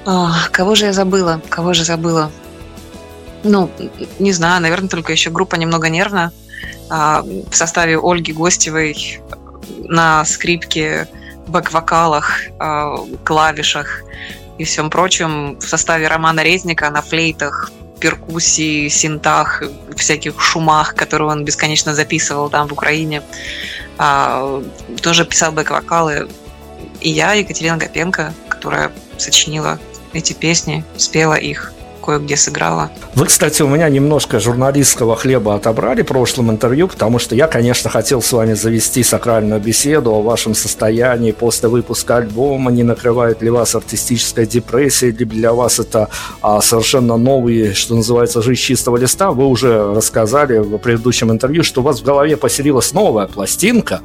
а, 0.07 0.49
кого 0.51 0.74
же 0.74 0.87
я 0.87 0.93
забыла? 0.93 1.41
Кого 1.49 1.74
же 1.74 1.85
забыла? 1.85 2.31
Ну, 3.43 3.70
не 4.18 4.32
знаю, 4.32 4.61
наверное, 4.61 4.88
только 4.88 5.12
еще 5.12 5.30
группа 5.30 5.57
немного 5.57 5.88
нервно. 5.88 6.32
А, 6.91 7.22
в 7.22 7.55
составе 7.55 7.99
Ольги 7.99 8.32
Гостевой 8.32 9.20
на 9.84 10.24
скрипке, 10.24 11.09
бэк-вокалах, 11.47 12.49
а, 12.59 12.97
клавишах 13.24 14.03
и 14.59 14.64
всем 14.64 14.91
прочем. 14.91 15.59
В 15.59 15.66
составе 15.66 16.09
Романа 16.09 16.43
Резника 16.43 16.91
на 16.91 17.01
флейтах, 17.01 17.70
перкуссии, 17.99 18.88
синтах, 18.88 19.62
всяких 19.97 20.41
шумах, 20.41 20.95
которые 20.95 21.28
он 21.28 21.45
бесконечно 21.45 21.95
записывал 21.95 22.51
там 22.51 22.68
в 22.68 22.72
Украине. 22.72 23.22
тоже 25.03 25.26
писал 25.26 25.53
бэк-вокалы. 25.53 26.28
И 27.01 27.11
я, 27.11 27.34
Екатерина 27.34 27.76
Гапенко, 27.76 28.32
которая 28.49 28.93
сочинила 29.18 29.78
эти 30.14 30.32
песни, 30.32 30.84
спела 30.97 31.34
их 31.34 31.74
кое-где 32.11 32.36
сыграла. 32.36 32.90
Вы, 33.14 33.26
кстати, 33.26 33.62
у 33.62 33.68
меня 33.68 33.88
немножко 33.88 34.40
журналистского 34.40 35.16
хлеба 35.16 35.54
отобрали 35.54 36.02
в 36.02 36.06
прошлом 36.06 36.50
интервью, 36.50 36.88
потому 36.88 37.18
что 37.18 37.34
я, 37.34 37.46
конечно, 37.46 37.90
хотел 37.90 38.22
с 38.22 38.32
вами 38.32 38.54
завести 38.54 39.02
сакральную 39.02 39.61
беседу 39.61 40.12
о 40.12 40.22
вашем 40.22 40.54
состоянии 40.54 41.32
после 41.32 41.68
выпуска 41.68 42.16
альбома, 42.16 42.70
не 42.70 42.82
накрывает 42.82 43.42
ли 43.42 43.50
вас 43.50 43.74
артистическая 43.74 44.46
депрессия, 44.46 45.08
или 45.08 45.24
для 45.24 45.52
вас 45.52 45.78
это 45.78 46.08
а, 46.42 46.61
совершенно 46.61 47.16
новый, 47.16 47.74
что 47.74 47.94
называется, 47.94 48.42
жизнь 48.42 48.61
чистого 48.61 48.96
листа. 48.96 49.30
Вы 49.30 49.46
уже 49.46 49.94
рассказали 49.94 50.58
в 50.58 50.78
предыдущем 50.78 51.30
интервью, 51.30 51.62
что 51.62 51.80
у 51.80 51.84
вас 51.84 52.00
в 52.00 52.04
голове 52.04 52.36
поселилась 52.36 52.92
новая 52.92 53.26
пластинка, 53.26 54.00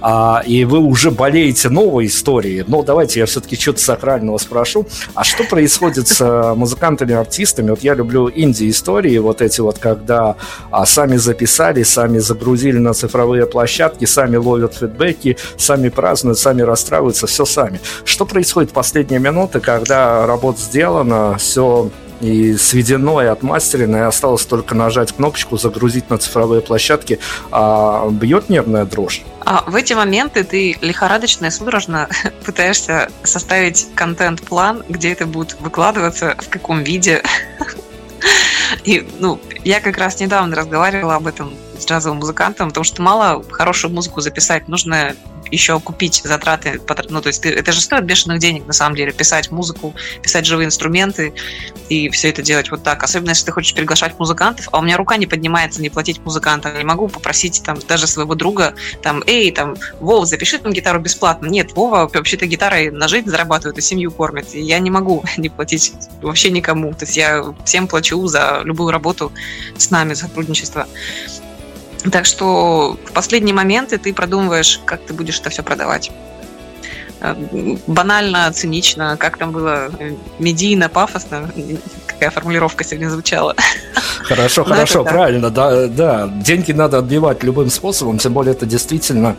а, 0.00 0.42
и 0.46 0.64
вы 0.64 0.78
уже 0.78 1.10
болеете 1.10 1.68
новой 1.68 2.06
историей. 2.06 2.64
Но 2.66 2.82
давайте 2.82 3.20
я 3.20 3.26
все-таки 3.26 3.56
что-то 3.56 3.80
сакрального 3.80 4.38
спрошу. 4.38 4.86
А 5.14 5.24
что 5.24 5.44
происходит 5.44 6.08
с 6.08 6.18
а, 6.20 6.54
музыкантами, 6.54 7.14
артистами, 7.14 7.45
артистами. 7.46 7.70
Вот 7.70 7.80
я 7.82 7.94
люблю 7.94 8.30
инди-истории, 8.34 9.18
вот 9.18 9.40
эти 9.40 9.60
вот, 9.60 9.78
когда 9.78 10.36
а, 10.70 10.86
сами 10.86 11.16
записали, 11.16 11.84
сами 11.84 12.18
загрузили 12.18 12.78
на 12.78 12.92
цифровые 12.92 13.46
площадки, 13.46 14.06
сами 14.06 14.36
ловят 14.36 14.74
фидбэки, 14.74 15.36
сами 15.56 15.88
празднуют, 15.88 16.38
сами 16.38 16.62
расстраиваются, 16.62 17.26
все 17.26 17.44
сами. 17.44 17.80
Что 18.04 18.26
происходит 18.26 18.70
в 18.70 18.74
последние 18.74 19.20
минуты, 19.20 19.60
когда 19.60 20.26
работа 20.26 20.60
сделана, 20.60 21.36
все 21.38 21.90
и 22.20 22.56
сведено, 22.56 23.22
и 23.22 23.26
отмастерено, 23.26 23.96
и 23.96 24.00
осталось 24.00 24.46
только 24.46 24.74
нажать 24.74 25.12
кнопочку, 25.12 25.56
загрузить 25.56 26.10
на 26.10 26.18
цифровые 26.18 26.62
площадки, 26.62 27.18
а 27.50 28.08
бьет 28.10 28.48
нервная 28.48 28.84
дрожь. 28.84 29.22
А 29.44 29.62
в 29.66 29.76
эти 29.76 29.92
моменты 29.92 30.42
ты 30.44 30.76
лихорадочно 30.80 31.46
и 31.46 31.50
судорожно 31.50 32.08
пытаешься 32.44 33.10
составить 33.22 33.88
контент-план, 33.94 34.84
где 34.88 35.12
это 35.12 35.26
будет 35.26 35.56
выкладываться, 35.60 36.36
в 36.38 36.48
каком 36.48 36.82
виде. 36.82 37.22
И, 38.84 39.06
ну, 39.20 39.40
я 39.64 39.80
как 39.80 39.98
раз 39.98 40.18
недавно 40.18 40.56
разговаривала 40.56 41.16
об 41.16 41.26
этом 41.26 41.54
с 41.78 41.86
джазовым 41.86 42.18
музыкантом, 42.18 42.68
потому 42.68 42.84
что 42.84 43.02
мало 43.02 43.44
хорошую 43.50 43.92
музыку 43.92 44.20
записать, 44.20 44.68
нужно 44.68 45.14
еще 45.50 45.78
купить 45.80 46.22
затраты, 46.24 46.80
ну, 47.08 47.20
то 47.20 47.28
есть 47.28 47.42
ты, 47.42 47.50
это 47.50 47.72
же 47.72 47.80
стоит 47.80 48.04
бешеных 48.04 48.38
денег, 48.38 48.66
на 48.66 48.72
самом 48.72 48.96
деле, 48.96 49.12
писать 49.12 49.50
музыку, 49.50 49.94
писать 50.22 50.46
живые 50.46 50.66
инструменты 50.66 51.32
и 51.88 52.08
все 52.10 52.30
это 52.30 52.42
делать 52.42 52.70
вот 52.70 52.82
так. 52.82 53.02
Особенно, 53.02 53.30
если 53.30 53.46
ты 53.46 53.52
хочешь 53.52 53.74
приглашать 53.74 54.18
музыкантов, 54.18 54.68
а 54.72 54.78
у 54.78 54.82
меня 54.82 54.96
рука 54.96 55.16
не 55.16 55.26
поднимается 55.26 55.80
не 55.80 55.90
платить 55.90 56.20
музыкантам. 56.24 56.72
Я 56.72 56.78
не 56.78 56.84
могу 56.84 57.08
попросить 57.08 57.62
там 57.64 57.78
даже 57.86 58.06
своего 58.06 58.34
друга, 58.34 58.74
там, 59.02 59.22
эй, 59.26 59.50
там, 59.52 59.76
Вова, 60.00 60.26
запиши 60.26 60.58
там 60.58 60.72
гитару 60.72 61.00
бесплатно. 61.00 61.46
Нет, 61.46 61.72
Вова 61.72 62.10
вообще-то 62.12 62.46
гитарой 62.46 62.90
на 62.90 63.08
жизнь 63.08 63.28
зарабатывает 63.28 63.78
и 63.78 63.80
семью 63.80 64.10
кормит. 64.10 64.54
И 64.54 64.60
я 64.60 64.78
не 64.78 64.90
могу 64.90 65.24
не 65.36 65.48
платить 65.48 65.92
вообще 66.22 66.50
никому. 66.50 66.92
То 66.92 67.04
есть 67.04 67.16
я 67.16 67.54
всем 67.64 67.86
плачу 67.86 68.26
за 68.26 68.62
любую 68.64 68.90
работу 68.90 69.32
с 69.76 69.90
нами, 69.90 70.14
сотрудничество. 70.14 70.86
Так 72.12 72.26
что 72.26 72.98
в 73.04 73.12
последние 73.12 73.54
моменты 73.54 73.98
ты 73.98 74.12
продумываешь, 74.12 74.80
как 74.84 75.00
ты 75.06 75.14
будешь 75.14 75.40
это 75.40 75.50
все 75.50 75.62
продавать. 75.62 76.10
Э, 77.20 77.34
банально, 77.86 78.52
цинично, 78.52 79.16
как 79.16 79.38
там 79.38 79.52
было, 79.52 79.90
э, 79.98 80.14
медийно, 80.38 80.88
пафосно, 80.88 81.50
какая 82.06 82.30
формулировка 82.30 82.84
сегодня 82.84 83.08
звучала. 83.08 83.54
Хорошо, 84.22 84.64
Но 84.66 84.74
хорошо, 84.74 85.04
правильно, 85.04 85.50
да, 85.50 85.86
да. 85.86 86.28
Деньги 86.28 86.72
надо 86.72 86.98
отбивать 86.98 87.42
любым 87.42 87.70
способом, 87.70 88.18
тем 88.18 88.32
более 88.32 88.52
это 88.52 88.66
действительно 88.66 89.36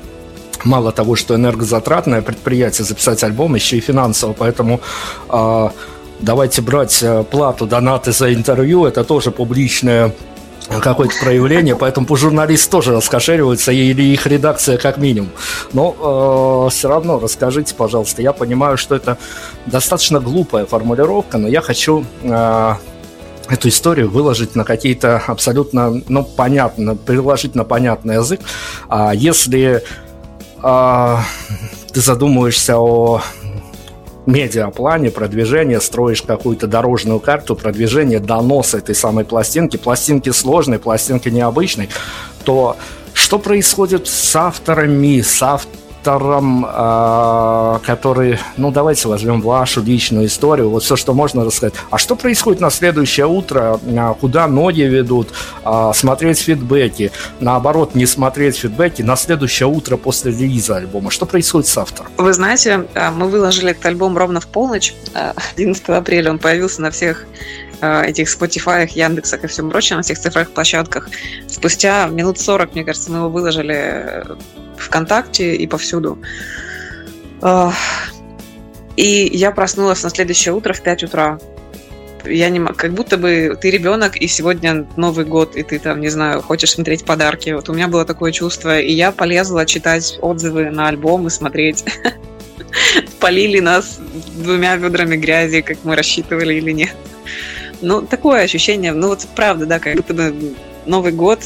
мало 0.64 0.92
того, 0.92 1.16
что 1.16 1.36
энергозатратное 1.36 2.22
предприятие 2.22 2.86
записать 2.86 3.24
альбом, 3.24 3.56
еще 3.56 3.78
и 3.78 3.82
финансово, 3.82 4.34
поэтому 4.34 4.82
э, 5.30 5.70
давайте 6.20 6.62
брать 6.62 7.04
э, 7.04 7.24
плату, 7.24 7.68
донаты 7.68 8.12
за 8.12 8.34
интервью, 8.34 8.86
это 8.86 9.04
тоже 9.04 9.32
публичное 9.32 10.14
какое-то 10.82 11.16
проявление, 11.22 11.76
поэтому 11.76 12.14
журналисты 12.16 12.70
тоже 12.70 12.94
раскошериваются, 12.94 13.72
или 13.72 14.02
их 14.04 14.28
редакция 14.28 14.78
как 14.78 14.98
минимум. 14.98 15.32
Но 15.74 16.68
э, 16.68 16.74
все 16.74 16.90
равно 16.90 17.20
расскажите, 17.20 17.74
пожалуйста, 17.74 18.22
я 18.22 18.34
понимаю, 18.34 18.78
что 18.78 18.96
это 18.96 19.18
достаточно 19.66 20.20
глупая 20.20 20.66
формулировка, 20.66 21.38
но 21.38 21.48
я 21.48 21.62
хочу 21.62 22.06
э, 22.22 22.74
эту 23.50 23.70
историю 23.70 24.10
выложить 24.10 24.56
на 24.56 24.64
какие-то 24.64 25.24
абсолютно, 25.28 26.02
ну, 26.08 26.24
понятно, 26.24 26.96
переложить 26.96 27.56
на 27.56 27.64
понятный 27.64 28.16
язык. 28.16 28.42
А 28.90 29.14
если 29.14 29.84
э, 30.64 31.18
ты 31.94 32.02
задумываешься 32.02 32.78
о 32.78 33.22
медиаплане 34.28 35.10
продвижения, 35.10 35.80
строишь 35.80 36.22
какую-то 36.22 36.68
дорожную 36.68 37.20
карту 37.20 37.56
продвижения, 37.56 38.20
доноса 38.20 38.78
этой 38.78 38.94
самой 38.94 39.26
пластинки, 39.26 39.78
пластинки 39.78 40.30
сложной, 40.30 40.80
пластинки 40.80 41.30
необычной, 41.30 41.90
то 42.44 42.78
что 43.14 43.40
происходит 43.40 44.08
с 44.08 44.36
авторами, 44.36 45.22
с 45.22 45.42
авторами, 45.42 45.87
автором, 46.08 46.66
э, 46.66 47.80
который, 47.86 48.40
ну 48.58 48.72
давайте 48.72 49.08
возьмем 49.08 49.42
вашу 49.42 49.84
личную 49.84 50.28
историю, 50.28 50.70
вот 50.70 50.84
все, 50.84 50.96
что 50.96 51.14
можно 51.14 51.44
рассказать. 51.44 51.74
А 51.90 51.98
что 51.98 52.16
происходит 52.16 52.62
на 52.62 52.70
следующее 52.70 53.28
утро, 53.28 53.80
э, 53.86 54.14
куда 54.20 54.48
ноги 54.48 54.82
ведут, 54.82 55.30
э, 55.66 55.92
смотреть 55.94 56.40
фидбэки, 56.40 57.12
наоборот, 57.40 57.96
не 57.96 58.06
смотреть 58.06 58.58
фидбэки 58.58 59.02
на 59.02 59.16
следующее 59.16 59.68
утро 59.68 59.98
после 59.98 60.32
релиза 60.32 60.78
альбома. 60.78 61.12
Что 61.12 61.26
происходит 61.26 61.68
с 61.68 61.78
автором? 61.78 62.12
Вы 62.18 62.34
знаете, 62.34 62.86
мы 63.16 63.28
выложили 63.28 63.72
этот 63.72 63.86
альбом 63.86 64.18
ровно 64.18 64.40
в 64.40 64.48
полночь, 64.48 64.94
11 65.56 65.90
апреля 65.90 66.32
он 66.32 66.40
появился 66.40 66.82
на 66.82 66.92
всех 66.92 67.26
этих 67.82 68.28
Spotify, 68.28 68.90
Яндексах 68.92 69.44
и 69.44 69.48
всем 69.48 69.70
прочем, 69.70 69.98
на 69.98 70.02
всех 70.02 70.18
цифровых 70.18 70.52
площадках. 70.52 71.10
Спустя 71.48 72.08
минут 72.08 72.40
40, 72.40 72.74
мне 72.74 72.84
кажется, 72.84 73.12
мы 73.12 73.18
его 73.18 73.30
выложили 73.30 74.26
ВКонтакте 74.78 75.56
и 75.56 75.68
повсюду. 75.68 76.18
И 78.98 79.30
я 79.32 79.52
проснулась 79.52 80.04
на 80.04 80.10
следующее 80.10 80.54
утро 80.54 80.74
в 80.74 80.82
5 80.82 81.04
утра. 81.04 81.40
Я 82.26 82.50
не 82.50 82.60
как 82.74 82.94
будто 82.94 83.18
бы 83.18 83.58
ты 83.62 83.70
ребенок, 83.70 84.18
и 84.18 84.28
сегодня 84.28 84.88
Новый 84.98 85.24
год, 85.24 85.56
и 85.56 85.64
ты 85.64 85.80
там, 85.80 86.02
не 86.02 86.10
знаю, 86.10 86.42
хочешь 86.42 86.72
смотреть 86.72 87.06
подарки. 87.06 87.52
Вот 87.52 87.70
у 87.70 87.74
меня 87.74 87.88
было 87.88 88.06
такое 88.06 88.32
чувство, 88.32 88.80
и 88.80 88.92
я 88.92 89.12
полезла 89.12 89.66
читать 89.66 90.18
отзывы 90.20 90.72
на 90.72 90.88
альбом 90.88 91.28
и 91.28 91.30
смотреть. 91.30 91.86
Полили 93.20 93.60
нас 93.60 94.00
двумя 94.36 94.76
ведрами 94.76 95.16
грязи, 95.16 95.62
как 95.62 95.78
мы 95.84 95.96
рассчитывали 95.96 96.56
или 96.56 96.72
нет. 96.72 96.96
Ну, 97.82 98.02
такое 98.02 98.42
ощущение, 98.42 98.94
ну 98.94 99.10
вот 99.10 99.26
правда, 99.36 99.68
да, 99.68 99.80
как 99.80 99.96
будто 99.96 100.14
бы 100.16 100.56
Новый 100.88 101.12
год, 101.12 101.44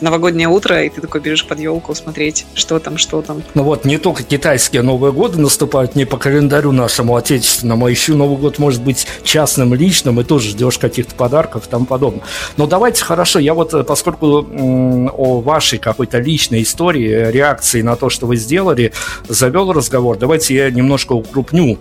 новогоднее 0.00 0.48
утро, 0.48 0.82
и 0.82 0.88
ты 0.88 1.00
такой 1.00 1.20
бежишь 1.20 1.46
под 1.46 1.60
елку 1.60 1.94
смотреть, 1.94 2.46
что 2.54 2.78
там, 2.78 2.98
что 2.98 3.22
там. 3.22 3.42
Ну 3.54 3.62
вот, 3.62 3.84
не 3.84 3.98
только 3.98 4.22
китайские 4.22 4.82
Новые 4.82 5.12
годы 5.12 5.38
наступают 5.40 5.94
не 5.94 6.04
по 6.04 6.16
календарю 6.16 6.72
нашему 6.72 7.16
отечественному, 7.16 7.86
а 7.86 7.90
еще 7.90 8.14
Новый 8.14 8.38
год 8.38 8.58
может 8.58 8.82
быть 8.82 9.06
частным, 9.22 9.74
личным, 9.74 10.20
и 10.20 10.24
тоже 10.24 10.50
ждешь 10.50 10.78
каких-то 10.78 11.14
подарков 11.14 11.66
и 11.66 11.70
тому 11.70 11.86
подобное. 11.86 12.22
Но 12.56 12.66
давайте, 12.66 13.04
хорошо, 13.04 13.38
я 13.38 13.54
вот, 13.54 13.74
э, 13.74 13.84
поскольку 13.84 14.26
о 14.28 15.40
вашей 15.40 15.78
какой-то 15.78 16.18
личной 16.18 16.62
истории, 16.62 17.30
реакции 17.30 17.82
на 17.82 17.96
то, 17.96 18.10
что 18.10 18.26
вы 18.26 18.36
сделали, 18.36 18.92
завел 19.28 19.72
разговор, 19.72 20.16
давайте 20.16 20.54
я 20.54 20.70
немножко 20.70 21.12
укрупню 21.12 21.78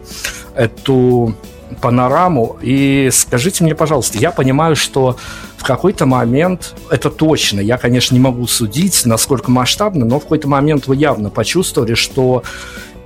эту 0.55 1.35
панораму. 1.81 2.57
И 2.61 3.09
скажите 3.11 3.63
мне, 3.63 3.75
пожалуйста, 3.75 4.17
я 4.17 4.31
понимаю, 4.31 4.75
что 4.75 5.17
в 5.57 5.63
какой-то 5.63 6.05
момент, 6.05 6.75
это 6.89 7.09
точно, 7.09 7.59
я, 7.59 7.77
конечно, 7.77 8.13
не 8.13 8.21
могу 8.21 8.47
судить, 8.47 9.05
насколько 9.05 9.51
масштабно, 9.51 10.05
но 10.05 10.19
в 10.19 10.23
какой-то 10.23 10.47
момент 10.47 10.87
вы 10.87 10.95
явно 10.95 11.29
почувствовали, 11.29 11.95
что 11.95 12.43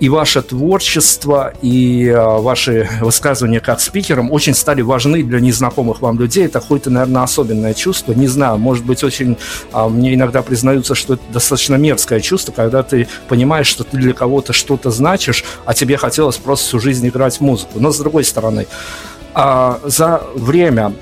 и 0.01 0.09
ваше 0.09 0.41
творчество, 0.41 1.53
и 1.61 2.07
э, 2.07 2.39
ваши 2.39 2.89
высказывания 3.01 3.59
как 3.59 3.79
спикером 3.79 4.31
очень 4.31 4.55
стали 4.55 4.81
важны 4.81 5.21
для 5.21 5.39
незнакомых 5.39 6.01
вам 6.01 6.19
людей. 6.19 6.45
Это 6.45 6.59
какое-то, 6.59 6.89
наверное, 6.89 7.21
особенное 7.21 7.75
чувство. 7.75 8.13
Не 8.13 8.27
знаю, 8.27 8.57
может 8.57 8.83
быть, 8.83 9.03
очень... 9.03 9.37
Э, 9.71 9.87
мне 9.87 10.15
иногда 10.15 10.41
признаются, 10.41 10.95
что 10.95 11.13
это 11.13 11.23
достаточно 11.31 11.75
мерзкое 11.75 12.19
чувство, 12.19 12.51
когда 12.51 12.81
ты 12.81 13.07
понимаешь, 13.27 13.67
что 13.67 13.83
ты 13.83 13.95
для 13.95 14.13
кого-то 14.13 14.53
что-то 14.53 14.89
значишь, 14.89 15.43
а 15.65 15.75
тебе 15.75 15.97
хотелось 15.97 16.37
просто 16.37 16.65
всю 16.65 16.79
жизнь 16.79 17.07
играть 17.07 17.39
музыку. 17.39 17.73
Но, 17.79 17.91
с 17.91 17.99
другой 17.99 18.23
стороны, 18.23 18.65
а 18.65 19.10
за 19.33 20.23
время 20.35 20.93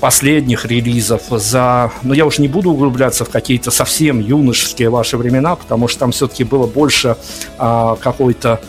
последних 0.00 0.66
релизов, 0.66 1.22
за, 1.30 1.90
ну 2.02 2.12
я 2.12 2.26
уж 2.26 2.38
не 2.38 2.48
буду 2.48 2.70
углубляться 2.70 3.24
в 3.24 3.30
какие-то 3.30 3.70
совсем 3.70 4.20
юношеские 4.20 4.90
ваши 4.90 5.16
времена, 5.16 5.56
потому 5.56 5.88
что 5.88 6.00
там 6.00 6.12
все-таки 6.12 6.44
было 6.44 6.66
больше 6.66 7.16
а, 7.58 7.96
какой-то 7.96 8.60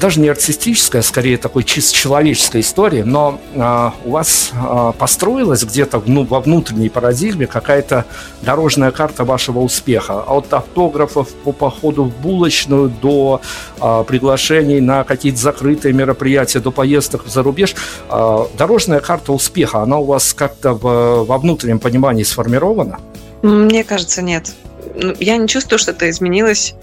даже 0.00 0.20
не 0.20 0.28
артистическая, 0.28 1.00
а 1.00 1.02
скорее 1.02 1.36
такой 1.36 1.64
чисто 1.64 1.94
человеческая 1.94 2.60
история, 2.60 3.04
но 3.04 3.40
э, 3.54 3.90
у 4.04 4.10
вас 4.10 4.52
э, 4.52 4.92
построилась 4.98 5.64
где-то 5.64 6.02
ну, 6.06 6.24
во 6.24 6.40
внутренней 6.40 6.88
парадигме 6.88 7.46
какая-то 7.46 8.04
дорожная 8.42 8.90
карта 8.90 9.24
вашего 9.24 9.60
успеха. 9.60 10.20
От 10.20 10.52
автографов 10.52 11.28
по 11.44 11.52
походу 11.52 12.04
в 12.04 12.16
булочную 12.20 12.88
до 12.88 13.40
э, 13.80 14.04
приглашений 14.06 14.80
на 14.80 15.04
какие-то 15.04 15.38
закрытые 15.38 15.92
мероприятия, 15.94 16.60
до 16.60 16.70
поездок 16.70 17.26
за 17.26 17.42
рубеж. 17.42 17.74
Э, 18.10 18.44
дорожная 18.56 19.00
карта 19.00 19.32
успеха, 19.32 19.80
она 19.80 19.98
у 19.98 20.04
вас 20.04 20.34
как-то 20.34 20.74
в, 20.74 21.24
во 21.24 21.38
внутреннем 21.38 21.78
понимании 21.78 22.22
сформирована? 22.22 22.98
Мне 23.42 23.84
кажется, 23.84 24.22
нет. 24.22 24.52
Ну, 24.94 25.14
я 25.20 25.36
не 25.36 25.48
чувствую, 25.48 25.78
что 25.78 25.90
это 25.90 26.08
изменилось. 26.08 26.74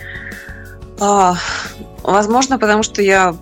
Возможно, 2.04 2.58
потому 2.58 2.84
что 2.84 3.02
я 3.02 3.36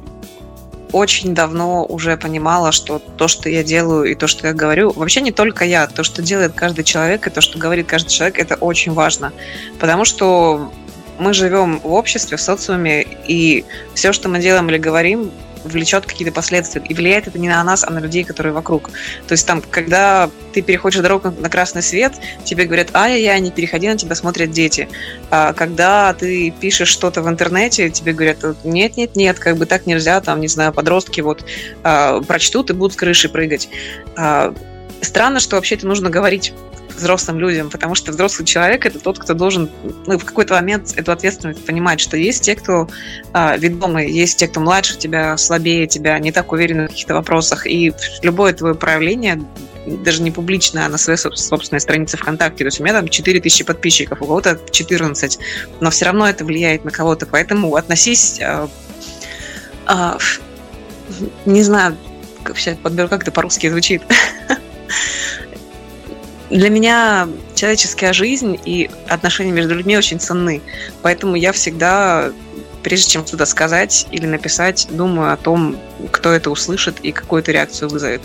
очень 0.91 1.35
давно 1.35 1.85
уже 1.85 2.17
понимала, 2.17 2.71
что 2.71 2.99
то, 2.99 3.27
что 3.27 3.49
я 3.49 3.63
делаю 3.63 4.05
и 4.05 4.15
то, 4.15 4.27
что 4.27 4.47
я 4.47 4.53
говорю, 4.53 4.91
вообще 4.91 5.21
не 5.21 5.31
только 5.31 5.65
я, 5.65 5.87
то, 5.87 6.03
что 6.03 6.21
делает 6.21 6.53
каждый 6.53 6.83
человек 6.83 7.27
и 7.27 7.29
то, 7.29 7.41
что 7.41 7.59
говорит 7.59 7.87
каждый 7.87 8.09
человек, 8.09 8.39
это 8.39 8.55
очень 8.55 8.93
важно. 8.93 9.31
Потому 9.79 10.03
что 10.05 10.71
мы 11.19 11.33
живем 11.33 11.79
в 11.79 11.93
обществе, 11.93 12.37
в 12.37 12.41
социуме, 12.41 13.05
и 13.27 13.65
все, 13.93 14.13
что 14.13 14.29
мы 14.29 14.39
делаем 14.39 14.69
или 14.69 14.77
говорим, 14.77 15.31
влечет 15.63 16.05
какие-то 16.05 16.33
последствия. 16.33 16.81
И 16.87 16.93
влияет 16.93 17.27
это 17.27 17.39
не 17.39 17.49
на 17.49 17.63
нас, 17.63 17.83
а 17.83 17.91
на 17.91 17.99
людей, 17.99 18.23
которые 18.23 18.53
вокруг. 18.53 18.89
То 19.27 19.33
есть 19.33 19.45
там, 19.45 19.61
когда 19.61 20.29
ты 20.53 20.61
переходишь 20.61 21.01
дорогу 21.01 21.33
на 21.37 21.49
красный 21.49 21.81
свет, 21.81 22.13
тебе 22.43 22.65
говорят, 22.65 22.89
ай-яй-яй, 22.93 23.39
не 23.39 23.51
переходи, 23.51 23.87
на 23.87 23.97
тебя 23.97 24.15
смотрят 24.15 24.51
дети. 24.51 24.89
А 25.29 25.53
когда 25.53 26.13
ты 26.13 26.51
пишешь 26.51 26.89
что-то 26.89 27.21
в 27.21 27.29
интернете, 27.29 27.89
тебе 27.89 28.13
говорят, 28.13 28.37
нет-нет-нет, 28.63 29.39
как 29.39 29.57
бы 29.57 29.65
так 29.65 29.85
нельзя, 29.85 30.21
там, 30.21 30.41
не 30.41 30.47
знаю, 30.47 30.73
подростки 30.73 31.21
вот 31.21 31.43
а, 31.83 32.21
прочтут 32.21 32.69
и 32.69 32.73
будут 32.73 32.93
с 32.93 32.95
крыши 32.95 33.29
прыгать. 33.29 33.69
А, 34.15 34.53
странно, 35.01 35.39
что 35.39 35.55
вообще 35.55 35.75
это 35.75 35.87
нужно 35.87 36.09
говорить 36.09 36.53
взрослым 36.99 37.39
людям, 37.39 37.69
потому 37.69 37.95
что 37.95 38.11
взрослый 38.11 38.45
человек 38.45 38.85
это 38.85 38.99
тот, 38.99 39.19
кто 39.19 39.33
должен 39.33 39.69
ну, 40.05 40.17
в 40.17 40.25
какой-то 40.25 40.53
момент 40.53 40.93
эту 40.95 41.11
ответственность 41.11 41.65
понимать, 41.65 41.99
что 41.99 42.17
есть 42.17 42.43
те, 42.43 42.55
кто 42.55 42.87
э, 43.33 43.57
ведомый, 43.57 44.11
есть 44.11 44.37
те, 44.37 44.47
кто 44.47 44.59
младше 44.59 44.97
тебя, 44.97 45.37
слабее 45.37 45.87
тебя, 45.87 46.17
не 46.19 46.31
так 46.31 46.51
уверены 46.51 46.85
в 46.85 46.89
каких-то 46.89 47.15
вопросах, 47.15 47.65
и 47.65 47.93
любое 48.21 48.53
твое 48.53 48.75
проявление 48.75 49.41
даже 49.85 50.21
не 50.21 50.31
публично, 50.31 50.85
а 50.85 50.89
на 50.89 50.97
своей 50.97 51.17
собственной 51.17 51.79
странице 51.79 52.17
ВКонтакте. 52.17 52.59
То 52.59 52.67
есть 52.67 52.79
у 52.79 52.83
меня 52.83 52.93
там 52.93 53.07
4000 53.07 53.63
подписчиков, 53.63 54.21
у 54.21 54.25
кого-то 54.25 54.59
14, 54.71 55.39
но 55.79 55.89
все 55.89 56.05
равно 56.05 56.27
это 56.27 56.45
влияет 56.45 56.85
на 56.85 56.91
кого-то. 56.91 57.25
Поэтому 57.25 57.75
относись, 57.75 58.39
э, 58.39 58.67
э, 59.87 60.17
не 61.45 61.63
знаю, 61.63 61.97
сейчас 62.55 62.77
подберу, 62.77 63.07
как 63.07 63.23
это 63.23 63.31
по-русски 63.31 63.69
звучит. 63.69 64.01
Для 66.49 66.69
меня 66.69 67.27
человеческая 67.55 68.13
жизнь 68.13 68.59
и 68.65 68.89
отношения 69.07 69.51
между 69.51 69.75
людьми 69.75 69.97
очень 69.97 70.19
ценны. 70.19 70.61
Поэтому 71.01 71.35
я 71.35 71.51
всегда 71.51 72.31
прежде 72.83 73.11
чем 73.11 73.25
что-то 73.25 73.45
сказать 73.45 74.07
или 74.11 74.25
написать, 74.25 74.87
думаю 74.89 75.33
о 75.33 75.37
том, 75.37 75.77
кто 76.11 76.31
это 76.31 76.49
услышит 76.49 76.99
и 77.01 77.11
какую 77.11 77.43
то 77.43 77.51
реакцию 77.51 77.89
вызовет. 77.89 78.21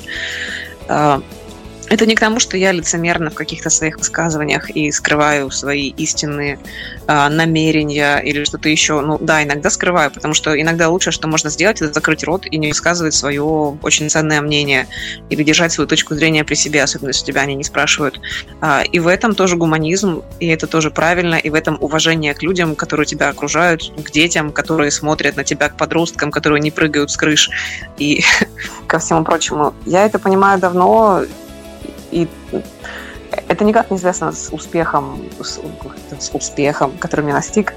Это 1.95 2.07
не 2.07 2.17
к 2.17 2.21
тому, 2.21 2.41
что 2.41 2.57
я 2.57 2.73
лицемерна 2.73 3.31
в 3.31 3.35
каких-то 3.35 3.71
своих 3.71 3.99
высказываниях 3.99 4.69
и 4.69 4.91
скрываю 4.91 5.49
свои 5.53 5.91
истинные 5.91 6.59
э, 7.07 7.29
намерения 7.29 8.19
или 8.19 8.43
что-то 8.43 8.69
еще. 8.69 9.01
Ну 9.01 9.17
да, 9.21 9.45
иногда 9.45 9.71
скрываю, 9.71 10.11
потому 10.11 10.35
что 10.35 10.61
иногда 10.61 10.89
лучшее, 10.89 11.13
что 11.13 11.29
можно 11.29 11.51
сделать, 11.51 11.81
это 11.81 11.93
закрыть 11.93 12.25
рот 12.25 12.47
и 12.47 12.57
не 12.57 12.67
высказывать 12.67 13.15
свое 13.15 13.45
очень 13.45 14.11
ценное 14.11 14.41
мнение 14.41 14.89
или 15.31 15.45
держать 15.45 15.71
свою 15.71 15.87
точку 15.87 16.17
зрения 16.17 16.43
при 16.43 16.57
себе, 16.57 16.83
особенно 16.83 17.11
если 17.11 17.27
тебя 17.27 17.43
они 17.43 17.55
не 17.55 17.63
спрашивают. 17.63 18.21
А, 18.61 18.83
и 18.83 18.99
в 18.99 19.07
этом 19.07 19.37
тоже 19.37 19.55
гуманизм, 19.55 20.25
и 20.41 20.49
это 20.49 20.67
тоже 20.67 20.91
правильно, 20.91 21.37
и 21.37 21.49
в 21.49 21.55
этом 21.55 21.79
уважение 21.81 22.35
к 22.35 22.43
людям, 22.43 22.75
которые 22.75 23.07
тебя 23.07 23.29
окружают, 23.29 23.93
к 24.03 24.11
детям, 24.11 24.51
которые 24.51 24.91
смотрят 24.91 25.37
на 25.37 25.45
тебя, 25.45 25.69
к 25.69 25.77
подросткам, 25.77 26.33
которые 26.33 26.61
не 26.61 26.73
прыгают 26.73 27.13
с 27.13 27.17
крыш 27.17 27.51
и 27.99 28.25
ко 28.89 28.99
всему 28.99 29.23
прочему. 29.23 29.75
Я 29.87 30.05
это 30.05 30.19
понимаю 30.19 30.59
давно, 30.59 31.23
и 32.15 32.29
это 33.49 33.65
никак 33.65 33.91
не 33.91 33.99
связано 33.99 34.33
с 34.33 34.53
успехом, 34.53 35.21
с, 35.41 35.61
с 36.21 36.31
успехом, 36.33 36.93
который 36.99 37.23
меня 37.23 37.35
настиг. 37.35 37.75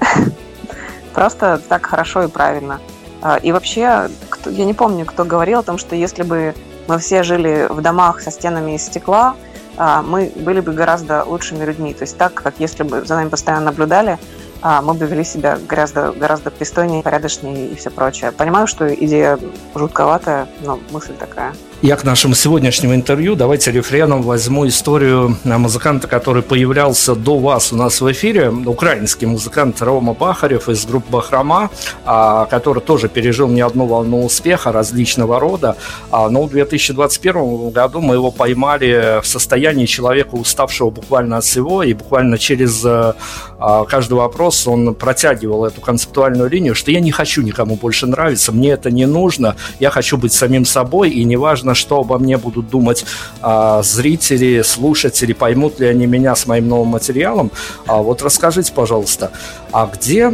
Просто 1.14 1.60
так 1.68 1.86
хорошо 1.86 2.22
и 2.22 2.28
правильно. 2.28 2.80
А, 3.20 3.36
и 3.36 3.50
вообще, 3.50 4.08
я 4.46 4.64
не 4.64 4.74
помню, 4.74 5.04
кто 5.04 5.24
говорил 5.24 5.58
о 5.58 5.62
том, 5.62 5.78
что 5.78 5.96
если 5.96 6.22
бы 6.22 6.54
мы 6.86 6.98
все 6.98 7.22
жили 7.22 7.66
в 7.68 7.80
домах 7.80 8.20
со 8.20 8.30
стенами 8.30 8.76
из 8.76 8.86
стекла, 8.86 9.34
а, 9.76 10.02
мы 10.02 10.32
были 10.36 10.60
бы 10.60 10.72
гораздо 10.72 11.24
лучшими 11.24 11.64
людьми. 11.64 11.92
То 11.92 12.02
есть 12.02 12.16
так, 12.16 12.34
как 12.34 12.54
если 12.58 12.84
бы 12.84 13.04
за 13.04 13.16
нами 13.16 13.28
постоянно 13.28 13.66
наблюдали, 13.66 14.18
а, 14.62 14.80
мы 14.82 14.94
бы 14.94 15.06
вели 15.06 15.24
себя 15.24 15.58
гораздо, 15.68 16.12
гораздо 16.12 16.50
пристойнее, 16.50 17.02
порядочнее 17.02 17.68
и 17.68 17.74
все 17.74 17.90
прочее. 17.90 18.30
Понимаю, 18.30 18.68
что 18.68 18.92
идея 18.92 19.38
жутковатая, 19.74 20.48
но 20.60 20.78
мысль 20.90 21.14
такая. 21.14 21.52
Я 21.80 21.94
к 21.94 22.02
нашему 22.02 22.34
сегодняшнему 22.34 22.96
интервью. 22.96 23.36
Давайте 23.36 23.70
рефреном 23.70 24.22
возьму 24.22 24.66
историю 24.66 25.36
музыканта, 25.44 26.08
который 26.08 26.42
появлялся 26.42 27.14
до 27.14 27.38
вас 27.38 27.72
у 27.72 27.76
нас 27.76 28.00
в 28.00 28.10
эфире, 28.10 28.50
украинский 28.50 29.28
музыкант 29.28 29.80
Рома 29.80 30.12
Бахарев 30.12 30.68
из 30.68 30.84
группы 30.84 31.06
Бахрома, 31.12 31.70
а, 32.04 32.46
который 32.46 32.82
тоже 32.82 33.08
пережил 33.08 33.46
не 33.46 33.60
одну 33.60 33.86
волну 33.86 34.24
успеха 34.24 34.72
различного 34.72 35.38
рода, 35.38 35.76
а, 36.10 36.28
но 36.28 36.42
в 36.42 36.50
2021 36.50 37.70
году 37.70 38.00
мы 38.00 38.16
его 38.16 38.32
поймали 38.32 39.20
в 39.22 39.26
состоянии 39.28 39.86
человека, 39.86 40.34
уставшего 40.34 40.90
буквально 40.90 41.36
от 41.36 41.44
всего, 41.44 41.84
и 41.84 41.94
буквально 41.94 42.38
через 42.38 42.84
а, 42.84 43.14
каждый 43.58 44.14
вопрос 44.14 44.66
он 44.66 44.94
протягивал 44.94 45.64
эту 45.64 45.80
концептуальную 45.80 46.48
линию, 46.48 46.74
что 46.74 46.90
я 46.90 47.00
не 47.00 47.10
хочу 47.10 47.42
никому 47.42 47.76
больше 47.76 48.06
нравиться, 48.06 48.52
мне 48.52 48.70
это 48.70 48.90
не 48.90 49.06
нужно, 49.06 49.56
я 49.80 49.90
хочу 49.90 50.16
быть 50.16 50.32
самим 50.32 50.64
собой, 50.64 51.10
и 51.10 51.24
неважно, 51.24 51.74
что 51.74 52.00
обо 52.00 52.18
мне 52.18 52.36
будут 52.36 52.68
думать 52.68 53.04
а, 53.40 53.82
зрители, 53.82 54.62
слушатели, 54.62 55.32
поймут 55.32 55.80
ли 55.80 55.86
они 55.86 56.06
меня 56.06 56.36
с 56.36 56.46
моим 56.46 56.68
новым 56.68 56.88
материалом. 56.88 57.50
А 57.86 57.96
вот 57.96 58.22
расскажите, 58.22 58.72
пожалуйста, 58.72 59.32
а 59.72 59.86
где, 59.86 60.30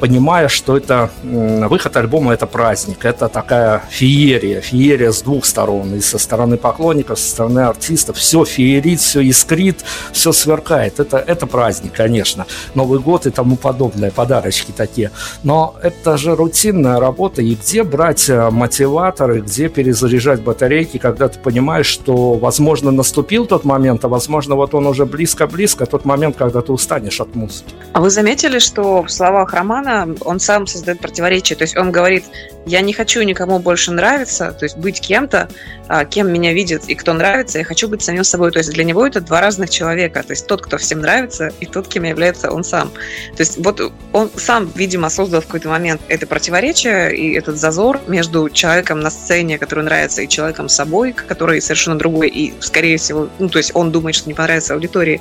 понимая, 0.00 0.48
что 0.48 0.76
это 0.76 1.10
выход 1.22 1.96
альбома 1.96 2.32
это 2.32 2.46
праздник, 2.46 3.04
это 3.04 3.28
такая 3.28 3.82
феерия, 3.90 4.60
феерия 4.60 5.12
с 5.12 5.22
двух 5.22 5.44
сторон, 5.44 5.94
и 5.94 6.00
со 6.00 6.18
стороны 6.18 6.56
поклонников, 6.56 7.18
со 7.18 7.28
стороны 7.30 7.60
артистов, 7.60 8.16
все 8.16 8.44
феерит, 8.44 9.00
все 9.00 9.20
искрит, 9.20 9.84
все 10.12 10.32
сверкает. 10.32 11.00
Это, 11.00 11.18
это 11.18 11.46
праздник, 11.46 11.92
конечно. 11.92 12.46
Новый 12.74 13.00
год 13.00 13.26
и 13.26 13.30
тому 13.30 13.56
подобное, 13.56 14.10
подарочки 14.10 14.72
такие. 14.72 15.10
Но 15.42 15.74
это 15.82 16.16
же 16.16 16.34
рутинная 16.34 17.00
работа, 17.00 17.42
и 17.42 17.54
где 17.54 17.82
брать 17.82 18.28
э, 18.28 18.50
мотиваторы, 18.50 19.40
где 19.40 19.68
перезаряжать 19.68 20.42
батарейки, 20.42 20.98
когда 20.98 21.28
ты 21.28 21.38
понимаешь, 21.38 21.86
что, 21.86 22.34
возможно, 22.34 22.90
наступил 22.90 23.46
тот 23.46 23.64
момент, 23.64 24.04
а 24.04 24.08
возможно, 24.08 24.54
вот 24.54 24.74
он 24.74 24.86
уже 24.86 25.06
близко-близко, 25.06 25.86
тот 25.86 26.04
момент, 26.04 26.36
когда 26.36 26.60
ты 26.60 26.72
устанешь 26.72 27.20
от 27.20 27.34
музыки. 27.34 27.74
А 27.92 28.00
вы 28.00 28.10
заметили, 28.10 28.58
что 28.58 29.02
в 29.02 29.10
словах 29.10 29.52
Романа 29.52 30.14
он 30.20 30.40
сам 30.40 30.66
создает 30.66 31.00
противоречие. 31.00 31.56
То 31.56 31.62
есть 31.62 31.76
он 31.76 31.92
говорит, 31.92 32.24
я 32.66 32.80
не 32.80 32.92
хочу 32.92 33.22
никому 33.22 33.58
больше 33.58 33.90
нравиться, 33.90 34.52
то 34.52 34.64
есть 34.64 34.76
быть 34.76 35.00
кем-то, 35.00 35.48
а, 35.88 36.04
кем 36.04 36.32
меня 36.32 36.52
видят 36.52 36.84
и 36.86 36.94
кто 36.94 37.12
нравится, 37.12 37.58
я 37.58 37.64
хочу 37.64 37.88
быть 37.88 38.02
самим 38.02 38.24
собой. 38.24 38.50
То 38.52 38.58
есть 38.58 38.70
для 38.70 38.84
него 38.84 39.06
это 39.06 39.20
два 39.20 39.40
разных 39.40 39.70
человека. 39.70 40.22
То 40.22 40.32
есть 40.32 40.46
тот, 40.46 40.62
кто 40.62 40.78
всем 40.78 41.00
нравится, 41.00 41.52
и 41.60 41.66
тот, 41.66 41.88
кем 41.88 42.04
является 42.04 42.51
он 42.52 42.64
сам. 42.64 42.90
То 43.36 43.40
есть 43.40 43.58
вот 43.58 43.92
он 44.12 44.30
сам, 44.36 44.70
видимо, 44.74 45.10
создал 45.10 45.40
в 45.40 45.46
какой-то 45.46 45.68
момент 45.68 46.00
это 46.08 46.26
противоречие 46.26 47.16
и 47.16 47.34
этот 47.34 47.56
зазор 47.58 48.00
между 48.06 48.48
человеком 48.50 49.00
на 49.00 49.10
сцене, 49.10 49.58
который 49.58 49.84
нравится, 49.84 50.22
и 50.22 50.28
человеком 50.28 50.68
собой, 50.68 51.12
который 51.12 51.60
совершенно 51.60 51.98
другой, 51.98 52.28
и, 52.28 52.54
скорее 52.60 52.98
всего, 52.98 53.28
ну, 53.38 53.48
то 53.48 53.58
есть 53.58 53.72
он 53.74 53.92
думает, 53.92 54.14
что 54.14 54.28
не 54.28 54.34
понравится 54.34 54.74
аудитории. 54.74 55.20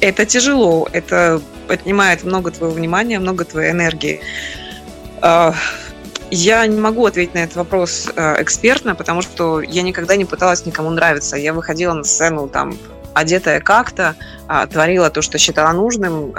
Это 0.00 0.24
тяжело, 0.24 0.88
это 0.92 1.40
отнимает 1.68 2.24
много 2.24 2.50
твоего 2.50 2.74
внимания, 2.74 3.18
много 3.18 3.44
твоей 3.44 3.72
энергии. 3.72 4.20
А, 5.20 5.54
я 6.30 6.66
не 6.66 6.78
могу 6.78 7.04
ответить 7.06 7.34
на 7.34 7.40
этот 7.40 7.56
вопрос 7.56 8.08
а, 8.16 8.40
экспертно, 8.40 8.94
потому 8.94 9.22
что 9.22 9.60
я 9.60 9.82
никогда 9.82 10.16
не 10.16 10.24
пыталась 10.24 10.64
никому 10.64 10.90
нравиться. 10.90 11.36
Я 11.36 11.52
выходила 11.52 11.92
на 11.92 12.04
сцену 12.04 12.48
там 12.48 12.78
одетая 13.14 13.60
как-то, 13.60 14.16
а, 14.46 14.66
творила 14.66 15.10
то, 15.10 15.22
что 15.22 15.38
считала 15.38 15.72
нужным, 15.72 16.32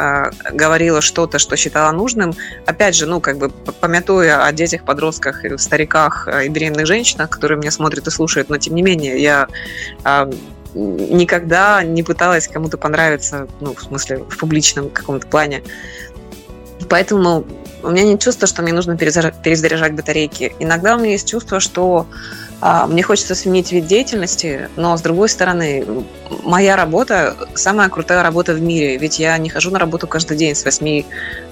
говорила 0.51 1.01
что-то, 1.01 1.39
что 1.39 1.55
считала 1.55 1.91
нужным. 1.91 2.33
Опять 2.65 2.95
же, 2.95 3.05
ну, 3.05 3.21
как 3.21 3.37
бы 3.37 3.49
помятуя 3.49 4.45
о 4.45 4.51
детях, 4.51 4.83
подростках, 4.83 5.43
стариках 5.57 6.27
и 6.45 6.49
беременных 6.49 6.85
женщинах, 6.87 7.29
которые 7.29 7.57
меня 7.57 7.71
смотрят 7.71 8.07
и 8.07 8.11
слушают, 8.11 8.49
но 8.49 8.57
тем 8.57 8.75
не 8.75 8.81
менее, 8.81 9.21
я 9.21 9.47
никогда 10.73 11.83
не 11.83 12.03
пыталась 12.03 12.47
кому-то 12.47 12.77
понравиться, 12.77 13.47
ну, 13.59 13.75
в 13.75 13.81
смысле, 13.81 14.19
в 14.29 14.37
публичном 14.37 14.89
каком-то 14.89 15.27
плане. 15.27 15.63
Поэтому 16.89 17.45
у 17.83 17.89
меня 17.89 18.03
нет 18.03 18.21
чувства, 18.21 18.47
что 18.47 18.61
мне 18.61 18.73
нужно 18.73 18.97
перезаряжать 18.97 19.93
батарейки. 19.93 20.53
Иногда 20.59 20.95
у 20.95 20.99
меня 20.99 21.11
есть 21.11 21.27
чувство, 21.27 21.59
что 21.59 22.07
а, 22.07 22.50
мне 22.61 23.01
хочется 23.01 23.33
сменить 23.33 23.71
вид 23.71 23.87
деятельности, 23.87 24.69
но 24.75 24.95
с 24.95 25.01
другой 25.01 25.29
стороны, 25.29 25.83
моя 26.43 26.75
работа 26.75 27.35
самая 27.55 27.89
крутая 27.89 28.21
работа 28.21 28.53
в 28.53 28.61
мире, 28.61 28.97
ведь 28.97 29.17
я 29.19 29.37
не 29.37 29.49
хожу 29.49 29.71
на 29.71 29.79
работу 29.79 30.07
каждый 30.07 30.37
день 30.37 30.55
с 30.55 30.63
8 30.63 31.03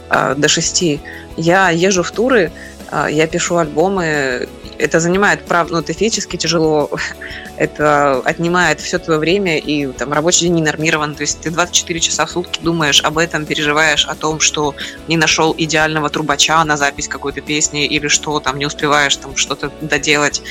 а, 0.10 0.36
до 0.36 0.48
6. 0.48 1.00
Я 1.38 1.70
езжу 1.70 2.04
в 2.04 2.12
туры, 2.12 2.52
а, 2.52 2.79
я 2.92 3.28
пишу 3.28 3.58
альбомы, 3.58 4.48
это 4.80 5.00
занимает, 5.00 5.46
правда, 5.46 5.74
ну, 5.74 5.80
это 5.80 5.94
физически 5.94 6.38
тяжело, 6.38 6.90
это 7.58 8.20
отнимает 8.20 8.80
все 8.80 8.98
твое 8.98 9.20
время, 9.20 9.58
и 9.58 9.88
там 9.88 10.14
рабочий 10.14 10.46
день 10.46 10.56
не 10.56 10.62
нормирован, 10.62 11.16
то 11.16 11.22
есть 11.22 11.42
ты 11.42 11.52
24 11.52 12.00
часа 12.00 12.26
в 12.26 12.32
сутки 12.32 12.60
думаешь 12.62 13.04
об 13.04 13.18
этом, 13.18 13.46
переживаешь 13.46 14.06
о 14.06 14.16
том, 14.16 14.40
что 14.40 14.74
не 15.08 15.18
нашел 15.18 15.54
идеального 15.58 16.10
трубача 16.10 16.64
на 16.64 16.78
запись 16.78 17.08
какой-то 17.08 17.42
песни, 17.42 17.86
или 17.86 18.08
что 18.08 18.40
там 18.40 18.58
не 18.58 18.66
успеваешь 18.66 19.16
там 19.18 19.36
что-то 19.36 19.72
доделать 19.82 20.42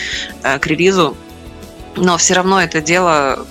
э, 0.42 0.58
к 0.58 0.66
релизу, 0.66 1.16
но 1.96 2.16
все 2.18 2.34
равно 2.34 2.60
это 2.60 2.80
дело 2.80 3.46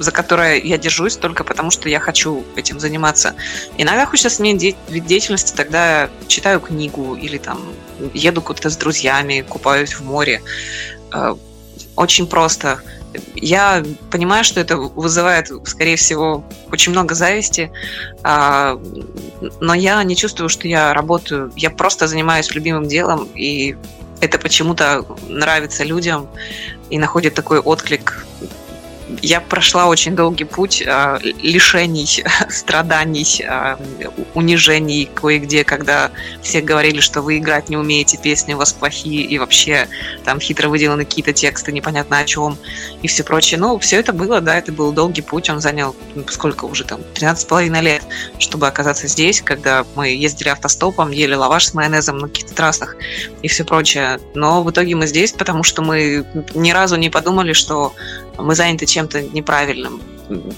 за 0.00 0.12
которое 0.12 0.56
я 0.58 0.78
держусь 0.78 1.16
только 1.16 1.44
потому, 1.44 1.70
что 1.70 1.88
я 1.88 2.00
хочу 2.00 2.44
этим 2.56 2.80
заниматься. 2.80 3.34
Иногда 3.76 4.06
хочется 4.06 4.30
сменить 4.30 4.76
вид 4.88 5.06
деятельности, 5.06 5.54
тогда 5.54 6.08
читаю 6.26 6.60
книгу 6.60 7.14
или 7.14 7.36
там 7.36 7.60
еду 8.14 8.40
куда-то 8.40 8.70
с 8.70 8.76
друзьями, 8.76 9.44
купаюсь 9.46 9.92
в 9.92 10.00
море. 10.00 10.40
Э, 11.12 11.36
очень 11.96 12.26
просто. 12.26 12.80
Я 13.34 13.84
понимаю, 14.10 14.42
что 14.44 14.58
это 14.60 14.78
вызывает, 14.78 15.50
скорее 15.68 15.96
всего, 15.96 16.44
очень 16.72 16.92
много 16.92 17.14
зависти, 17.14 17.70
а, 18.22 18.80
но 19.60 19.74
я 19.74 20.02
не 20.04 20.16
чувствую, 20.16 20.48
что 20.48 20.66
я 20.66 20.94
работаю. 20.94 21.52
Я 21.56 21.70
просто 21.70 22.06
занимаюсь 22.06 22.54
любимым 22.54 22.88
делом, 22.88 23.28
и 23.34 23.76
это 24.20 24.38
почему-то 24.38 25.04
нравится 25.28 25.84
людям 25.84 26.28
и 26.88 26.98
находит 26.98 27.34
такой 27.34 27.58
отклик 27.58 28.26
я 29.22 29.40
прошла 29.40 29.86
очень 29.86 30.14
долгий 30.14 30.44
путь 30.44 30.82
э, 30.84 31.18
лишений, 31.42 32.24
страданий, 32.48 33.42
э, 33.42 33.76
унижений 34.34 35.08
кое-где, 35.14 35.64
когда 35.64 36.10
все 36.42 36.60
говорили, 36.60 37.00
что 37.00 37.22
вы 37.22 37.38
играть 37.38 37.68
не 37.68 37.76
умеете, 37.76 38.18
песни 38.18 38.54
у 38.54 38.58
вас 38.58 38.72
плохие, 38.72 39.22
и 39.22 39.38
вообще 39.38 39.88
там 40.24 40.40
хитро 40.40 40.68
выделаны 40.68 41.04
какие-то 41.04 41.32
тексты, 41.32 41.72
непонятно 41.72 42.18
о 42.18 42.24
чем, 42.24 42.58
и 43.02 43.08
все 43.08 43.24
прочее. 43.24 43.58
Ну, 43.60 43.78
все 43.78 43.96
это 43.96 44.12
было, 44.12 44.40
да, 44.40 44.56
это 44.56 44.72
был 44.72 44.92
долгий 44.92 45.22
путь, 45.22 45.50
он 45.50 45.60
занял 45.60 45.94
ну, 46.14 46.24
сколько 46.28 46.64
уже 46.64 46.84
там, 46.84 47.00
13,5 47.14 47.80
лет, 47.80 48.02
чтобы 48.38 48.66
оказаться 48.66 49.06
здесь, 49.08 49.42
когда 49.42 49.84
мы 49.94 50.08
ездили 50.08 50.48
автостопом, 50.48 51.10
ели 51.10 51.34
лаваш 51.34 51.66
с 51.66 51.74
майонезом 51.74 52.18
на 52.18 52.28
каких-то 52.28 52.54
трассах 52.54 52.96
и 53.42 53.48
все 53.48 53.64
прочее. 53.64 54.20
Но 54.34 54.62
в 54.62 54.70
итоге 54.70 54.94
мы 54.94 55.06
здесь, 55.06 55.32
потому 55.32 55.62
что 55.62 55.82
мы 55.82 56.26
ни 56.54 56.70
разу 56.72 56.96
не 56.96 57.10
подумали, 57.10 57.52
что 57.52 57.94
мы 58.38 58.54
заняты 58.54 58.86
чем-то 58.86 59.22
неправильным 59.22 60.00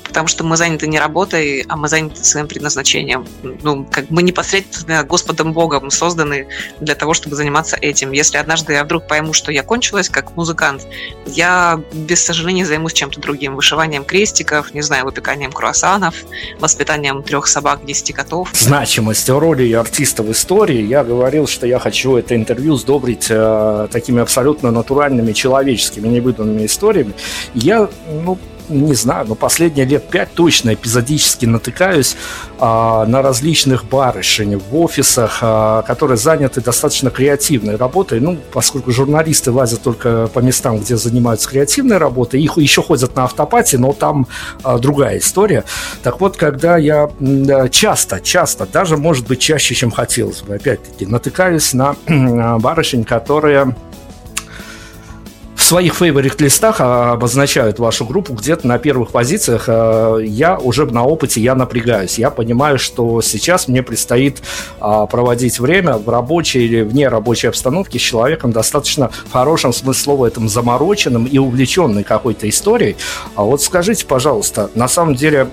потому 0.04 0.26
что 0.26 0.44
мы 0.44 0.56
заняты 0.56 0.86
не 0.86 0.98
работой, 0.98 1.64
а 1.68 1.76
мы 1.76 1.88
заняты 1.88 2.24
своим 2.24 2.46
предназначением. 2.46 3.26
Ну, 3.62 3.86
как 3.90 4.10
мы 4.10 4.22
непосредственно 4.22 5.04
Господом 5.04 5.52
Богом 5.52 5.90
созданы 5.90 6.46
для 6.80 6.94
того, 6.94 7.14
чтобы 7.14 7.36
заниматься 7.36 7.76
этим. 7.76 8.12
Если 8.12 8.36
однажды 8.36 8.74
я 8.74 8.84
вдруг 8.84 9.06
пойму, 9.06 9.32
что 9.32 9.52
я 9.52 9.62
кончилась 9.62 10.08
как 10.08 10.36
музыкант, 10.36 10.86
я 11.26 11.80
без 11.92 12.24
сожаления 12.24 12.66
займусь 12.66 12.92
чем-то 12.92 13.20
другим. 13.20 13.56
Вышиванием 13.56 14.04
крестиков, 14.04 14.74
не 14.74 14.82
знаю, 14.82 15.04
выпеканием 15.04 15.52
круассанов, 15.52 16.14
воспитанием 16.58 17.22
трех 17.22 17.46
собак, 17.46 17.84
десяти 17.84 18.12
котов. 18.12 18.50
Значимость 18.52 19.28
роли 19.28 19.72
артиста 19.72 20.22
в 20.22 20.30
истории. 20.32 20.82
Я 20.82 21.04
говорил, 21.04 21.46
что 21.46 21.66
я 21.66 21.78
хочу 21.78 22.16
это 22.16 22.36
интервью 22.36 22.76
сдобрить 22.76 23.26
э, 23.30 23.88
такими 23.90 24.20
абсолютно 24.20 24.70
натуральными, 24.70 25.32
человеческими, 25.32 26.08
невыданными 26.08 26.66
историями. 26.66 27.12
Я, 27.54 27.88
ну, 28.24 28.38
не 28.72 28.94
знаю, 28.94 29.26
но 29.28 29.34
последние 29.34 29.86
лет 29.86 30.08
пять 30.08 30.32
точно 30.34 30.74
эпизодически 30.74 31.46
натыкаюсь 31.46 32.16
а, 32.58 33.06
на 33.06 33.22
различных 33.22 33.84
барышень 33.84 34.56
в 34.58 34.76
офисах, 34.76 35.38
а, 35.42 35.82
которые 35.82 36.16
заняты 36.16 36.60
достаточно 36.60 37.10
креативной 37.10 37.76
работой. 37.76 38.20
Ну, 38.20 38.38
поскольку 38.52 38.90
журналисты 38.90 39.50
лазят 39.50 39.82
только 39.82 40.28
по 40.32 40.40
местам, 40.40 40.78
где 40.78 40.96
занимаются 40.96 41.48
креативной 41.48 41.98
работой, 41.98 42.42
их 42.42 42.56
еще 42.56 42.82
ходят 42.82 43.14
на 43.16 43.24
автопате, 43.24 43.78
но 43.78 43.92
там 43.92 44.26
а, 44.62 44.78
другая 44.78 45.18
история. 45.18 45.64
Так 46.02 46.20
вот, 46.20 46.36
когда 46.36 46.76
я 46.76 47.10
часто, 47.70 48.20
часто, 48.20 48.66
даже, 48.66 48.96
может 48.96 49.26
быть, 49.26 49.40
чаще, 49.40 49.74
чем 49.74 49.90
хотелось 49.90 50.42
бы, 50.42 50.54
опять-таки, 50.54 51.06
натыкаюсь 51.06 51.72
на 51.74 51.96
барышень, 52.58 53.04
которые 53.04 53.74
своих 55.72 55.94
фейворит-листах 55.94 56.82
а, 56.82 57.12
обозначают 57.12 57.78
вашу 57.78 58.04
группу 58.04 58.34
где-то 58.34 58.66
на 58.66 58.78
первых 58.78 59.10
позициях. 59.10 59.64
А, 59.68 60.18
я 60.18 60.58
уже 60.58 60.84
на 60.84 61.02
опыте, 61.02 61.40
я 61.40 61.54
напрягаюсь. 61.54 62.18
Я 62.18 62.28
понимаю, 62.28 62.78
что 62.78 63.22
сейчас 63.22 63.68
мне 63.68 63.82
предстоит 63.82 64.42
а, 64.80 65.06
проводить 65.06 65.58
время 65.58 65.94
в 65.96 66.06
рабочей 66.10 66.66
или 66.66 66.82
вне 66.82 67.08
рабочей 67.08 67.46
обстановке 67.46 67.98
с 67.98 68.02
человеком 68.02 68.52
достаточно 68.52 69.08
в 69.08 69.32
хорошем 69.32 69.72
смысле 69.72 70.02
слова 70.02 70.26
этом 70.26 70.46
замороченным 70.46 71.24
и 71.24 71.38
увлеченной 71.38 72.04
какой-то 72.04 72.46
историей. 72.50 72.96
А 73.34 73.42
вот 73.42 73.62
скажите, 73.62 74.04
пожалуйста, 74.04 74.70
на 74.74 74.88
самом 74.88 75.14
деле 75.14 75.48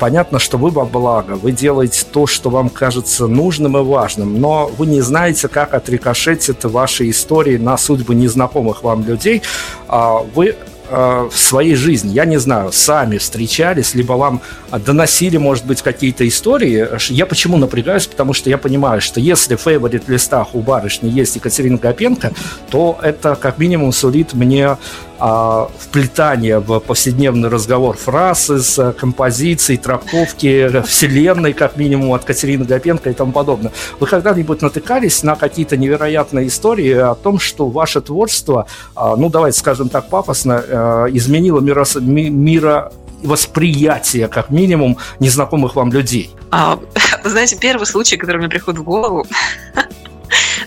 понятно, 0.00 0.40
что 0.40 0.58
вы 0.58 0.70
во 0.70 0.84
благо, 0.84 1.34
вы 1.34 1.52
делаете 1.52 2.04
то, 2.10 2.26
что 2.26 2.50
вам 2.50 2.68
кажется 2.68 3.28
нужным 3.28 3.76
и 3.78 3.82
важным, 3.82 4.40
но 4.40 4.68
вы 4.76 4.86
не 4.86 5.02
знаете, 5.02 5.46
как 5.46 5.72
отрикошетит 5.72 6.64
ваши 6.64 7.08
истории 7.10 7.58
на 7.58 7.76
судьбы 7.76 8.16
незнакомых 8.16 8.82
вам 8.82 9.03
людей, 9.04 9.42
а, 9.88 10.18
вы 10.34 10.56
а, 10.90 11.28
в 11.30 11.36
своей 11.36 11.74
жизни, 11.76 12.12
я 12.12 12.24
не 12.24 12.38
знаю, 12.38 12.70
сами 12.72 13.18
встречались, 13.18 13.94
либо 13.94 14.12
вам 14.12 14.42
доносили, 14.70 15.38
может 15.38 15.64
быть, 15.64 15.80
какие-то 15.82 16.26
истории. 16.28 16.86
Я 17.12 17.26
почему 17.26 17.56
напрягаюсь? 17.56 18.06
Потому 18.06 18.34
что 18.34 18.50
я 18.50 18.58
понимаю, 18.58 19.00
что 19.00 19.18
если 19.18 19.56
в 19.56 19.60
фейворит 19.60 20.08
листах 20.08 20.54
у 20.54 20.60
барышни 20.60 21.08
есть 21.08 21.36
Екатерина 21.36 21.78
Гапенко, 21.78 22.32
то 22.70 22.98
это 23.02 23.34
как 23.34 23.58
минимум 23.58 23.92
сулит 23.92 24.34
мне 24.34 24.76
а, 25.18 25.70
вплетание 25.78 26.58
в 26.58 26.80
повседневный 26.80 27.48
разговор 27.48 27.96
фраз 27.96 28.50
из 28.50 28.78
э, 28.78 28.92
композиций, 28.92 29.76
трактовки 29.76 30.82
вселенной, 30.82 31.52
как 31.52 31.76
минимум, 31.76 32.12
от 32.12 32.24
Катерины 32.24 32.64
Гапенко 32.64 33.10
и 33.10 33.12
тому 33.14 33.32
подобное. 33.32 33.72
Вы 34.00 34.06
когда-нибудь 34.06 34.62
натыкались 34.62 35.22
на 35.22 35.36
какие-то 35.36 35.76
невероятные 35.76 36.48
истории 36.48 36.92
о 36.92 37.14
том, 37.14 37.38
что 37.38 37.68
ваше 37.68 38.00
творчество, 38.00 38.66
а, 38.96 39.16
ну, 39.16 39.30
давайте 39.30 39.58
скажем 39.58 39.88
так 39.88 40.08
пафосно, 40.08 40.62
э, 40.66 41.06
изменило 41.12 41.60
мирос... 41.60 41.96
мира 41.96 42.92
восприятие, 43.22 44.28
как 44.28 44.50
минимум, 44.50 44.98
незнакомых 45.18 45.76
вам 45.76 45.92
людей? 45.92 46.30
А, 46.50 46.78
знаете, 47.24 47.56
первый 47.58 47.86
случай, 47.86 48.16
который 48.16 48.38
мне 48.38 48.48
приходит 48.48 48.80
в 48.80 48.84
голову, 48.84 49.26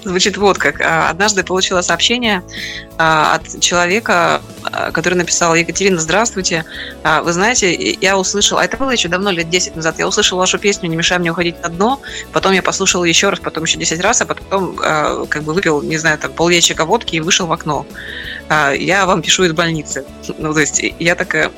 звучит 0.04 0.38
вот 0.38 0.58
как. 0.58 0.82
А, 0.82 1.10
однажды 1.10 1.44
получила 1.44 1.82
сообщение 1.82 2.44
а, 2.98 3.36
от 3.36 3.60
человека, 3.62 4.42
а, 4.64 4.92
который 4.92 5.16
написал 5.16 5.56
«Екатерина, 5.56 6.00
здравствуйте. 6.00 6.66
Вы 7.24 7.34
знаете, 7.34 7.74
я 8.02 8.18
услышал, 8.18 8.58
а 8.58 8.66
это 8.66 8.78
было 8.78 8.92
еще 8.92 9.08
давно, 9.08 9.32
лет 9.32 9.50
10 9.50 9.76
назад, 9.76 10.00
я 10.00 10.08
услышал 10.08 10.38
вашу 10.38 10.58
песню 10.58 10.90
«Не 10.90 10.96
мешай 10.96 11.20
мне 11.20 11.32
уходить 11.32 11.62
на 11.62 11.70
дно», 11.70 12.02
потом 12.34 12.52
я 12.54 12.62
послушал 12.62 13.04
еще 13.04 13.30
раз, 13.30 13.40
потом 13.40 13.64
еще 13.64 13.78
10 13.78 14.00
раз, 14.02 14.22
а 14.22 14.26
потом 14.26 14.76
как 14.76 15.44
бы 15.44 15.54
выпил, 15.54 15.82
не 15.82 15.98
знаю, 15.98 16.18
там 16.18 16.32
пол 16.32 16.50
ящика 16.50 16.86
водки 16.86 17.16
и 17.16 17.20
вышел 17.20 17.48
в 17.48 17.52
окно. 17.52 17.86
Я 18.50 19.06
вам 19.06 19.22
пишу 19.22 19.44
из 19.44 19.54
больницы. 19.54 20.06
Ну, 20.38 20.54
то 20.54 20.60
есть 20.60 20.82
я 21.00 21.16
такая... 21.16 21.52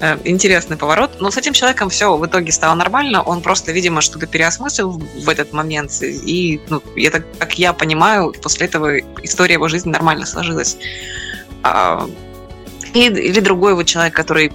Э, 0.00 0.16
интересный 0.24 0.78
поворот. 0.78 1.20
Но 1.20 1.30
с 1.30 1.36
этим 1.36 1.52
человеком 1.52 1.90
все 1.90 2.16
в 2.16 2.24
итоге 2.24 2.52
стало 2.52 2.74
нормально. 2.74 3.22
Он 3.22 3.42
просто, 3.42 3.70
видимо, 3.72 4.00
что-то 4.00 4.26
переосмыслил 4.26 4.92
в 4.92 5.28
этот 5.28 5.52
момент. 5.52 5.92
И, 6.02 6.60
ну, 6.70 6.82
это, 6.96 7.22
как 7.38 7.58
я 7.58 7.74
понимаю, 7.74 8.32
после 8.42 8.66
этого 8.66 8.98
история 9.22 9.54
его 9.54 9.68
жизни 9.68 9.90
нормально 9.90 10.24
сложилась. 10.24 10.78
А, 11.62 12.08
и, 12.94 13.06
или 13.06 13.40
другой 13.40 13.74
вот 13.74 13.86
человек, 13.86 14.14
который 14.14 14.52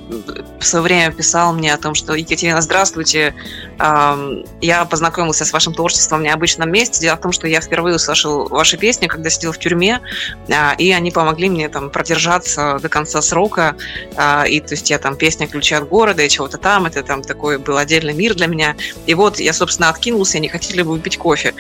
в 0.60 0.66
свое 0.66 0.84
время 0.84 1.12
писал 1.12 1.54
мне 1.54 1.74
о 1.74 1.78
том, 1.78 1.96
что 1.96 2.14
Екатерина, 2.14 2.62
здравствуйте, 2.62 3.34
я 3.80 4.86
познакомился 4.86 5.46
с 5.46 5.54
вашим 5.54 5.74
творчеством 5.74 6.20
в 6.20 6.24
необычном 6.24 6.72
месте. 6.72 7.02
Дело 7.02 7.18
в 7.18 7.22
том, 7.22 7.32
что 7.32 7.48
я 7.48 7.62
впервые 7.62 7.96
услышал 7.96 8.48
ваши 8.48 8.78
песни, 8.78 9.08
когда 9.08 9.30
сидел 9.30 9.52
в 9.52 9.60
тюрьме, 9.60 10.02
а, 10.50 10.74
и 10.78 10.92
они 10.92 11.12
помогли 11.12 11.50
мне 11.50 11.70
там 11.70 11.90
продержаться 11.90 12.80
до 12.82 12.90
конца 12.90 13.22
срока. 13.22 13.76
А, 14.16 14.46
и 14.46 14.60
то 14.60 14.74
есть 14.74 14.90
я 14.90 14.98
там 14.98 15.16
песня 15.16 15.48
«Ключи 15.48 15.76
от 15.76 15.88
города» 15.88 16.24
и 16.24 16.30
чего-то 16.30 16.58
там, 16.58 16.86
это 16.86 17.04
там 17.04 17.22
такой 17.22 17.58
был 17.58 17.78
отдельный 17.78 18.14
мир 18.14 18.34
для 18.34 18.48
меня. 18.48 18.76
И 19.06 19.14
вот 19.14 19.40
я, 19.40 19.54
собственно, 19.54 19.90
откинулся, 19.90 20.40
не 20.40 20.50
хотели 20.50 20.82
бы 20.82 20.92
выпить 20.92 21.18
кофе. 21.18 21.54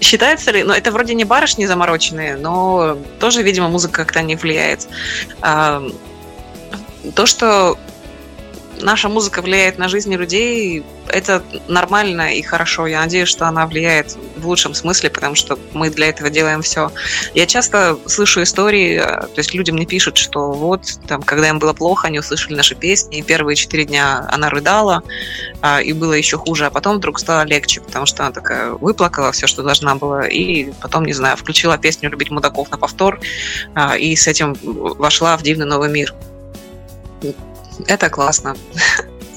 Считается 0.00 0.50
ли, 0.52 0.62
ну 0.62 0.72
это 0.72 0.90
вроде 0.92 1.14
не 1.14 1.24
барышни 1.24 1.66
замороченные, 1.66 2.36
но 2.36 2.98
тоже, 3.18 3.42
видимо, 3.42 3.68
музыка 3.68 4.04
как-то 4.04 4.22
не 4.22 4.36
влияет. 4.36 4.86
То, 5.40 7.26
что 7.26 7.76
наша 8.82 9.08
музыка 9.08 9.42
влияет 9.42 9.78
на 9.78 9.88
жизни 9.88 10.16
людей, 10.16 10.84
это 11.08 11.42
нормально 11.68 12.34
и 12.34 12.42
хорошо. 12.42 12.86
Я 12.86 13.00
надеюсь, 13.00 13.28
что 13.28 13.46
она 13.46 13.66
влияет 13.66 14.16
в 14.36 14.46
лучшем 14.46 14.74
смысле, 14.74 15.10
потому 15.10 15.34
что 15.34 15.58
мы 15.72 15.90
для 15.90 16.08
этого 16.08 16.30
делаем 16.30 16.62
все. 16.62 16.92
Я 17.34 17.46
часто 17.46 17.98
слышу 18.06 18.42
истории, 18.42 18.96
э, 18.96 19.26
то 19.26 19.38
есть 19.38 19.54
люди 19.54 19.70
мне 19.70 19.86
пишут, 19.86 20.16
что 20.18 20.52
вот, 20.52 20.82
там, 21.06 21.22
когда 21.22 21.48
им 21.48 21.58
было 21.58 21.72
плохо, 21.72 22.08
они 22.08 22.18
услышали 22.18 22.54
наши 22.54 22.74
песни, 22.74 23.18
и 23.18 23.22
первые 23.22 23.56
четыре 23.56 23.84
дня 23.84 24.26
она 24.30 24.50
рыдала, 24.50 25.02
а, 25.60 25.80
и 25.80 25.92
было 25.92 26.12
еще 26.12 26.36
хуже, 26.36 26.66
а 26.66 26.70
потом 26.70 26.96
вдруг 26.96 27.18
стало 27.18 27.44
легче, 27.44 27.80
потому 27.80 28.06
что 28.06 28.24
она 28.24 28.32
такая 28.32 28.70
выплакала 28.70 29.32
все, 29.32 29.46
что 29.46 29.62
должна 29.62 29.94
была, 29.94 30.26
и 30.26 30.72
потом, 30.80 31.04
не 31.04 31.12
знаю, 31.12 31.36
включила 31.36 31.78
песню 31.78 32.10
«Любить 32.10 32.30
мудаков» 32.30 32.70
на 32.70 32.78
повтор, 32.78 33.20
а, 33.74 33.96
и 33.96 34.14
с 34.14 34.26
этим 34.26 34.56
вошла 34.62 35.36
в 35.36 35.42
дивный 35.42 35.66
новый 35.66 35.88
мир. 35.88 36.14
Это 37.86 38.10
классно. 38.10 38.56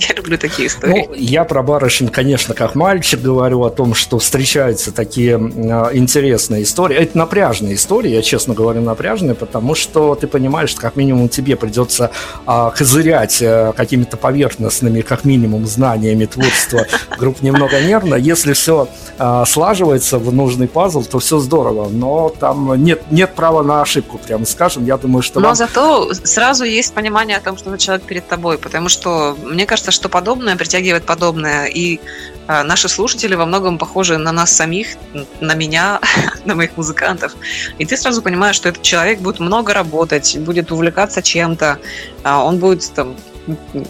Я 0.09 0.15
люблю 0.15 0.37
такие 0.37 0.67
истории. 0.67 1.07
Ну, 1.07 1.13
я 1.15 1.43
про 1.43 1.61
барышень, 1.61 2.09
конечно, 2.09 2.53
как 2.55 2.75
мальчик 2.75 3.21
говорю 3.21 3.63
о 3.63 3.69
том, 3.69 3.93
что 3.93 4.17
встречаются 4.19 4.91
такие 4.91 5.33
э, 5.35 5.95
интересные 5.95 6.63
истории. 6.63 6.97
Это 6.97 7.17
напряжные 7.17 7.75
истории, 7.75 8.11
я 8.11 8.21
честно 8.21 8.53
говорю, 8.53 8.81
напряжные, 8.81 9.35
потому 9.35 9.75
что 9.75 10.15
ты 10.15 10.27
понимаешь, 10.27 10.69
что 10.69 10.81
как 10.81 10.95
минимум 10.95 11.29
тебе 11.29 11.55
придется 11.55 12.11
э, 12.47 12.71
козырять 12.75 13.41
э, 13.41 13.73
какими-то 13.75 14.17
поверхностными, 14.17 15.01
как 15.01 15.23
минимум, 15.25 15.67
знаниями 15.67 16.25
творчества 16.25 16.87
групп 17.17 17.41
немного 17.41 17.79
нервно. 17.79 18.15
Если 18.15 18.53
все 18.53 18.87
э, 19.19 19.43
слаживается 19.45 20.17
в 20.17 20.33
нужный 20.33 20.67
пазл, 20.67 21.03
то 21.03 21.19
все 21.19 21.39
здорово, 21.39 21.89
но 21.89 22.29
там 22.29 22.83
нет, 22.83 23.03
нет 23.11 23.35
права 23.35 23.61
на 23.61 23.81
ошибку, 23.81 24.17
прямо 24.17 24.45
скажем. 24.45 24.85
Я 24.85 24.97
думаю, 24.97 25.21
что... 25.21 25.39
Но 25.39 25.47
вам... 25.47 25.55
зато 25.55 26.13
сразу 26.23 26.63
есть 26.63 26.93
понимание 26.93 27.37
о 27.37 27.41
том, 27.41 27.57
что 27.57 27.77
человек 27.77 28.03
перед 28.05 28.27
тобой, 28.27 28.57
потому 28.57 28.89
что, 28.89 29.37
мне 29.43 29.65
кажется, 29.65 29.90
кажется, 29.91 30.01
что 30.01 30.09
подобное 30.09 30.55
притягивает 30.55 31.05
подобное. 31.05 31.65
И 31.65 31.99
э, 32.47 32.63
наши 32.63 32.89
слушатели 32.89 33.35
во 33.35 33.45
многом 33.45 33.77
похожи 33.77 34.17
на 34.17 34.31
нас 34.31 34.51
самих, 34.51 34.97
на 35.41 35.55
меня, 35.55 35.99
на 36.45 36.55
моих 36.55 36.77
музыкантов. 36.77 37.33
И 37.79 37.85
ты 37.85 37.97
сразу 37.97 38.21
понимаешь, 38.21 38.55
что 38.55 38.69
этот 38.69 38.81
человек 38.83 39.19
будет 39.19 39.39
много 39.39 39.73
работать, 39.73 40.37
будет 40.39 40.71
увлекаться 40.71 41.21
чем-то, 41.21 41.77
э, 42.23 42.33
он 42.33 42.57
будет 42.57 42.93
там 42.95 43.15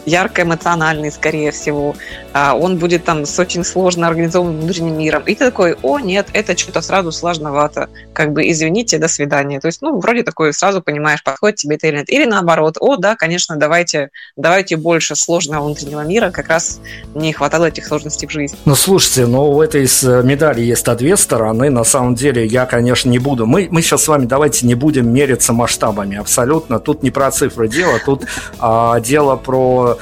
ярко 0.06 0.44
эмоциональный, 0.44 1.12
скорее 1.12 1.52
всего. 1.52 1.96
А 2.34 2.56
он 2.56 2.78
будет 2.78 3.04
там 3.04 3.26
с 3.26 3.38
очень 3.40 3.64
сложно 3.64 4.08
организованным 4.08 4.62
внутренним 4.62 4.98
миром. 4.98 5.24
И 5.24 5.36
ты 5.36 5.46
такой, 5.46 5.76
о, 5.82 6.00
нет, 6.00 6.28
это 6.34 6.58
что-то 6.58 6.82
сразу 6.82 7.12
сложновато. 7.12 7.90
Как 8.14 8.32
бы, 8.32 8.50
извините, 8.50 8.98
до 8.98 9.08
свидания. 9.08 9.60
То 9.60 9.68
есть, 9.68 9.82
ну, 9.82 10.00
вроде 10.00 10.24
такой 10.24 10.54
сразу 10.54 10.82
понимаешь, 10.82 11.24
подходит 11.24 11.58
тебе 11.58 11.76
это 11.76 11.88
или 11.88 11.98
нет. 11.98 12.10
Или 12.10 12.26
наоборот, 12.26 12.78
о, 12.80 12.96
да, 12.98 13.16
конечно, 13.16 13.58
давайте, 13.58 14.10
давайте 14.36 14.78
больше 14.78 15.16
сложного 15.16 15.66
внутреннего 15.66 16.02
мира. 16.02 16.32
Как 16.32 16.48
раз 16.48 16.80
не 17.14 17.34
хватало 17.34 17.66
этих 17.66 17.86
сложностей 17.86 18.28
в 18.28 18.32
жизни. 18.32 18.58
Ну, 18.66 18.76
слушайте, 18.76 19.26
но 19.26 19.52
у 19.52 19.62
этой 19.62 19.88
медали 20.24 20.62
есть 20.62 20.86
две 20.98 21.18
стороны. 21.18 21.70
На 21.70 21.84
самом 21.84 22.16
деле, 22.16 22.46
я, 22.46 22.66
конечно, 22.66 23.10
не 23.10 23.20
буду. 23.20 23.46
Мы, 23.46 23.68
мы 23.72 23.82
сейчас 23.82 24.04
с 24.04 24.08
вами 24.08 24.26
давайте 24.26 24.66
не 24.66 24.76
будем 24.76 25.12
мериться 25.12 25.54
масштабами. 25.54 26.18
Абсолютно. 26.18 26.80
Тут 26.80 27.04
не 27.04 27.12
про 27.12 27.32
цифры 27.32 27.68
дело, 27.68 28.00
тут 28.04 28.26
а, 28.60 29.00
дело 29.00 29.36
про 29.44 29.98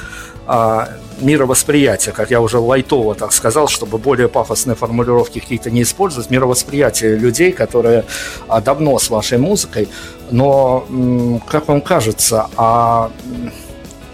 а, 0.46 0.88
мировосприятие, 1.20 2.14
как 2.14 2.30
я 2.30 2.40
уже 2.40 2.58
лайтово 2.58 3.14
так 3.14 3.32
сказал, 3.32 3.68
чтобы 3.68 3.98
более 3.98 4.28
пафосные 4.28 4.74
формулировки 4.74 5.38
какие-то 5.38 5.70
не 5.70 5.82
использовать, 5.82 6.30
мировосприятие 6.30 7.16
людей, 7.16 7.52
которые 7.52 8.04
а, 8.48 8.60
давно 8.60 8.98
с 8.98 9.10
вашей 9.10 9.38
музыкой, 9.38 9.88
но, 10.30 11.40
как 11.48 11.68
вам 11.68 11.80
кажется, 11.80 12.48
а 12.56 13.10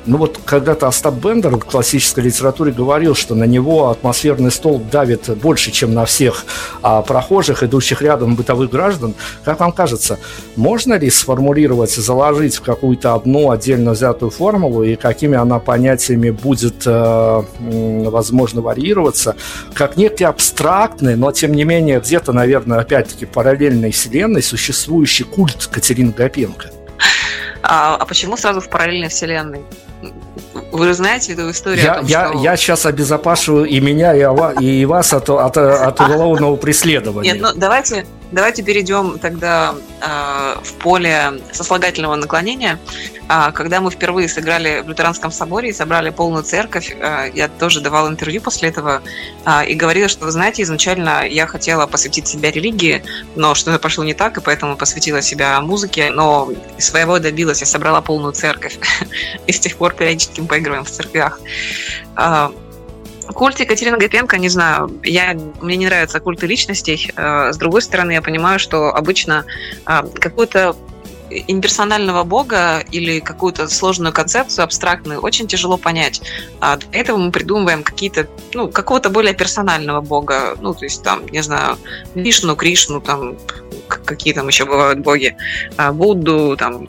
ну 0.06 0.18
вот 0.18 0.38
когда-то 0.44 0.86
Остап 0.86 1.14
Бендер 1.14 1.56
в 1.56 1.60
классической 1.60 2.24
литературе 2.24 2.72
говорил, 2.72 3.14
что 3.14 3.34
на 3.34 3.44
него 3.44 3.90
атмосферный 3.90 4.50
столб 4.50 4.88
давит 4.90 5.36
больше, 5.38 5.70
чем 5.72 5.94
на 5.94 6.04
всех 6.04 6.44
а, 6.82 7.02
прохожих, 7.02 7.62
идущих 7.62 8.02
рядом 8.02 8.36
бытовых 8.36 8.70
граждан. 8.70 9.14
Как 9.44 9.60
вам 9.60 9.72
кажется, 9.72 10.18
можно 10.54 10.94
ли 10.94 11.10
сформулировать, 11.10 11.90
заложить 11.90 12.56
в 12.56 12.62
какую-то 12.62 13.14
одну 13.14 13.50
отдельно 13.50 13.92
взятую 13.92 14.30
формулу 14.30 14.84
и 14.84 14.96
какими 14.96 15.36
она 15.36 15.58
понятиями 15.58 16.30
будет, 16.30 16.86
э, 16.86 17.42
возможно, 17.58 18.60
варьироваться, 18.60 19.36
как 19.74 19.96
некий 19.96 20.24
абстрактный, 20.24 21.16
но 21.16 21.32
тем 21.32 21.52
не 21.52 21.64
менее 21.64 22.00
где-то, 22.00 22.32
наверное, 22.32 22.78
опять-таки 22.78 23.26
параллельной 23.26 23.90
вселенной 23.90 24.42
существующий 24.42 25.24
культ 25.24 25.66
Катерины 25.66 26.12
Гапенко? 26.12 26.70
А, 27.62 27.96
а 27.96 28.06
почему 28.06 28.36
сразу 28.36 28.60
в 28.60 28.68
параллельной 28.68 29.08
вселенной? 29.08 29.62
Вы 30.76 30.86
же 30.86 30.94
знаете 30.94 31.32
эту 31.32 31.50
историю 31.50 31.84
я, 31.84 31.92
о 31.92 31.96
том, 31.96 32.06
я, 32.06 32.28
что... 32.28 32.38
я 32.38 32.56
сейчас 32.56 32.86
обезопашу 32.86 33.64
и 33.64 33.80
меня, 33.80 34.14
и, 34.14 34.84
вас 34.84 35.12
от, 35.12 35.28
от, 35.28 35.56
от 35.56 36.00
уголовного 36.00 36.56
преследования. 36.56 37.32
Нет, 37.32 37.42
ну 37.42 37.48
давайте, 37.54 38.06
давайте 38.36 38.62
перейдем 38.62 39.18
тогда 39.18 39.74
э, 40.02 40.60
в 40.62 40.74
поле 40.74 41.40
сослагательного 41.52 42.16
наклонения. 42.16 42.78
Э, 43.30 43.50
когда 43.52 43.80
мы 43.80 43.90
впервые 43.90 44.28
сыграли 44.28 44.82
в 44.82 44.88
Лютеранском 44.88 45.32
соборе 45.32 45.70
и 45.70 45.72
собрали 45.72 46.10
полную 46.10 46.44
церковь, 46.44 46.94
э, 46.94 47.30
я 47.34 47.48
тоже 47.48 47.80
давала 47.80 48.08
интервью 48.08 48.42
после 48.42 48.68
этого 48.68 49.02
э, 49.46 49.66
и 49.66 49.74
говорила, 49.74 50.08
что, 50.08 50.26
вы 50.26 50.30
знаете, 50.30 50.62
изначально 50.62 51.26
я 51.26 51.46
хотела 51.46 51.86
посвятить 51.86 52.28
себя 52.28 52.50
религии, 52.50 53.02
но 53.36 53.54
что-то 53.54 53.78
пошло 53.78 54.04
не 54.04 54.14
так, 54.14 54.36
и 54.36 54.42
поэтому 54.42 54.76
посвятила 54.76 55.22
себя 55.22 55.58
музыке, 55.62 56.10
но 56.10 56.52
своего 56.78 57.18
добилась, 57.18 57.60
я 57.60 57.66
собрала 57.66 58.02
полную 58.02 58.34
церковь. 58.34 58.78
И 59.46 59.52
с 59.52 59.58
тех 59.58 59.76
пор 59.76 59.94
периодически 59.94 60.40
мы 60.40 60.46
поигрываем 60.46 60.84
в 60.84 60.90
церквях. 60.90 61.40
Культ 63.34 63.60
Екатерины 63.60 63.98
Гапенко, 63.98 64.38
не 64.38 64.48
знаю, 64.48 65.00
я, 65.04 65.36
мне 65.60 65.76
не 65.76 65.86
нравятся 65.86 66.20
культы 66.20 66.46
личностей. 66.46 67.12
Э, 67.16 67.52
с 67.52 67.56
другой 67.56 67.82
стороны, 67.82 68.12
я 68.12 68.22
понимаю, 68.22 68.58
что 68.58 68.94
обычно 68.94 69.44
э, 69.86 70.02
какую-то 70.14 70.76
имперсонального 71.30 72.24
бога 72.24 72.80
или 72.92 73.20
какую-то 73.20 73.68
сложную 73.68 74.12
концепцию 74.12 74.64
абстрактную 74.64 75.20
очень 75.20 75.46
тяжело 75.46 75.76
понять. 75.76 76.22
А 76.60 76.76
для 76.76 77.00
этого 77.00 77.16
мы 77.16 77.32
придумываем 77.32 77.82
какие-то, 77.82 78.28
ну, 78.54 78.68
какого-то 78.68 79.10
более 79.10 79.34
персонального 79.34 80.00
бога, 80.00 80.56
ну, 80.60 80.74
то 80.74 80.84
есть 80.84 81.02
там, 81.02 81.26
не 81.26 81.42
знаю, 81.42 81.78
Вишну, 82.14 82.54
Кришну, 82.54 83.00
там, 83.00 83.36
какие 83.88 84.34
там 84.34 84.48
еще 84.48 84.64
бывают 84.64 85.00
боги, 85.00 85.36
а, 85.76 85.92
Будду, 85.92 86.56
там, 86.56 86.88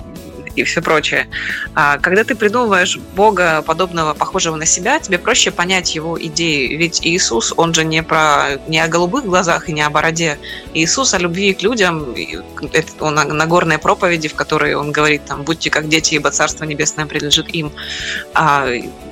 и 0.58 0.64
все 0.64 0.82
прочее. 0.82 1.28
А 1.76 1.98
когда 1.98 2.24
ты 2.24 2.36
придумываешь 2.36 2.98
Бога, 3.16 3.62
подобного, 3.62 4.14
похожего 4.14 4.56
на 4.56 4.66
себя, 4.66 5.00
тебе 5.00 5.18
проще 5.18 5.52
понять 5.52 5.96
его 5.96 6.22
идеи. 6.22 6.76
Ведь 6.76 7.06
Иисус, 7.06 7.54
он 7.56 7.74
же 7.74 7.84
не, 7.84 8.04
про, 8.04 8.60
не 8.68 8.80
о 8.80 8.88
голубых 8.88 9.26
глазах 9.26 9.70
и 9.70 9.74
не 9.74 9.82
о 9.82 9.90
бороде. 9.90 10.38
Иисус 10.74 11.14
о 11.14 11.20
любви 11.20 11.54
к 11.54 11.62
людям, 11.62 12.16
он 13.00 13.16
на 13.16 13.24
Нагорной 13.26 13.78
проповеди, 13.78 14.28
в 14.28 14.36
которой 14.36 14.76
он 14.76 14.92
говорит, 14.92 15.26
там, 15.26 15.44
будьте 15.44 15.70
как 15.70 15.88
дети, 15.88 16.16
ибо 16.16 16.32
Царство 16.32 16.66
Небесное 16.66 17.06
принадлежит 17.06 17.50
им. 17.50 17.72
А, 18.34 18.68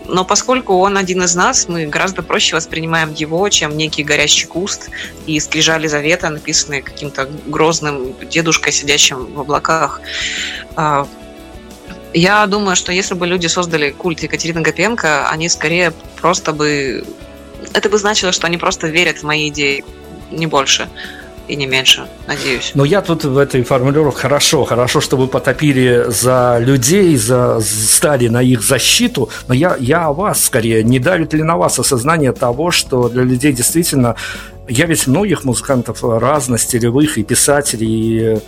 но 0.07 0.23
поскольку 0.23 0.77
он 0.77 0.97
один 0.97 1.23
из 1.23 1.35
нас, 1.35 1.67
мы 1.67 1.85
гораздо 1.87 2.21
проще 2.21 2.55
воспринимаем 2.55 3.13
его, 3.13 3.47
чем 3.49 3.75
некий 3.75 4.03
горящий 4.03 4.45
куст 4.45 4.89
и 5.25 5.39
скрижали 5.39 5.87
завета, 5.87 6.29
написанные 6.29 6.81
каким-то 6.81 7.29
грозным 7.47 8.15
дедушкой, 8.29 8.71
сидящим 8.71 9.33
в 9.33 9.39
облаках. 9.39 10.01
Я 12.15 12.47
думаю, 12.47 12.77
что 12.77 12.93
если 12.93 13.13
бы 13.13 13.27
люди 13.27 13.47
создали 13.47 13.91
культ 13.91 14.23
Екатерины 14.23 14.61
Гапенко, 14.61 15.29
они 15.29 15.49
скорее 15.49 15.91
просто 16.21 16.53
бы... 16.53 17.03
Это 17.73 17.89
бы 17.89 17.97
значило, 17.97 18.31
что 18.31 18.47
они 18.47 18.57
просто 18.57 18.87
верят 18.87 19.17
в 19.17 19.23
мои 19.23 19.49
идеи, 19.49 19.83
не 20.31 20.47
больше 20.47 20.87
и 21.49 21.57
не 21.57 21.67
меньше, 21.67 22.07
надеюсь. 22.25 22.71
Но 22.73 22.85
я 22.85 23.01
тут 23.01 23.25
в 23.25 23.37
этой 23.37 23.63
формулировке 23.63 24.21
хорошо, 24.21 24.63
хорошо, 24.63 25.01
что 25.01 25.17
вы 25.17 25.27
потопили 25.27 26.05
за 26.07 26.57
людей, 26.61 27.17
за 27.17 27.59
стали 27.59 28.29
на 28.29 28.41
их 28.41 28.61
защиту, 28.61 29.29
но 29.49 29.53
я, 29.53 29.75
я 29.77 30.05
о 30.05 30.13
вас 30.13 30.45
скорее, 30.45 30.83
не 30.83 30.99
давит 30.99 31.33
ли 31.33 31.43
на 31.43 31.57
вас 31.57 31.77
осознание 31.79 32.31
того, 32.31 32.71
что 32.71 33.09
для 33.09 33.23
людей 33.23 33.51
действительно, 33.51 34.15
я 34.69 34.85
ведь 34.85 35.05
многих 35.05 35.43
музыкантов 35.43 36.01
разностилевых 36.01 37.17
и 37.17 37.23
писателей, 37.23 38.35
и 38.35 38.39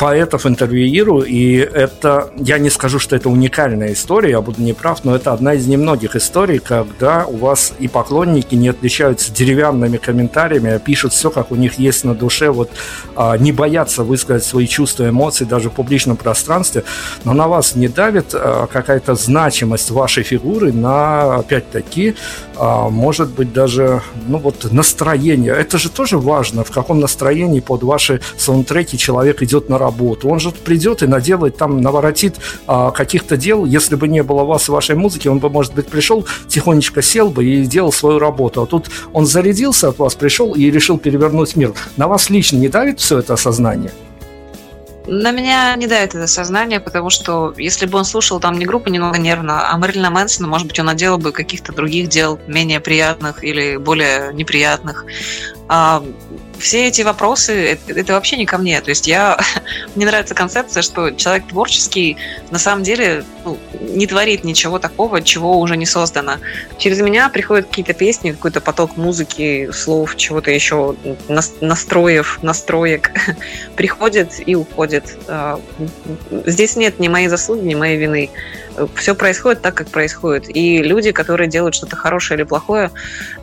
поэтов 0.00 0.46
интервьюирую, 0.46 1.26
и 1.26 1.56
это, 1.56 2.30
я 2.38 2.58
не 2.58 2.70
скажу, 2.70 2.98
что 2.98 3.16
это 3.16 3.28
уникальная 3.28 3.92
история, 3.92 4.30
я 4.30 4.40
буду 4.40 4.62
неправ, 4.62 5.04
но 5.04 5.14
это 5.14 5.34
одна 5.34 5.52
из 5.52 5.66
немногих 5.66 6.16
историй, 6.16 6.58
когда 6.58 7.26
у 7.26 7.36
вас 7.36 7.74
и 7.78 7.86
поклонники 7.86 8.54
не 8.54 8.68
отличаются 8.68 9.30
деревянными 9.30 9.98
комментариями, 9.98 10.70
а 10.70 10.78
пишут 10.78 11.12
все, 11.12 11.28
как 11.28 11.50
у 11.52 11.54
них 11.54 11.78
есть 11.78 12.04
на 12.04 12.14
душе, 12.14 12.48
вот 12.48 12.70
а, 13.14 13.36
не 13.36 13.52
боятся 13.52 14.02
высказать 14.02 14.42
свои 14.42 14.66
чувства, 14.66 15.06
эмоции 15.06 15.44
даже 15.44 15.68
в 15.68 15.74
публичном 15.74 16.16
пространстве, 16.16 16.84
но 17.24 17.34
на 17.34 17.46
вас 17.46 17.74
не 17.74 17.88
давит 17.88 18.30
а, 18.32 18.68
какая-то 18.68 19.14
значимость 19.16 19.90
вашей 19.90 20.22
фигуры 20.22 20.72
на, 20.72 21.34
опять-таки, 21.34 22.14
а, 22.56 22.88
может 22.88 23.28
быть, 23.28 23.52
даже, 23.52 24.00
ну 24.28 24.38
вот, 24.38 24.72
настроение. 24.72 25.52
Это 25.52 25.76
же 25.76 25.90
тоже 25.90 26.16
важно, 26.16 26.64
в 26.64 26.70
каком 26.70 27.00
настроении 27.00 27.60
под 27.60 27.82
ваши 27.82 28.22
саундтреки 28.38 28.96
человек 28.96 29.42
идет 29.42 29.68
на 29.68 29.76
работу 29.76 29.89
работу. 29.90 30.28
Он 30.28 30.40
же 30.40 30.50
придет 30.50 31.02
и 31.02 31.06
наделает 31.06 31.56
там, 31.56 31.80
наворотит 31.80 32.36
а, 32.66 32.90
каких-то 32.90 33.36
дел. 33.36 33.64
Если 33.64 33.96
бы 33.96 34.08
не 34.08 34.22
было 34.22 34.44
вас 34.44 34.68
и 34.68 34.72
вашей 34.72 34.96
музыки, 34.96 35.28
он 35.28 35.38
бы, 35.38 35.50
может 35.50 35.74
быть, 35.74 35.88
пришел, 35.88 36.26
тихонечко 36.48 37.02
сел 37.02 37.28
бы 37.28 37.44
и 37.44 37.66
делал 37.66 37.92
свою 37.92 38.18
работу. 38.18 38.62
А 38.62 38.66
тут 38.66 38.90
он 39.12 39.26
зарядился 39.26 39.88
от 39.88 39.98
вас, 39.98 40.14
пришел 40.14 40.54
и 40.54 40.70
решил 40.70 40.98
перевернуть 40.98 41.56
мир. 41.56 41.72
На 41.96 42.06
вас 42.08 42.30
лично 42.30 42.56
не 42.58 42.68
давит 42.68 43.00
все 43.00 43.18
это 43.18 43.34
осознание? 43.34 43.90
На 45.06 45.32
меня 45.32 45.74
не 45.76 45.86
дает 45.86 46.14
это 46.14 46.26
сознание, 46.26 46.78
потому 46.78 47.10
что 47.10 47.52
если 47.56 47.86
бы 47.86 47.98
он 47.98 48.04
слушал 48.04 48.38
там 48.38 48.58
не 48.58 48.66
группу 48.66 48.90
немного 48.90 49.18
нервно, 49.18 49.72
а 49.72 49.76
Мэрилина 49.76 50.10
Мэнсона, 50.10 50.46
может 50.46 50.68
быть, 50.68 50.78
он 50.78 50.86
наделал 50.86 51.18
бы 51.18 51.32
каких-то 51.32 51.72
других 51.72 52.08
дел, 52.08 52.38
менее 52.46 52.80
приятных 52.80 53.42
или 53.42 53.76
более 53.76 54.32
неприятных. 54.34 55.04
А 55.72 56.02
все 56.58 56.88
эти 56.88 57.02
вопросы, 57.02 57.52
это, 57.52 57.92
это 57.92 58.14
вообще 58.14 58.36
не 58.36 58.44
ко 58.44 58.58
мне. 58.58 58.80
То 58.80 58.88
есть 58.90 59.06
я, 59.06 59.38
мне 59.94 60.04
нравится 60.04 60.34
концепция, 60.34 60.82
что 60.82 61.12
человек 61.12 61.46
творческий 61.46 62.16
на 62.50 62.58
самом 62.58 62.82
деле 62.82 63.24
ну, 63.44 63.56
не 63.78 64.08
творит 64.08 64.42
ничего 64.42 64.80
такого, 64.80 65.22
чего 65.22 65.60
уже 65.60 65.76
не 65.76 65.86
создано. 65.86 66.38
Через 66.76 67.00
меня 67.00 67.28
приходят 67.28 67.68
какие-то 67.68 67.94
песни, 67.94 68.32
какой-то 68.32 68.60
поток 68.60 68.96
музыки, 68.96 69.70
слов, 69.72 70.16
чего-то 70.16 70.50
еще, 70.50 70.96
настроев, 71.60 72.40
настроек, 72.42 73.12
приходит 73.76 74.42
и 74.44 74.56
уходит. 74.56 75.18
А, 75.28 75.60
здесь 76.46 76.74
нет 76.74 76.98
ни 76.98 77.06
моей 77.06 77.28
заслуги, 77.28 77.64
ни 77.64 77.76
моей 77.76 77.96
вины. 77.96 78.30
Все 78.94 79.14
происходит 79.14 79.62
так, 79.62 79.74
как 79.74 79.88
происходит. 79.88 80.54
И 80.54 80.82
люди, 80.82 81.12
которые 81.12 81.48
делают 81.48 81.74
что-то 81.74 81.96
хорошее 81.96 82.38
или 82.38 82.44
плохое, 82.44 82.90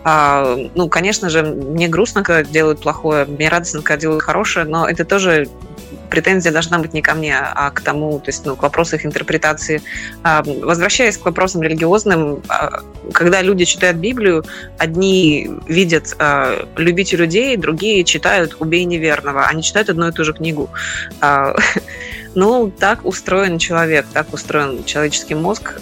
а, 0.04 0.58
ну, 0.76 0.90
конечно 0.90 1.30
же, 1.30 1.44
мне 1.44 1.88
грустно, 1.88 2.24
когда 2.24 2.44
делают 2.44 2.82
плохое, 2.82 3.26
мне 3.26 3.50
радостно, 3.50 3.82
когда 3.82 4.02
делают 4.02 4.24
хорошее, 4.24 4.66
но 4.66 4.88
это 4.88 5.06
тоже 5.06 5.48
претензия 6.10 6.52
должна 6.52 6.80
быть 6.80 6.94
не 6.94 7.02
ко 7.02 7.14
мне, 7.14 7.36
а 7.38 7.70
к 7.72 7.82
тому, 7.82 8.20
то 8.20 8.30
есть 8.30 8.46
ну, 8.46 8.56
к 8.56 8.64
вопросу 8.64 8.96
их 8.96 9.06
интерпретации. 9.06 9.82
А, 10.24 10.44
возвращаясь 10.44 11.18
к 11.18 11.26
вопросам 11.26 11.62
религиозным, 11.62 12.42
а, 12.48 12.82
когда 13.14 13.42
люди 13.42 13.66
читают 13.66 13.98
Библию, 13.98 14.46
одни 14.78 15.50
видят 15.68 16.16
«любите 16.76 17.18
людей», 17.18 17.58
другие 17.58 18.04
читают 18.04 18.56
«убей 18.60 18.86
неверного». 18.86 19.46
Они 19.46 19.64
читают 19.64 19.90
одну 19.90 20.08
и 20.08 20.12
ту 20.12 20.24
же 20.24 20.34
книгу. 20.34 20.70
Ну, 22.38 22.70
так 22.70 23.04
устроен 23.04 23.58
человек, 23.58 24.06
так 24.14 24.32
устроен 24.32 24.84
человеческий 24.84 25.34
мозг. 25.34 25.74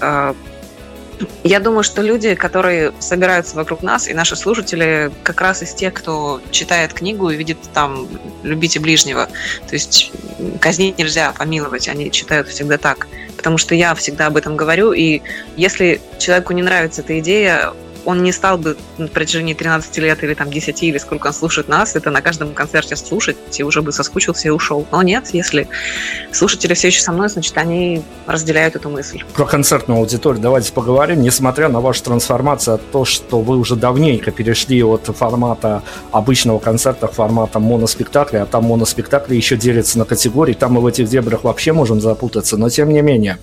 Я 1.43 1.59
думаю, 1.59 1.83
что 1.83 2.01
люди, 2.01 2.33
которые 2.33 2.93
собираются 2.99 3.57
вокруг 3.57 3.83
нас, 3.83 4.07
и 4.07 4.13
наши 4.13 4.37
слушатели, 4.37 5.11
как 5.23 5.41
раз 5.41 5.63
из 5.63 5.73
тех, 5.73 5.93
кто 5.93 6.39
читает 6.51 6.93
книгу 6.93 7.29
и 7.29 7.35
видит 7.35 7.57
там 7.73 8.07
«любите 8.43 8.79
ближнего». 8.79 9.27
То 9.67 9.73
есть 9.73 10.13
казнить 10.61 10.97
нельзя, 10.97 11.33
помиловать, 11.37 11.89
они 11.89 12.09
читают 12.09 12.47
всегда 12.47 12.77
так. 12.77 13.09
Потому 13.35 13.57
что 13.57 13.75
я 13.75 13.93
всегда 13.93 14.27
об 14.27 14.37
этом 14.37 14.55
говорю, 14.55 14.93
и 14.93 15.21
если 15.57 15.99
человеку 16.19 16.53
не 16.53 16.63
нравится 16.63 17.01
эта 17.01 17.19
идея, 17.19 17.73
он 18.05 18.23
не 18.23 18.31
стал 18.31 18.57
бы 18.57 18.77
на 18.97 19.07
протяжении 19.07 19.53
13 19.53 19.97
лет 19.97 20.23
или 20.23 20.33
там 20.33 20.49
10 20.49 20.83
или 20.83 20.97
сколько 20.97 21.27
он 21.27 21.33
слушает 21.33 21.67
нас, 21.67 21.95
это 21.95 22.11
на 22.11 22.21
каждом 22.21 22.53
концерте 22.53 22.95
слушать, 22.95 23.37
и 23.57 23.63
уже 23.63 23.81
бы 23.81 23.91
соскучился 23.91 24.47
и 24.47 24.51
ушел. 24.51 24.85
Но 24.91 25.01
нет, 25.01 25.29
если 25.33 25.67
слушатели 26.31 26.73
все 26.73 26.87
еще 26.87 27.01
со 27.01 27.11
мной, 27.11 27.29
значит, 27.29 27.57
они 27.57 28.03
разделяют 28.27 28.75
эту 28.75 28.89
мысль. 28.89 29.23
Про 29.33 29.45
концертную 29.45 29.99
аудиторию 29.99 30.41
давайте 30.41 30.71
поговорим. 30.71 31.21
Несмотря 31.21 31.69
на 31.69 31.81
вашу 31.81 32.03
трансформацию, 32.03 32.79
то, 32.91 33.05
что 33.05 33.41
вы 33.41 33.57
уже 33.57 33.75
давненько 33.75 34.31
перешли 34.31 34.83
от 34.83 35.05
формата 35.05 35.83
обычного 36.11 36.59
концерта 36.59 37.07
к 37.07 37.13
формату 37.13 37.59
моноспектакля, 37.59 38.43
а 38.43 38.45
там 38.45 38.65
моноспектакли 38.65 39.35
еще 39.35 39.57
делятся 39.57 39.99
на 39.99 40.05
категории, 40.05 40.53
там 40.53 40.73
мы 40.73 40.81
в 40.81 40.87
этих 40.87 41.07
дебрях 41.07 41.43
вообще 41.43 41.73
можем 41.73 42.01
запутаться, 42.01 42.57
но 42.57 42.69
тем 42.69 42.89
не 42.89 43.01
менее. 43.01 43.37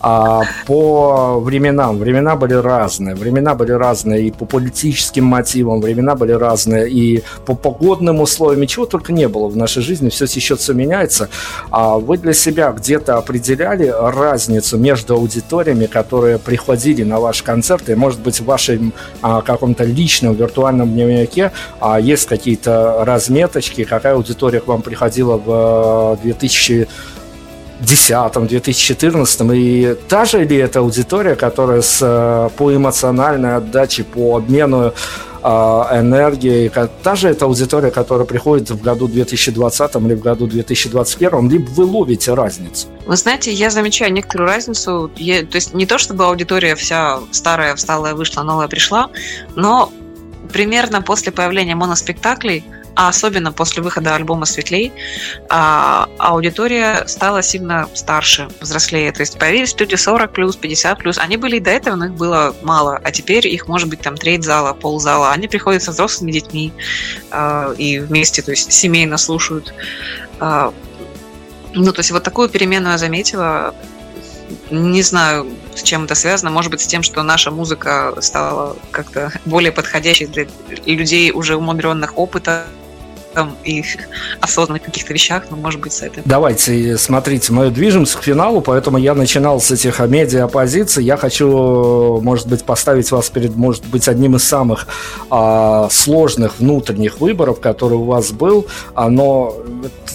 А 0.00 0.42
по 0.66 1.40
временам, 1.40 1.98
времена 1.98 2.36
были 2.36 2.54
разные, 2.54 3.14
времена 3.14 3.54
были 3.54 3.72
разные 3.72 3.97
разные, 3.98 4.28
и 4.28 4.30
по 4.30 4.44
политическим 4.44 5.24
мотивам 5.24 5.80
времена 5.80 6.14
были 6.14 6.32
разные, 6.32 6.88
и 6.88 7.22
по 7.46 7.54
погодным 7.54 8.20
условиям, 8.20 8.66
чего 8.66 8.86
только 8.86 9.12
не 9.12 9.28
было 9.28 9.48
в 9.48 9.56
нашей 9.56 9.82
жизни, 9.82 10.08
все 10.08 10.26
сейчас 10.26 10.60
все 10.60 10.74
меняется. 10.74 11.28
А 11.70 11.98
вы 11.98 12.18
для 12.18 12.32
себя 12.32 12.72
где-то 12.72 13.18
определяли 13.18 13.92
разницу 13.98 14.78
между 14.78 15.14
аудиториями, 15.14 15.86
которые 15.86 16.38
приходили 16.38 17.04
на 17.04 17.18
ваши 17.18 17.44
концерты, 17.44 17.96
может 17.96 18.20
быть, 18.20 18.40
в 18.40 18.44
вашем 18.44 18.92
а, 19.22 19.42
каком-то 19.42 19.84
личном 19.84 20.34
виртуальном 20.34 20.92
дневнике 20.92 21.50
а, 21.80 22.00
есть 22.00 22.26
какие-то 22.26 23.04
разметочки, 23.04 23.84
какая 23.84 24.14
аудитория 24.14 24.60
к 24.60 24.66
вам 24.68 24.82
приходила 24.82 25.36
в 25.36 26.18
2000 26.22 26.88
а, 27.80 27.84
2010, 28.30 28.48
2014, 28.48 29.40
и 29.54 29.96
та 30.08 30.24
же 30.24 30.44
ли 30.44 30.56
это 30.56 30.80
аудитория, 30.80 31.36
которая 31.36 31.80
с, 31.80 31.98
э, 32.02 32.50
по 32.56 32.74
эмоциональной 32.74 33.56
отдаче, 33.56 34.04
по 34.04 34.36
обмену 34.36 34.92
э, 35.42 35.48
энергии, 35.48 36.70
та 37.02 37.14
же 37.14 37.28
это 37.28 37.44
аудитория, 37.44 37.90
которая 37.90 38.26
приходит 38.26 38.70
в 38.70 38.82
году 38.82 39.06
2020 39.06 39.96
или 39.96 40.14
в 40.14 40.20
году 40.20 40.46
2021, 40.46 41.48
либо 41.48 41.70
вы 41.70 41.84
ловите 41.84 42.34
разницу? 42.34 42.88
Вы 43.06 43.16
знаете, 43.16 43.52
я 43.52 43.70
замечаю 43.70 44.12
некоторую 44.12 44.48
разницу. 44.48 45.10
Я, 45.16 45.42
то 45.42 45.56
есть 45.56 45.74
не 45.74 45.86
то, 45.86 45.98
чтобы 45.98 46.24
аудитория 46.24 46.74
вся 46.74 47.20
старая 47.30 47.74
встала, 47.76 48.14
вышла, 48.14 48.42
новая 48.42 48.68
пришла, 48.68 49.10
но 49.54 49.92
примерно 50.52 51.02
после 51.02 51.30
появления 51.30 51.76
моноспектаклей– 51.76 52.64
а 52.98 53.10
особенно 53.10 53.52
после 53.52 53.80
выхода 53.80 54.16
альбома 54.16 54.44
«Светлей», 54.44 54.92
а, 55.48 56.08
аудитория 56.18 57.04
стала 57.06 57.44
сильно 57.44 57.88
старше, 57.94 58.48
взрослее. 58.60 59.12
То 59.12 59.20
есть 59.20 59.38
появились 59.38 59.78
люди 59.78 59.94
40 59.94 60.32
плюс, 60.32 60.56
50 60.56 60.98
плюс. 60.98 61.16
Они 61.16 61.36
были 61.36 61.58
и 61.58 61.60
до 61.60 61.70
этого, 61.70 61.94
но 61.94 62.06
их 62.06 62.14
было 62.14 62.56
мало. 62.62 63.00
А 63.04 63.12
теперь 63.12 63.46
их 63.46 63.68
может 63.68 63.88
быть 63.88 64.00
там 64.00 64.16
треть 64.16 64.42
зала, 64.42 64.74
ползала. 64.74 65.30
Они 65.30 65.46
приходят 65.46 65.80
со 65.80 65.92
взрослыми 65.92 66.32
детьми 66.32 66.72
а, 67.30 67.72
и 67.78 68.00
вместе, 68.00 68.42
то 68.42 68.50
есть 68.50 68.72
семейно 68.72 69.16
слушают. 69.16 69.72
А, 70.40 70.74
ну, 71.74 71.92
то 71.92 72.00
есть 72.00 72.10
вот 72.10 72.24
такую 72.24 72.48
перемену 72.48 72.90
я 72.90 72.98
заметила. 72.98 73.76
Не 74.72 75.02
знаю, 75.02 75.46
с 75.76 75.84
чем 75.84 76.06
это 76.06 76.16
связано. 76.16 76.50
Может 76.50 76.72
быть, 76.72 76.80
с 76.80 76.86
тем, 76.88 77.04
что 77.04 77.22
наша 77.22 77.52
музыка 77.52 78.16
стала 78.22 78.76
как-то 78.90 79.30
более 79.44 79.70
подходящей 79.70 80.26
для 80.26 80.48
людей, 80.84 81.30
уже 81.30 81.54
умудренных 81.54 82.18
опытом 82.18 82.64
там 83.34 83.56
и 83.64 83.82
осознанных 84.40 84.82
каких-то 84.82 85.12
вещах, 85.12 85.44
но 85.50 85.56
может 85.56 85.80
быть 85.80 85.92
с 85.92 86.02
этим. 86.02 86.22
Давайте, 86.24 86.96
смотрите, 86.98 87.52
мы 87.52 87.70
движемся 87.70 88.18
к 88.18 88.22
финалу, 88.22 88.60
поэтому 88.60 88.98
я 88.98 89.14
начинал 89.14 89.60
с 89.60 89.70
этих 89.70 90.00
медиа 90.00 90.48
позиций. 90.48 91.04
Я 91.04 91.16
хочу, 91.16 92.20
может 92.20 92.48
быть, 92.48 92.64
поставить 92.64 93.10
вас 93.10 93.30
перед, 93.30 93.56
может 93.56 93.86
быть, 93.86 94.08
одним 94.08 94.36
из 94.36 94.44
самых 94.44 94.86
а, 95.30 95.88
сложных 95.90 96.58
внутренних 96.58 97.20
выборов, 97.20 97.60
который 97.60 97.98
у 97.98 98.04
вас 98.04 98.32
был. 98.32 98.66
А, 98.94 99.08
но 99.08 99.54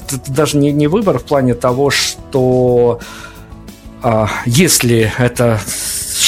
это 0.09 0.31
даже 0.31 0.57
не, 0.57 0.71
не 0.71 0.87
выбор 0.87 1.19
в 1.19 1.23
плане 1.23 1.53
того, 1.53 1.89
что 1.89 2.99
а, 4.01 4.29
если 4.45 5.11
это 5.17 5.59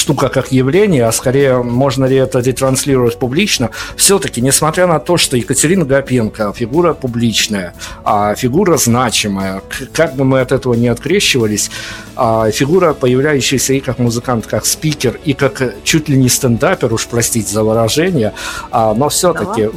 штука 0.06 0.30
как 0.30 0.51
явление, 0.51 1.08
а 1.08 1.12
скорее 1.12 1.64
можно 1.64 2.06
ли 2.06 2.16
это 2.16 2.38
ретранслировать 2.38 3.18
публично, 3.18 3.72
все-таки, 3.95 4.39
несмотря 4.39 4.86
на 4.86 4.99
то, 4.99 5.18
что 5.18 5.36
Екатерина 5.36 5.84
Гапенко 5.84 6.53
фигура 6.56 6.93
публичная, 6.93 7.74
а 8.03 8.36
фигура 8.36 8.78
значимая, 8.78 9.64
как 9.93 10.16
бы 10.16 10.24
мы 10.24 10.41
от 10.41 10.51
этого 10.51 10.76
не 10.76 10.89
открещивались, 10.89 11.72
а 12.16 12.51
фигура, 12.51 12.93
появляющаяся 12.93 13.74
и 13.74 13.80
как 13.80 13.97
музыкант, 13.97 14.45
как 14.45 14.68
спикер, 14.68 15.20
и 15.26 15.34
как 15.34 15.74
чуть 15.84 16.08
ли 16.08 16.18
не 16.18 16.30
стендапер, 16.30 16.93
уж 16.93 17.08
простите 17.08 17.51
за 17.51 17.64
выражение, 17.64 18.34
а, 18.70 18.93
но 18.93 19.10
все-таки... 19.10 19.72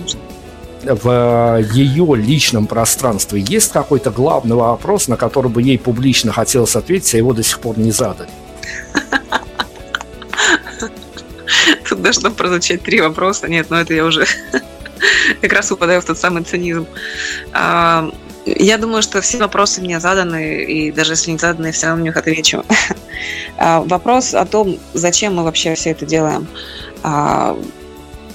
Да, 0.85 0.95
в 0.95 1.61
ее 1.73 2.15
личном 2.17 2.67
пространстве 2.67 3.41
есть 3.41 3.73
какой-то 3.73 4.11
главный 4.11 4.55
вопрос, 4.55 5.09
на 5.09 5.17
который 5.17 5.51
бы 5.51 5.61
ей 5.61 5.77
публично 5.77 6.33
хотелось 6.33 6.77
ответить, 6.77 7.15
а 7.15 7.17
его 7.17 7.33
до 7.33 7.43
сих 7.43 7.59
пор 7.59 7.79
не 7.79 7.91
задали? 7.91 8.31
Тут 11.89 12.03
должно 12.03 12.31
прозвучать 12.31 12.83
три 12.83 13.01
вопроса. 13.01 13.49
Нет, 13.49 13.67
ну 13.71 13.77
это 13.77 13.95
я 13.95 14.05
уже 14.05 14.27
как 15.41 15.53
раз 15.53 15.71
упадаю 15.73 16.01
в 16.01 16.05
тот 16.05 16.19
самый 16.19 16.45
цинизм. 16.45 16.87
А, 17.53 18.11
я 18.47 18.79
думаю, 18.79 19.03
что 19.03 19.21
все 19.21 19.39
вопросы 19.39 19.81
мне 19.81 20.01
заданы, 20.01 20.65
и 20.65 20.93
даже 20.93 21.13
если 21.13 21.33
не 21.33 21.39
заданы, 21.39 21.67
я 21.67 21.73
все 21.73 21.87
равно 21.87 22.03
на 22.03 22.09
них 22.09 22.17
отвечу. 22.17 22.65
А, 23.61 23.81
вопрос 23.81 24.35
о 24.35 24.45
том, 24.45 24.79
зачем 24.95 25.35
мы 25.35 25.43
вообще 25.43 25.75
все 25.75 25.91
это 25.91 26.07
делаем. 26.07 26.47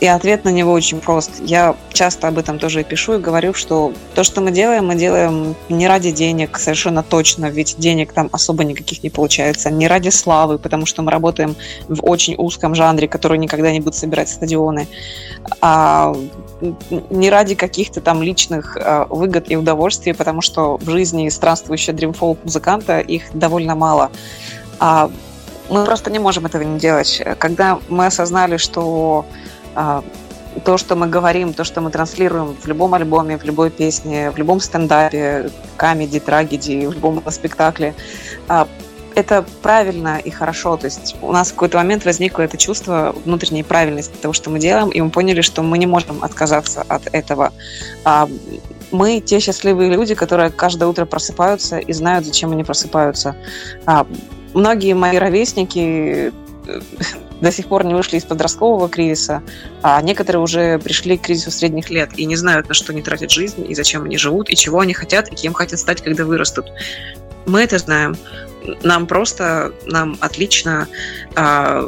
И 0.04 0.08
ответ 0.08 0.44
на 0.44 0.50
него 0.50 0.74
очень 0.74 1.00
прост. 1.00 1.32
Я 1.40 1.78
часто 1.94 2.28
об 2.28 2.38
этом 2.38 2.60
тоже 2.60 2.84
пишу 2.84 3.14
и 3.14 3.20
говорю, 3.20 3.54
что 3.54 3.94
то, 4.14 4.26
что 4.26 4.42
мы 4.42 4.52
делаем, 4.52 4.88
мы 4.88 4.96
делаем 4.96 5.56
не 5.70 5.88
ради 5.88 6.12
денег, 6.12 6.60
совершенно 6.60 7.04
точно, 7.04 7.46
ведь 7.46 7.76
денег 7.78 8.12
там 8.12 8.28
особо 8.34 8.66
никаких 8.66 9.02
не 9.02 9.10
получается, 9.10 9.70
не 9.70 9.88
ради 9.88 10.10
славы, 10.10 10.60
потому 10.60 10.86
что 10.86 11.04
мы 11.04 11.10
работаем 11.10 11.56
в 11.88 12.04
очень 12.04 12.36
узком 12.38 12.76
жанре, 12.76 13.08
который 13.08 13.38
никогда 13.38 13.72
не 13.72 13.80
будет 13.80 13.96
собирать 13.96 14.28
стадионы, 14.28 14.90
а 15.62 16.14
не 17.10 17.30
ради 17.30 17.56
каких-то 17.56 18.02
там 18.02 18.22
личных 18.22 18.76
э, 18.76 19.06
выгод 19.10 19.50
и 19.50 19.56
удовольствий, 19.56 20.12
потому 20.12 20.42
что 20.42 20.76
в 20.80 20.90
жизни 20.90 21.30
странствующего 21.30 21.96
дримфолк 21.96 22.40
музыканта 22.44 23.00
их 23.00 23.24
довольно 23.34 23.74
мало. 23.74 24.12
А 24.82 25.10
мы 25.70 25.86
просто 25.86 26.12
не 26.12 26.20
можем 26.20 26.46
этого 26.46 26.64
не 26.64 26.78
делать. 26.78 27.22
Когда 27.40 27.80
мы 27.88 28.08
осознали, 28.08 28.58
что 28.58 29.26
то, 30.64 30.78
что 30.78 30.96
мы 30.96 31.08
говорим, 31.08 31.54
то, 31.54 31.64
что 31.64 31.82
мы 31.82 31.90
транслируем 31.90 32.56
в 32.56 32.68
любом 32.68 32.94
альбоме, 32.94 33.38
в 33.38 33.44
любой 33.44 33.70
песне, 33.70 34.32
в 34.32 34.38
любом 34.38 34.60
стендапе, 34.60 35.50
комедии, 35.78 36.20
трагедии, 36.20 36.86
в 36.86 36.94
любом 36.94 37.24
спектакле, 37.32 37.96
а, 38.48 38.68
это 39.16 39.46
правильно 39.62 40.20
и 40.24 40.30
хорошо. 40.30 40.78
То 40.78 40.86
есть 40.86 41.16
у 41.22 41.32
нас 41.32 41.50
в 41.50 41.54
какой-то 41.54 41.78
момент 41.78 42.06
возникло 42.06 42.44
это 42.44 42.58
чувство 42.58 43.16
внутренней 43.26 43.64
правильности 43.64 44.14
того, 44.22 44.34
что 44.34 44.50
мы 44.50 44.60
делаем, 44.60 44.90
и 44.90 45.02
мы 45.02 45.10
поняли, 45.10 45.42
что 45.42 45.64
мы 45.64 45.78
не 45.78 45.88
можем 45.88 46.24
отказаться 46.24 46.84
от 46.88 47.08
этого. 47.14 47.52
А, 48.04 48.30
мы 48.92 49.20
те 49.20 49.40
счастливые 49.40 49.90
люди, 49.90 50.14
которые 50.14 50.52
каждое 50.52 50.86
утро 50.86 51.06
просыпаются 51.06 51.80
и 51.80 51.94
знают, 51.94 52.26
зачем 52.26 52.52
они 52.52 52.64
просыпаются. 52.64 53.36
Многие 54.54 54.94
мои 54.94 55.18
ровесники 55.18 56.32
до 57.42 57.52
сих 57.52 57.68
пор 57.68 57.86
не 57.86 57.94
вышли 57.94 58.18
из 58.18 58.24
подросткового 58.24 58.90
кризиса, 58.90 59.44
а 59.82 60.02
некоторые 60.02 60.42
уже 60.42 60.80
пришли 60.80 61.18
к 61.18 61.22
кризису 61.22 61.52
средних 61.52 61.90
лет 61.90 62.12
и 62.16 62.26
не 62.26 62.36
знают, 62.36 62.68
на 62.68 62.74
что 62.74 62.92
они 62.92 63.02
тратят 63.02 63.32
жизнь, 63.32 63.66
и 63.70 63.76
зачем 63.76 64.04
они 64.04 64.18
живут, 64.18 64.50
и 64.50 64.56
чего 64.56 64.80
они 64.80 64.94
хотят, 64.94 65.32
и 65.32 65.36
кем 65.36 65.54
хотят 65.54 65.80
стать, 65.80 66.02
когда 66.02 66.26
вырастут. 66.26 66.68
Мы 67.46 67.62
это 67.62 67.78
знаем. 67.78 68.16
Нам 68.82 69.08
просто, 69.08 69.74
нам 69.86 70.18
отлично 70.22 70.88
а, 71.36 71.84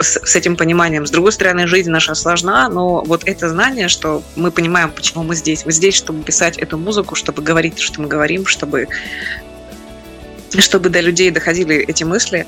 с, 0.00 0.18
с 0.24 0.36
этим 0.36 0.56
пониманием. 0.56 1.06
С 1.06 1.10
другой 1.10 1.32
стороны, 1.32 1.66
жизнь 1.66 1.90
наша 1.90 2.14
сложна, 2.14 2.68
но 2.68 3.02
вот 3.04 3.22
это 3.24 3.48
знание, 3.48 3.88
что 3.88 4.22
мы 4.34 4.50
понимаем, 4.50 4.90
почему 4.90 5.22
мы 5.22 5.36
здесь. 5.36 5.64
Мы 5.64 5.72
здесь, 5.72 5.94
чтобы 5.94 6.24
писать 6.24 6.58
эту 6.58 6.76
музыку, 6.78 7.14
чтобы 7.14 7.42
говорить, 7.42 7.78
что 7.78 8.00
мы 8.00 8.08
говорим, 8.08 8.46
чтобы 8.46 8.88
чтобы 10.58 10.88
до 10.88 11.00
людей 11.00 11.30
доходили 11.30 11.76
эти 11.76 12.04
мысли, 12.04 12.46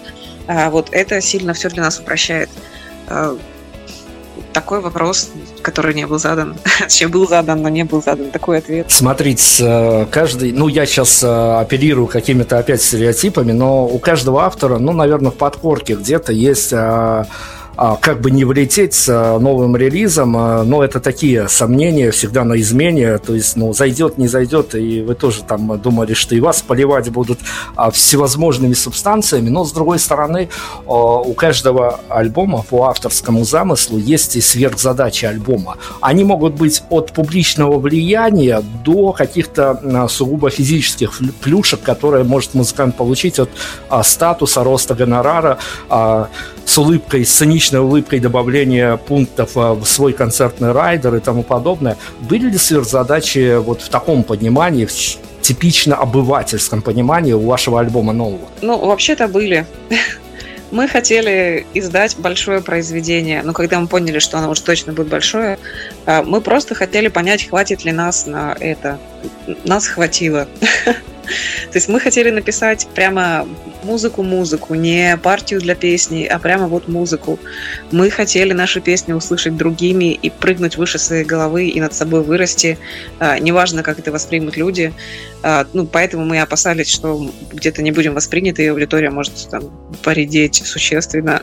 вот 0.71 0.89
это 0.93 1.21
сильно 1.21 1.53
все 1.53 1.69
для 1.69 1.83
нас 1.83 1.99
упрощает. 1.99 2.49
А, 3.09 3.37
такой 4.53 4.81
вопрос, 4.81 5.31
который 5.63 5.95
не 5.95 6.07
был 6.07 6.19
задан. 6.19 6.57
Точнее, 6.81 7.09
был 7.09 7.29
задан, 7.29 7.63
но 7.63 7.69
не 7.69 7.85
был 7.85 8.03
задан. 8.03 8.31
Такой 8.31 8.59
ответ. 8.59 8.91
Смотрите, 8.91 10.07
каждый... 10.11 10.53
Ну, 10.53 10.69
я 10.69 10.87
сейчас 10.87 11.23
оперирую 11.23 12.07
какими-то 12.07 12.59
опять 12.59 12.83
стереотипами, 12.83 13.53
но 13.53 13.87
у 13.87 13.99
каждого 13.99 14.45
автора, 14.45 14.79
ну, 14.79 14.93
наверное, 14.93 15.31
в 15.31 15.37
подкорке 15.37 15.95
где-то 15.95 16.33
есть 16.33 16.73
а, 16.73 16.77
а, 16.77 17.27
как 17.77 18.23
бы 18.23 18.31
не 18.31 18.45
влететь 18.45 18.95
с 18.95 19.09
а, 19.09 19.39
новым 19.39 19.77
релизом, 19.77 20.37
а, 20.37 20.65
но 20.65 20.83
это 20.83 20.99
такие 20.99 21.49
сомнения 21.49 22.11
всегда 22.11 22.45
на 22.45 22.59
измене, 22.59 23.19
то 23.19 23.35
есть, 23.35 23.55
ну, 23.57 23.75
зайдет, 23.75 24.17
не 24.17 24.29
зайдет, 24.29 24.75
и 24.75 25.03
вы 25.03 25.15
тоже 25.15 25.43
там 25.43 25.79
думали, 25.79 26.15
что 26.15 26.35
и 26.35 26.41
вас 26.41 26.63
поливать 26.63 27.11
будут 27.11 27.39
всевозможными 27.93 28.73
субстанциями, 28.73 29.51
но, 29.51 29.65
с 29.65 29.73
другой 29.73 29.99
стороны, 29.99 30.49
у 30.87 31.33
каждого 31.35 32.01
альбома 32.09 32.63
по 32.63 32.87
авторскому 32.87 33.45
замыслу 33.45 33.99
есть 33.99 34.37
и 34.37 34.41
сверхзадачи 34.41 35.27
альбома. 35.27 35.77
Они 36.01 36.25
могут 36.25 36.55
быть 36.55 36.83
от 36.89 37.13
публичного 37.13 37.79
влияния 37.79 38.63
до 38.85 39.13
каких-то 39.13 40.09
сугубо 40.09 40.51
физических 40.51 41.21
плюшек, 41.41 41.83
которые 41.83 42.25
может 42.25 42.55
музыкант 42.55 42.97
получить 42.97 43.39
от 43.39 43.51
статуса, 44.07 44.65
роста 44.65 44.95
гонорара, 44.95 45.59
с 46.65 46.79
улыбкой, 46.79 47.25
с 47.25 47.43
циничной 47.67 47.81
улыбкой 47.81 48.21
добавления 48.21 48.97
пунктов 48.97 49.57
а, 49.57 49.75
в 49.75 49.85
свой 49.87 50.13
концертный 50.13 50.73
райдер 50.73 51.15
и 51.17 51.21
тому 51.21 51.43
подобное. 51.43 51.97
Были 52.21 52.51
ли 52.51 52.59
сверхзадачи 52.59 53.59
вот 53.59 53.83
в 53.83 53.89
таком 53.89 54.23
понимании, 54.23 54.87
в 54.87 54.93
типично 55.43 55.97
обывательском 55.97 56.83
понимании 56.83 57.33
у 57.33 57.47
вашего 57.47 57.81
альбома 57.81 58.13
нового? 58.13 58.49
Ну, 58.63 58.79
вообще-то 58.79 59.29
были. 59.29 59.67
Мы 60.71 60.89
хотели 60.89 61.67
издать 61.75 62.17
большое 62.19 62.61
произведение, 62.61 63.43
но 63.45 63.53
когда 63.53 63.79
мы 63.79 63.87
поняли, 63.87 64.19
что 64.19 64.39
оно 64.39 64.51
уж 64.51 64.61
точно 64.61 64.93
будет 64.93 65.07
большое, 65.07 65.59
а, 66.07 66.23
мы 66.25 66.41
просто 66.41 66.75
хотели 66.75 67.09
понять, 67.09 67.49
хватит 67.49 67.85
ли 67.85 67.93
нас 67.93 68.27
на 68.27 68.57
это. 68.59 68.99
Нас 69.65 69.87
хватило. 69.87 70.49
То 71.71 71.77
есть 71.77 71.89
мы 71.89 72.01
хотели 72.01 72.31
написать 72.31 72.87
прямо 72.95 73.47
музыку-музыку, 73.83 74.75
не 74.75 75.17
партию 75.23 75.61
для 75.61 75.75
песни, 75.75 76.25
а 76.25 76.39
прямо 76.39 76.67
вот 76.67 76.89
музыку. 76.89 77.39
Мы 77.91 78.11
хотели 78.11 78.53
наши 78.53 78.81
песни 78.81 79.13
услышать 79.13 79.57
другими 79.57 80.13
и 80.13 80.31
прыгнуть 80.31 80.77
выше 80.77 80.99
своей 80.99 81.25
головы 81.25 81.69
и 81.69 81.81
над 81.81 81.95
собой 81.95 82.23
вырасти. 82.23 82.79
А, 83.19 83.39
неважно, 83.39 83.83
как 83.83 83.99
это 83.99 84.13
воспримут 84.13 84.57
люди. 84.57 84.93
А, 85.43 85.67
ну, 85.73 85.87
поэтому 85.87 86.25
мы 86.25 86.41
опасались, 86.41 86.89
что 86.89 87.31
где-то 87.53 87.83
не 87.83 87.93
будем 87.93 88.15
восприняты, 88.15 88.65
и 88.65 88.69
аудитория 88.69 89.11
может 89.11 89.49
там 89.51 89.65
поредеть 90.03 90.63
существенно. 90.65 91.43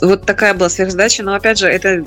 Вот 0.00 0.26
такая 0.26 0.54
была 0.54 0.68
сверхзадача, 0.68 1.22
но 1.22 1.34
опять 1.34 1.58
же, 1.58 1.66
это 1.66 2.04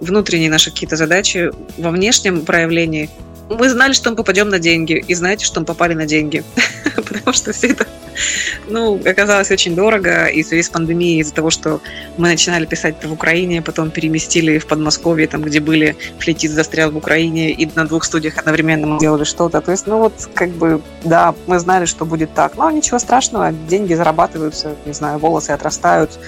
внутренние 0.00 0.50
наши 0.50 0.70
какие-то 0.70 0.96
задачи 0.96 1.50
во 1.76 1.90
внешнем 1.90 2.44
проявлении– 2.44 3.10
мы 3.48 3.68
знали, 3.68 3.92
что 3.92 4.10
мы 4.10 4.16
попадем 4.16 4.48
на 4.48 4.58
деньги, 4.58 5.04
и 5.06 5.14
знаете, 5.14 5.44
что 5.44 5.60
мы 5.60 5.66
попали 5.66 5.94
на 5.94 6.06
деньги. 6.06 6.44
Потому 6.96 7.32
что 7.32 7.52
все 7.52 7.68
это 7.68 7.86
ну, 8.68 9.00
оказалось 9.04 9.50
очень 9.50 9.74
дорого, 9.74 10.26
и 10.26 10.42
в 10.42 10.46
связи 10.46 10.62
с 10.62 10.68
пандемией, 10.68 11.20
из-за 11.20 11.34
того, 11.34 11.50
что 11.50 11.80
мы 12.16 12.28
начинали 12.28 12.66
писать 12.66 13.04
в 13.04 13.12
Украине, 13.12 13.62
потом 13.62 13.90
переместили 13.90 14.58
в 14.58 14.66
Подмосковье, 14.66 15.26
там, 15.26 15.42
где 15.42 15.60
были, 15.60 15.96
флетист 16.18 16.54
застрял 16.54 16.90
в 16.90 16.96
Украине, 16.96 17.50
и 17.50 17.68
на 17.74 17.86
двух 17.86 18.04
студиях 18.04 18.38
одновременно 18.38 18.86
мы 18.86 18.98
делали 18.98 19.24
что-то. 19.24 19.60
То 19.60 19.70
есть, 19.70 19.86
ну 19.86 19.98
вот, 19.98 20.28
как 20.34 20.50
бы, 20.50 20.80
да, 21.04 21.34
мы 21.46 21.58
знали, 21.58 21.84
что 21.86 22.04
будет 22.04 22.34
так. 22.34 22.56
Но 22.56 22.70
ничего 22.70 22.98
страшного, 22.98 23.52
деньги 23.52 23.94
зарабатываются, 23.94 24.74
не 24.84 24.92
знаю, 24.92 25.18
волосы 25.18 25.50
отрастают, 25.50 26.18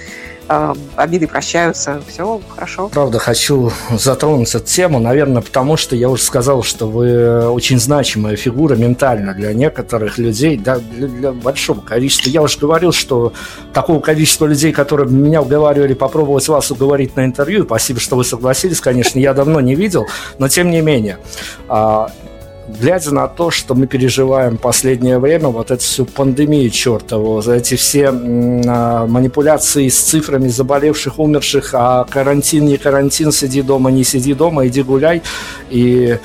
э, 0.51 0.75
обиды 0.97 1.27
прощаются, 1.27 2.03
все 2.09 2.41
хорошо. 2.49 2.89
Правда, 2.89 3.19
хочу 3.19 3.73
затронуть 3.91 4.55
эту 4.55 4.67
тему, 4.67 4.99
наверное, 4.99 5.43
потому 5.43 5.77
что 5.77 5.97
я 5.97 6.11
уже 6.11 6.23
сказал, 6.23 6.63
что 6.63 6.87
вы 6.87 7.49
очень 7.49 7.79
значимая 7.79 8.37
фигура 8.37 8.75
ментально 8.75 9.33
для 9.33 9.55
некоторых 9.55 10.19
людей, 10.19 10.57
да, 10.57 10.79
для, 10.79 11.09
для 11.09 11.33
большого 11.33 11.81
количества. 11.81 12.29
Я 12.29 12.43
уже 12.43 12.59
говорил, 12.59 12.93
что 12.93 13.33
такого 13.73 14.01
количества 14.01 14.47
людей, 14.47 14.73
которые 14.73 15.09
меня 15.09 15.41
уговаривали 15.43 15.95
попробовать 15.95 16.47
вас 16.49 16.71
уговорить 16.71 17.17
на 17.17 17.25
интервью, 17.25 17.65
спасибо, 17.65 18.01
что 18.01 18.17
вы 18.17 18.25
согласились, 18.25 18.81
конечно, 18.81 19.19
я 19.19 19.33
давно 19.35 19.61
не 19.61 19.75
видел, 19.75 20.07
но 20.39 20.49
тем 20.49 20.71
не 20.71 20.81
менее, 20.81 21.19
а, 21.69 22.11
глядя 22.81 23.13
на 23.13 23.29
то, 23.29 23.51
что 23.51 23.75
мы 23.75 23.87
переживаем 23.87 24.57
последнее 24.57 25.19
время, 25.19 25.49
вот 25.49 25.71
эту 25.71 25.83
всю 25.83 26.05
пандемию 26.05 26.71
чертову, 26.71 27.41
за 27.43 27.55
эти 27.55 27.75
все 27.75 28.09
а, 28.09 29.07
манипуляции 29.07 29.89
с 29.89 29.99
цифрами 29.99 30.49
заболевших, 30.49 31.19
умерших, 31.19 31.71
а 31.75 32.05
карантин, 32.05 32.67
не 32.67 32.77
карантин, 32.77 33.33
сиди 33.33 33.63
дома, 33.63 33.91
не 33.91 34.05
сиди 34.05 34.35
дома, 34.35 34.67
иди 34.67 34.83
гуляй, 34.83 35.23
и 35.71 36.19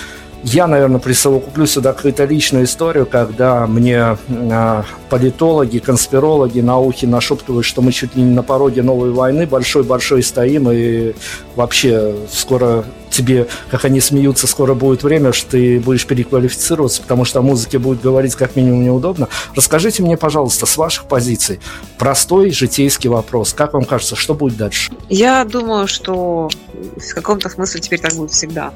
я, 0.45 0.67
наверное, 0.67 0.99
присовокуплю 0.99 1.65
сюда 1.65 1.93
какую-то 1.93 2.23
личную 2.25 2.65
историю, 2.65 3.07
когда 3.07 3.65
мне 3.65 4.15
э, 4.27 4.83
политологи, 5.09 5.79
конспирологи, 5.79 6.59
науки 6.59 7.07
нашептывают, 7.07 7.65
что 7.65 7.81
мы 7.81 7.91
чуть 7.91 8.15
ли 8.15 8.21
не 8.21 8.31
на 8.31 8.43
пороге 8.43 8.83
новой 8.83 9.11
войны, 9.11 9.47
большой-большой 9.47 10.21
стоим, 10.21 10.69
и 10.71 11.13
вообще 11.55 12.15
скоро 12.31 12.85
тебе, 13.09 13.47
как 13.71 13.85
они 13.85 13.99
смеются, 13.99 14.45
скоро 14.45 14.75
будет 14.75 15.01
время, 15.01 15.33
что 15.33 15.51
ты 15.51 15.79
будешь 15.79 16.05
переквалифицироваться, 16.05 17.01
потому 17.01 17.25
что 17.25 17.39
о 17.39 17.41
музыке 17.41 17.79
будет 17.79 18.01
говорить 18.01 18.35
как 18.35 18.55
минимум 18.55 18.83
неудобно. 18.83 19.29
Расскажите 19.55 20.03
мне, 20.03 20.15
пожалуйста, 20.15 20.67
с 20.67 20.77
ваших 20.77 21.05
позиций 21.05 21.59
простой 21.97 22.51
житейский 22.51 23.09
вопрос. 23.09 23.53
Как 23.53 23.73
вам 23.73 23.85
кажется, 23.85 24.15
что 24.15 24.35
будет 24.35 24.57
дальше? 24.57 24.91
Я 25.09 25.43
думаю, 25.45 25.87
что 25.87 26.49
в 26.73 27.13
каком-то 27.15 27.49
смысле 27.49 27.81
теперь 27.81 27.99
так 27.99 28.13
будет 28.13 28.31
всегда. 28.31 28.73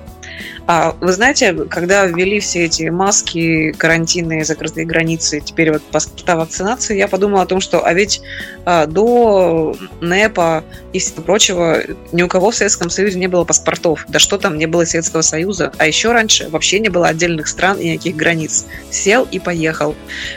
А, 0.68 0.96
вы 1.02 1.12
знаете, 1.12 1.54
когда 1.70 2.06
ввели 2.06 2.40
все 2.40 2.66
эти 2.66 2.90
маски, 2.90 3.72
карантины, 3.78 4.44
закрытые 4.44 4.86
границы, 4.86 5.42
теперь 5.42 5.72
вот 5.72 5.82
паспорта 5.84 6.36
вакцинации, 6.38 6.98
я 6.98 7.08
подумала 7.08 7.44
о 7.44 7.46
том, 7.46 7.60
что 7.60 7.86
а 7.86 7.94
ведь 7.94 8.22
а, 8.66 8.86
до 8.86 9.76
НЭПа 10.02 10.64
и 10.94 11.00
всего 11.00 11.22
прочего 11.22 11.82
ни 12.12 12.22
у 12.22 12.28
кого 12.28 12.52
в 12.52 12.56
Советском 12.56 12.90
Союзе 12.90 13.20
не 13.20 13.28
было 13.28 13.44
паспортов. 13.44 14.06
Да 14.10 14.20
что 14.20 14.38
там, 14.38 14.58
не 14.58 14.66
было 14.66 14.86
Советского 14.86 15.22
Союза. 15.22 15.72
А 15.78 15.88
еще 15.88 16.12
раньше 16.12 16.50
вообще 16.50 16.80
не 16.80 16.90
было 16.90 17.08
отдельных 17.08 17.48
стран 17.48 17.78
и 17.80 17.92
никаких 17.92 18.16
границ. 18.16 18.66
Сел 18.92 19.28
и 19.30 19.40
поехал. 19.40 19.96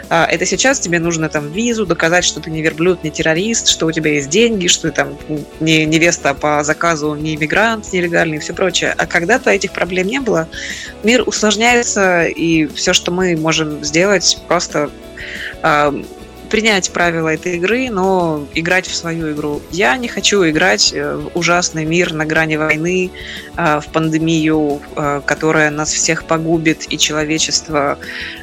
А, 0.09 0.27
это 0.27 0.47
сейчас 0.47 0.81
тебе 0.81 0.99
нужно 0.99 1.29
там 1.29 1.53
визу, 1.53 1.87
доказать, 1.87 2.25
что 2.25 2.41
ты 2.41 2.51
не 2.51 2.63
верблюд, 2.63 3.05
не 3.05 3.11
террорист, 3.11 3.69
что 3.69 3.87
у 3.87 3.93
тебя 3.93 4.13
есть 4.13 4.29
деньги, 4.29 4.67
что 4.67 4.89
ты 4.89 4.95
там 4.95 5.19
не 5.61 5.85
невеста 5.85 6.35
по 6.35 6.65
заказу, 6.65 7.15
не 7.15 7.35
иммигрант 7.35 7.93
нелегальный 7.93 8.39
и 8.39 8.41
все 8.41 8.55
прочее. 8.55 8.95
А 8.97 9.07
когда-то 9.07 9.51
этих 9.51 9.73
проблем 9.73 9.92
не 10.01 10.21
было, 10.21 10.49
мир 11.03 11.23
усложняется, 11.27 12.25
и 12.25 12.67
все, 12.67 12.93
что 12.93 13.11
мы 13.11 13.37
можем 13.37 13.85
сделать, 13.85 14.39
просто 14.49 14.91
э, 15.63 16.03
принять 16.53 16.91
правила 16.91 17.31
этой 17.31 17.57
игры, 17.57 17.89
но 17.89 18.47
играть 18.55 18.87
в 18.87 18.95
свою 18.95 19.33
игру. 19.33 19.63
Я 19.71 19.97
не 19.97 20.07
хочу 20.07 20.47
играть 20.47 20.93
э, 20.93 21.17
в 21.17 21.35
ужасный 21.35 21.87
мир 21.87 22.13
на 22.13 22.27
грани 22.27 22.57
войны, 22.57 23.11
э, 23.57 23.81
в 23.81 23.91
пандемию, 23.91 24.83
э, 24.95 25.23
которая 25.25 25.71
нас 25.71 25.91
всех 25.95 26.25
погубит 26.25 26.93
и 26.93 26.99
человечество 26.99 27.99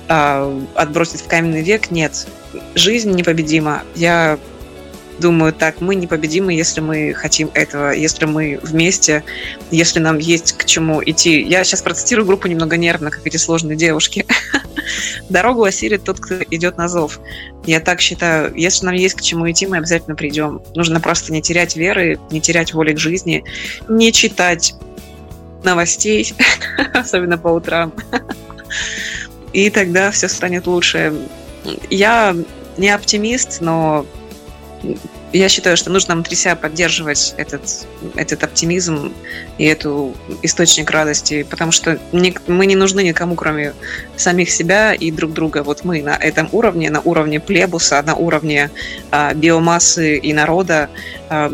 отбросит 0.08 1.22
в 1.22 1.28
каменный 1.28 1.62
век. 1.62 1.92
Нет, 1.92 2.26
жизнь 2.74 3.12
непобедима. 3.12 3.84
Я 3.94 4.40
думаю, 5.20 5.54
так, 5.54 5.82
мы 5.82 5.96
непобедимы, 5.96 6.54
если 6.54 6.82
мы 6.82 7.14
хотим 7.14 7.52
этого, 7.54 7.92
если 7.92 8.26
мы 8.26 8.60
вместе, 8.64 9.24
если 9.72 10.00
нам 10.00 10.18
есть 10.18 10.54
к 10.54 10.66
чему 10.66 11.04
идти. 11.04 11.42
Я 11.42 11.64
сейчас 11.64 11.82
процитирую 11.82 12.26
группу 12.26 12.48
немного 12.48 12.78
нервно, 12.78 13.12
как 13.12 13.26
эти 13.26 13.38
сложные 13.38 13.78
девушки. 13.78 14.26
Дорогу 15.30 15.64
осилит 15.64 16.04
тот, 16.04 16.20
кто 16.20 16.36
идет 16.44 16.78
на 16.78 16.88
зов. 16.88 17.20
Я 17.66 17.80
так 17.80 18.02
считаю, 18.02 18.54
если 18.56 18.86
нам 18.86 18.96
есть 18.96 19.16
к 19.16 19.22
чему 19.22 19.50
идти, 19.50 19.68
мы 19.68 19.78
обязательно 19.78 20.16
придем. 20.16 20.62
Нужно 20.76 21.00
просто 21.00 21.32
не 21.32 21.42
терять 21.42 21.76
веры, 21.76 22.20
не 22.32 22.42
терять 22.42 22.74
воли 22.74 22.94
к 22.94 22.98
жизни, 22.98 23.44
не 23.88 24.12
читать 24.12 24.74
новостей, 25.64 26.34
особенно 26.94 27.38
по 27.38 27.50
утрам. 27.50 27.94
И 29.54 29.70
тогда 29.70 30.12
все 30.12 30.28
станет 30.28 30.68
лучше. 30.68 31.14
Я 31.90 32.36
не 32.78 32.90
оптимист, 32.90 33.62
но 33.62 34.06
я 35.32 35.50
считаю, 35.50 35.78
что 35.78 35.92
нужно 35.92 36.16
внутри 36.16 36.36
себя 36.36 36.56
поддерживать 36.56 37.36
этот, 37.38 37.88
этот 38.16 38.44
оптимизм 38.44 39.14
и 39.58 39.66
эту 39.66 40.16
источник 40.42 40.90
радости, 40.90 41.44
потому 41.44 41.72
что 41.72 42.00
не, 42.12 42.34
мы 42.48 42.66
не 42.66 42.76
нужны 42.76 43.04
никому, 43.04 43.36
кроме 43.36 43.74
самих 44.16 44.50
себя 44.50 44.94
и 44.94 45.12
друг 45.12 45.34
друга. 45.34 45.64
Вот 45.64 45.84
мы 45.84 46.02
на 46.02 46.16
этом 46.16 46.50
уровне, 46.52 46.90
на 46.90 47.02
уровне 47.02 47.40
плебуса, 47.40 48.02
на 48.02 48.16
уровне 48.16 48.72
а, 49.12 49.34
биомассы 49.34 50.18
и 50.18 50.34
народа, 50.34 50.90
а, 51.30 51.52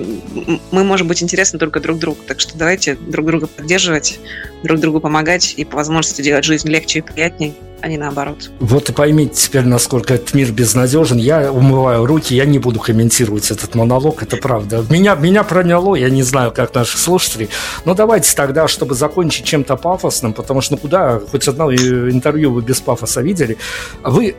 мы 0.72 0.84
можем 0.84 1.08
быть 1.08 1.22
интересны 1.22 1.60
только 1.60 1.80
друг 1.80 2.00
другу. 2.00 2.20
Так 2.26 2.40
что 2.40 2.58
давайте 2.58 2.96
друг 2.96 3.26
друга 3.26 3.48
поддерживать, 3.48 4.20
друг 4.64 4.80
другу 4.80 5.02
помогать 5.02 5.54
и 5.58 5.66
по 5.66 5.78
возможности 5.78 6.22
делать 6.22 6.46
жизнь 6.46 6.70
легче 6.70 7.00
и 7.00 7.02
приятнее 7.02 7.54
а 7.82 7.88
не 7.88 7.98
наоборот. 7.98 8.50
Вот 8.60 8.90
и 8.90 8.94
поймите 8.94 9.36
теперь, 9.36 9.66
насколько 9.66 10.16
этот 10.16 10.34
мир 10.34 10.52
безнадежен. 10.52 11.18
Я 11.18 11.52
умываю 11.52 12.06
руки, 12.06 12.34
я 12.34 12.46
не 12.46 12.58
буду 12.58 12.80
комментировать 12.80 13.52
этот 13.52 13.76
монолог, 13.76 14.24
это 14.24 14.38
правда. 14.38 14.84
Меня, 14.90 15.14
меня 15.16 15.44
проняло, 15.44 15.96
я 15.96 16.10
не 16.10 16.24
знаю, 16.24 16.52
как 16.52 16.74
наших 16.74 17.00
слушателей. 17.00 17.50
Но 17.86 17.94
давайте 17.94 18.36
тогда, 18.36 18.68
чтобы 18.68 18.96
закончить 18.96 19.46
чем-то 19.46 19.76
пафосным, 19.76 20.34
потому 20.34 20.62
что 20.62 20.74
ну 20.74 20.78
куда, 20.80 21.20
хоть 21.20 21.48
одно 21.48 21.72
интервью 21.72 22.54
вы 22.54 22.62
без 22.62 22.82
пафоса 22.82 23.22
видели. 23.22 23.58
Вы 24.04 24.36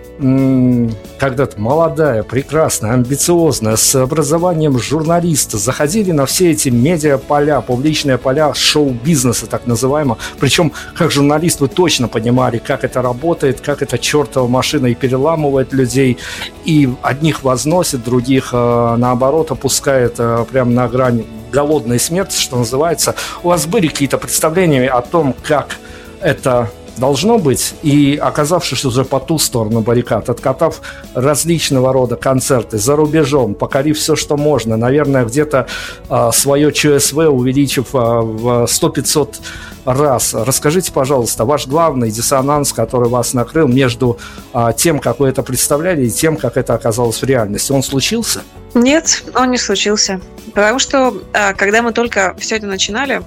когда-то 1.18 1.60
молодая, 1.60 2.24
прекрасная, 2.24 2.94
амбициозная, 2.94 3.76
с 3.76 3.94
образованием 3.94 4.78
журналиста, 4.78 5.56
заходили 5.56 6.10
на 6.10 6.26
все 6.26 6.50
эти 6.50 6.68
медиа-поля, 6.68 7.60
публичные 7.60 8.18
поля 8.18 8.54
шоу-бизнеса, 8.54 9.46
так 9.46 9.66
называемого. 9.66 10.18
Причем, 10.40 10.72
как 10.96 11.12
журналист, 11.12 11.60
вы 11.60 11.68
точно 11.68 12.08
понимали, 12.08 12.58
как 12.58 12.82
это 12.82 13.02
работает, 13.02 13.35
работает, 13.36 13.60
как 13.60 13.82
эта 13.82 13.98
чертова 13.98 14.48
машина 14.48 14.86
и 14.86 14.94
переламывает 14.94 15.72
людей, 15.74 16.16
и 16.64 16.88
одних 17.02 17.42
возносит, 17.44 18.02
других, 18.04 18.50
э, 18.52 18.96
наоборот, 18.98 19.50
опускает 19.50 20.14
э, 20.18 20.44
прямо 20.50 20.70
на 20.70 20.88
грани 20.88 21.26
голодной 21.52 21.98
смерти, 21.98 22.38
что 22.38 22.56
называется. 22.56 23.14
У 23.42 23.48
вас 23.48 23.66
были 23.66 23.88
какие-то 23.88 24.18
представления 24.18 24.88
о 24.88 25.02
том, 25.02 25.34
как 25.42 25.76
это 26.20 26.70
должно 26.96 27.38
быть, 27.38 27.74
и 27.82 28.18
оказавшись 28.20 28.84
уже 28.84 29.04
по 29.04 29.20
ту 29.20 29.38
сторону 29.38 29.80
баррикад, 29.80 30.28
откатав 30.28 30.80
различного 31.14 31.92
рода 31.92 32.16
концерты 32.16 32.78
за 32.78 32.96
рубежом, 32.96 33.54
покорив 33.54 33.98
все, 33.98 34.16
что 34.16 34.36
можно, 34.36 34.76
наверное, 34.76 35.24
где-то 35.24 35.66
э, 36.08 36.30
свое 36.32 36.72
ЧСВ 36.72 37.16
увеличив 37.16 37.94
э, 37.94 37.98
в 37.98 38.64
100-500 38.64 39.36
раз. 39.84 40.34
Расскажите, 40.34 40.92
пожалуйста, 40.92 41.44
ваш 41.44 41.66
главный 41.66 42.10
диссонанс, 42.10 42.72
который 42.72 43.08
вас 43.08 43.34
накрыл 43.34 43.68
между 43.68 44.18
э, 44.52 44.70
тем, 44.76 44.98
как 44.98 45.20
вы 45.20 45.28
это 45.28 45.42
представляли, 45.42 46.06
и 46.06 46.10
тем, 46.10 46.36
как 46.36 46.56
это 46.56 46.74
оказалось 46.74 47.22
в 47.22 47.24
реальности, 47.24 47.72
он 47.72 47.82
случился? 47.82 48.42
Нет, 48.76 49.24
он 49.34 49.52
не 49.52 49.56
случился. 49.56 50.20
Потому 50.54 50.78
что, 50.78 51.22
а, 51.32 51.54
когда 51.54 51.80
мы 51.80 51.92
только 51.92 52.36
все 52.38 52.56
это 52.56 52.66
начинали, 52.66 53.22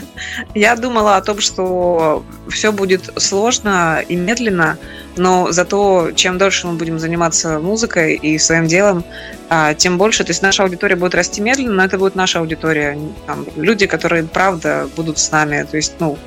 я 0.54 0.76
думала 0.76 1.16
о 1.16 1.20
том, 1.20 1.40
что 1.40 2.24
все 2.48 2.72
будет 2.72 3.10
сложно 3.18 4.02
и 4.08 4.16
медленно, 4.16 4.78
но 5.16 5.52
зато 5.52 6.12
чем 6.14 6.38
дольше 6.38 6.66
мы 6.66 6.74
будем 6.74 6.98
заниматься 6.98 7.58
музыкой 7.58 8.14
и 8.14 8.38
своим 8.38 8.66
делом, 8.66 9.04
а, 9.50 9.74
тем 9.74 9.98
больше, 9.98 10.24
то 10.24 10.30
есть 10.30 10.40
наша 10.40 10.62
аудитория 10.62 10.96
будет 10.96 11.14
расти 11.14 11.42
медленно, 11.42 11.74
но 11.74 11.84
это 11.84 11.98
будет 11.98 12.14
наша 12.14 12.38
аудитория. 12.38 12.98
Там, 13.26 13.46
люди, 13.56 13.86
которые 13.86 14.24
правда 14.24 14.88
будут 14.96 15.18
с 15.18 15.30
нами, 15.30 15.66
то 15.70 15.76
есть, 15.76 15.92
ну, 15.98 16.18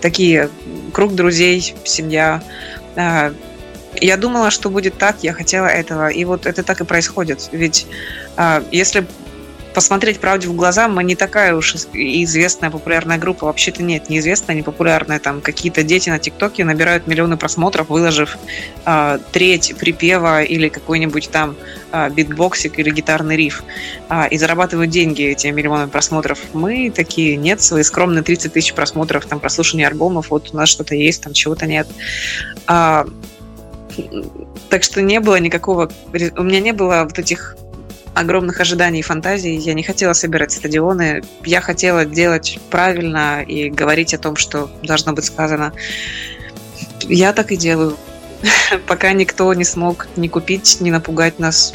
такие 0.00 0.50
круг 0.92 1.16
друзей, 1.16 1.74
семья. 1.82 2.44
А, 3.94 4.04
я 4.04 4.16
думала, 4.16 4.50
что 4.50 4.70
будет 4.70 4.98
так, 4.98 5.16
я 5.22 5.32
хотела 5.32 5.66
этого, 5.66 6.08
и 6.08 6.24
вот 6.24 6.46
это 6.46 6.62
так 6.62 6.80
и 6.80 6.84
происходит. 6.84 7.48
Ведь 7.52 7.86
если 8.70 9.06
посмотреть 9.74 10.20
правде 10.20 10.48
в 10.48 10.54
глаза, 10.54 10.88
мы 10.88 11.04
не 11.04 11.16
такая 11.16 11.54
уж 11.54 11.74
известная 11.92 12.70
популярная 12.70 13.18
группа. 13.18 13.46
Вообще-то 13.46 13.82
нет, 13.82 14.08
неизвестная, 14.08 14.56
не 14.56 14.62
популярная. 14.62 15.18
Там 15.18 15.40
какие-то 15.40 15.82
дети 15.82 16.08
на 16.08 16.18
TikTok 16.18 16.57
е 16.57 16.64
набирают 16.64 17.06
миллионы 17.06 17.36
просмотров, 17.36 17.88
выложив 17.88 18.38
э, 18.86 19.18
треть 19.32 19.74
припева 19.76 20.42
или 20.42 20.68
какой-нибудь 20.68 21.28
там 21.30 21.56
э, 21.92 22.08
битбоксик 22.10 22.78
или 22.78 22.90
гитарный 22.90 23.36
риф. 23.36 23.64
Э, 24.08 24.28
и 24.30 24.38
зарабатывают 24.38 24.90
деньги 24.90 25.24
этими 25.24 25.50
миллионами 25.50 25.90
просмотров. 25.90 26.38
Мы 26.52 26.90
такие, 26.90 27.36
нет, 27.36 27.60
свои 27.60 27.82
скромные 27.82 28.22
30 28.22 28.52
тысяч 28.52 28.72
просмотров, 28.72 29.26
там 29.26 29.40
прослушивание 29.40 29.88
альбомов, 29.88 30.30
вот 30.30 30.50
у 30.52 30.56
нас 30.56 30.68
что-то 30.68 30.94
есть, 30.94 31.22
там 31.22 31.32
чего-то 31.32 31.66
нет. 31.66 31.88
А, 32.66 33.06
так 34.68 34.82
что 34.82 35.02
не 35.02 35.20
было 35.20 35.36
никакого... 35.36 35.90
У 36.36 36.42
меня 36.42 36.60
не 36.60 36.72
было 36.72 37.04
вот 37.04 37.18
этих 37.18 37.56
огромных 38.14 38.60
ожиданий 38.60 39.00
и 39.00 39.02
фантазий. 39.02 39.56
Я 39.56 39.74
не 39.74 39.82
хотела 39.82 40.12
собирать 40.12 40.52
стадионы. 40.52 41.22
Я 41.44 41.60
хотела 41.60 42.04
делать 42.04 42.58
правильно 42.70 43.42
и 43.42 43.70
говорить 43.70 44.14
о 44.14 44.18
том, 44.18 44.36
что 44.36 44.70
должно 44.82 45.12
быть 45.12 45.24
сказано. 45.24 45.72
Я 47.02 47.32
так 47.32 47.52
и 47.52 47.56
делаю. 47.56 47.96
Пока 48.86 49.12
никто 49.12 49.52
не 49.54 49.64
смог 49.64 50.06
ни 50.16 50.28
купить, 50.28 50.80
ни 50.80 50.90
напугать 50.90 51.38
нас 51.38 51.72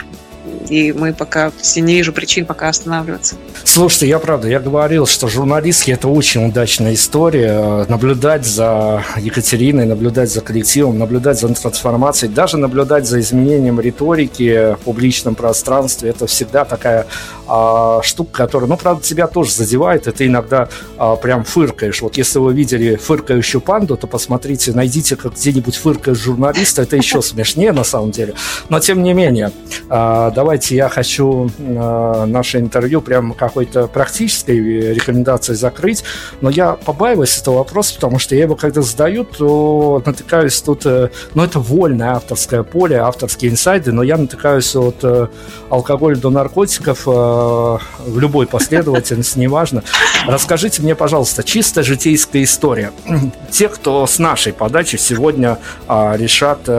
и 0.69 0.91
мы 0.93 1.13
пока 1.13 1.51
все 1.61 1.81
не 1.81 1.95
вижу 1.95 2.13
причин 2.13 2.45
пока 2.45 2.69
останавливаться. 2.69 3.35
Слушайте, 3.63 4.07
я 4.07 4.19
правда, 4.19 4.47
я 4.47 4.59
говорил, 4.59 5.05
что 5.05 5.27
журналистки 5.27 5.91
это 5.91 6.07
очень 6.07 6.47
удачная 6.47 6.93
история. 6.93 7.85
Наблюдать 7.87 8.45
за 8.45 9.03
Екатериной, 9.17 9.85
наблюдать 9.85 10.31
за 10.31 10.41
коллективом, 10.41 10.97
наблюдать 10.97 11.39
за 11.39 11.49
трансформацией, 11.49 12.31
даже 12.31 12.57
наблюдать 12.57 13.05
за 13.05 13.19
изменением 13.19 13.79
риторики 13.79 14.75
в 14.75 14.83
публичном 14.83 15.35
пространстве, 15.35 16.09
это 16.11 16.27
всегда 16.27 16.65
такая 16.65 17.05
а, 17.49 18.01
штука, 18.03 18.31
которая, 18.31 18.69
ну, 18.69 18.77
правда, 18.77 19.03
тебя 19.03 19.27
тоже 19.27 19.51
задевает, 19.51 20.07
и 20.07 20.11
ты 20.11 20.27
иногда 20.27 20.69
а, 20.97 21.15
прям 21.15 21.43
фыркаешь. 21.43 22.01
Вот 22.01 22.17
если 22.17 22.39
вы 22.39 22.53
видели 22.53 22.95
фыркающую 22.95 23.61
панду, 23.61 23.97
то 23.97 24.07
посмотрите, 24.07 24.71
найдите 24.71 25.15
как 25.15 25.33
где-нибудь 25.33 25.75
фыркает 25.75 26.17
журналиста, 26.17 26.83
это 26.83 26.95
еще 26.95 27.21
смешнее 27.21 27.71
на 27.71 27.83
самом 27.83 28.11
деле. 28.11 28.35
Но 28.69 28.79
тем 28.79 29.01
не 29.01 29.13
менее, 29.13 29.51
а, 29.89 30.31
давайте 30.31 30.75
я 30.75 30.89
хочу 30.89 31.49
а, 31.59 32.25
наше 32.25 32.59
интервью 32.59 33.01
прям 33.01 33.33
какой-то 33.33 33.87
практической 33.87 34.93
рекомендацией 34.93 35.57
закрыть, 35.57 36.03
но 36.41 36.49
я 36.49 36.73
побаиваюсь 36.73 37.37
этого 37.37 37.57
вопроса, 37.57 37.95
потому 37.95 38.19
что 38.19 38.35
я 38.35 38.43
его 38.43 38.55
когда 38.55 38.81
задаю, 38.81 39.23
то 39.23 40.03
натыкаюсь 40.05 40.61
тут, 40.61 40.85
э, 40.85 41.09
ну, 41.33 41.43
это 41.43 41.59
вольное 41.59 42.11
авторское 42.11 42.63
поле, 42.63 42.97
авторские 42.97 43.51
инсайды, 43.51 43.91
но 43.91 44.03
я 44.03 44.17
натыкаюсь 44.17 44.75
от 44.75 45.03
э, 45.03 45.27
алкоголя 45.69 46.15
до 46.15 46.29
наркотиков 46.29 47.07
э, 47.07 47.11
в 47.39 48.19
любой 48.19 48.47
последовательности, 48.47 49.39
неважно. 49.39 49.83
Расскажите 50.25 50.81
мне, 50.81 50.95
пожалуйста, 50.95 51.43
чисто 51.43 51.83
житейская 51.83 52.43
история. 52.43 52.91
Те, 53.51 53.69
кто 53.69 54.05
с 54.05 54.19
нашей 54.19 54.53
подачи 54.53 54.95
сегодня 54.95 55.57
решат 55.87 56.69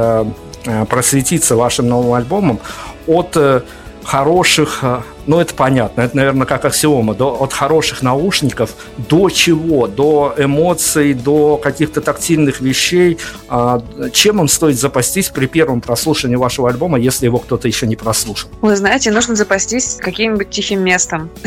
просветиться 0.89 1.57
вашим 1.57 1.89
новым 1.89 2.13
альбомом, 2.13 2.61
от 3.07 3.37
э, 3.37 3.63
хороших, 4.05 4.81
э, 4.83 5.01
ну 5.27 5.41
это 5.41 5.55
понятно, 5.55 6.03
это, 6.03 6.17
наверное, 6.17 6.47
как 6.47 6.65
аксиома, 6.65 7.15
до, 7.15 7.43
от 7.43 7.53
хороших 7.53 8.03
наушников 8.03 8.75
до 8.97 9.31
чего? 9.31 9.87
До 9.87 10.35
эмоций, 10.37 11.15
до 11.15 11.57
каких-то 11.57 12.01
тактильных 12.01 12.61
вещей. 12.61 13.19
А, 13.49 13.83
чем 14.13 14.41
им 14.41 14.49
стоит 14.49 14.79
запастись 14.79 15.29
при 15.29 15.47
первом 15.47 15.81
прослушивании 15.81 16.37
вашего 16.37 16.69
альбома, 16.69 16.99
если 16.99 17.27
его 17.27 17.39
кто-то 17.39 17.69
еще 17.69 17.87
не 17.87 17.97
прослушал? 17.97 18.51
Вы 18.61 18.77
знаете, 18.77 19.11
нужно 19.11 19.37
запастись 19.37 19.97
каким-нибудь 20.01 20.51
тихим 20.51 20.83
местом. 20.83 21.31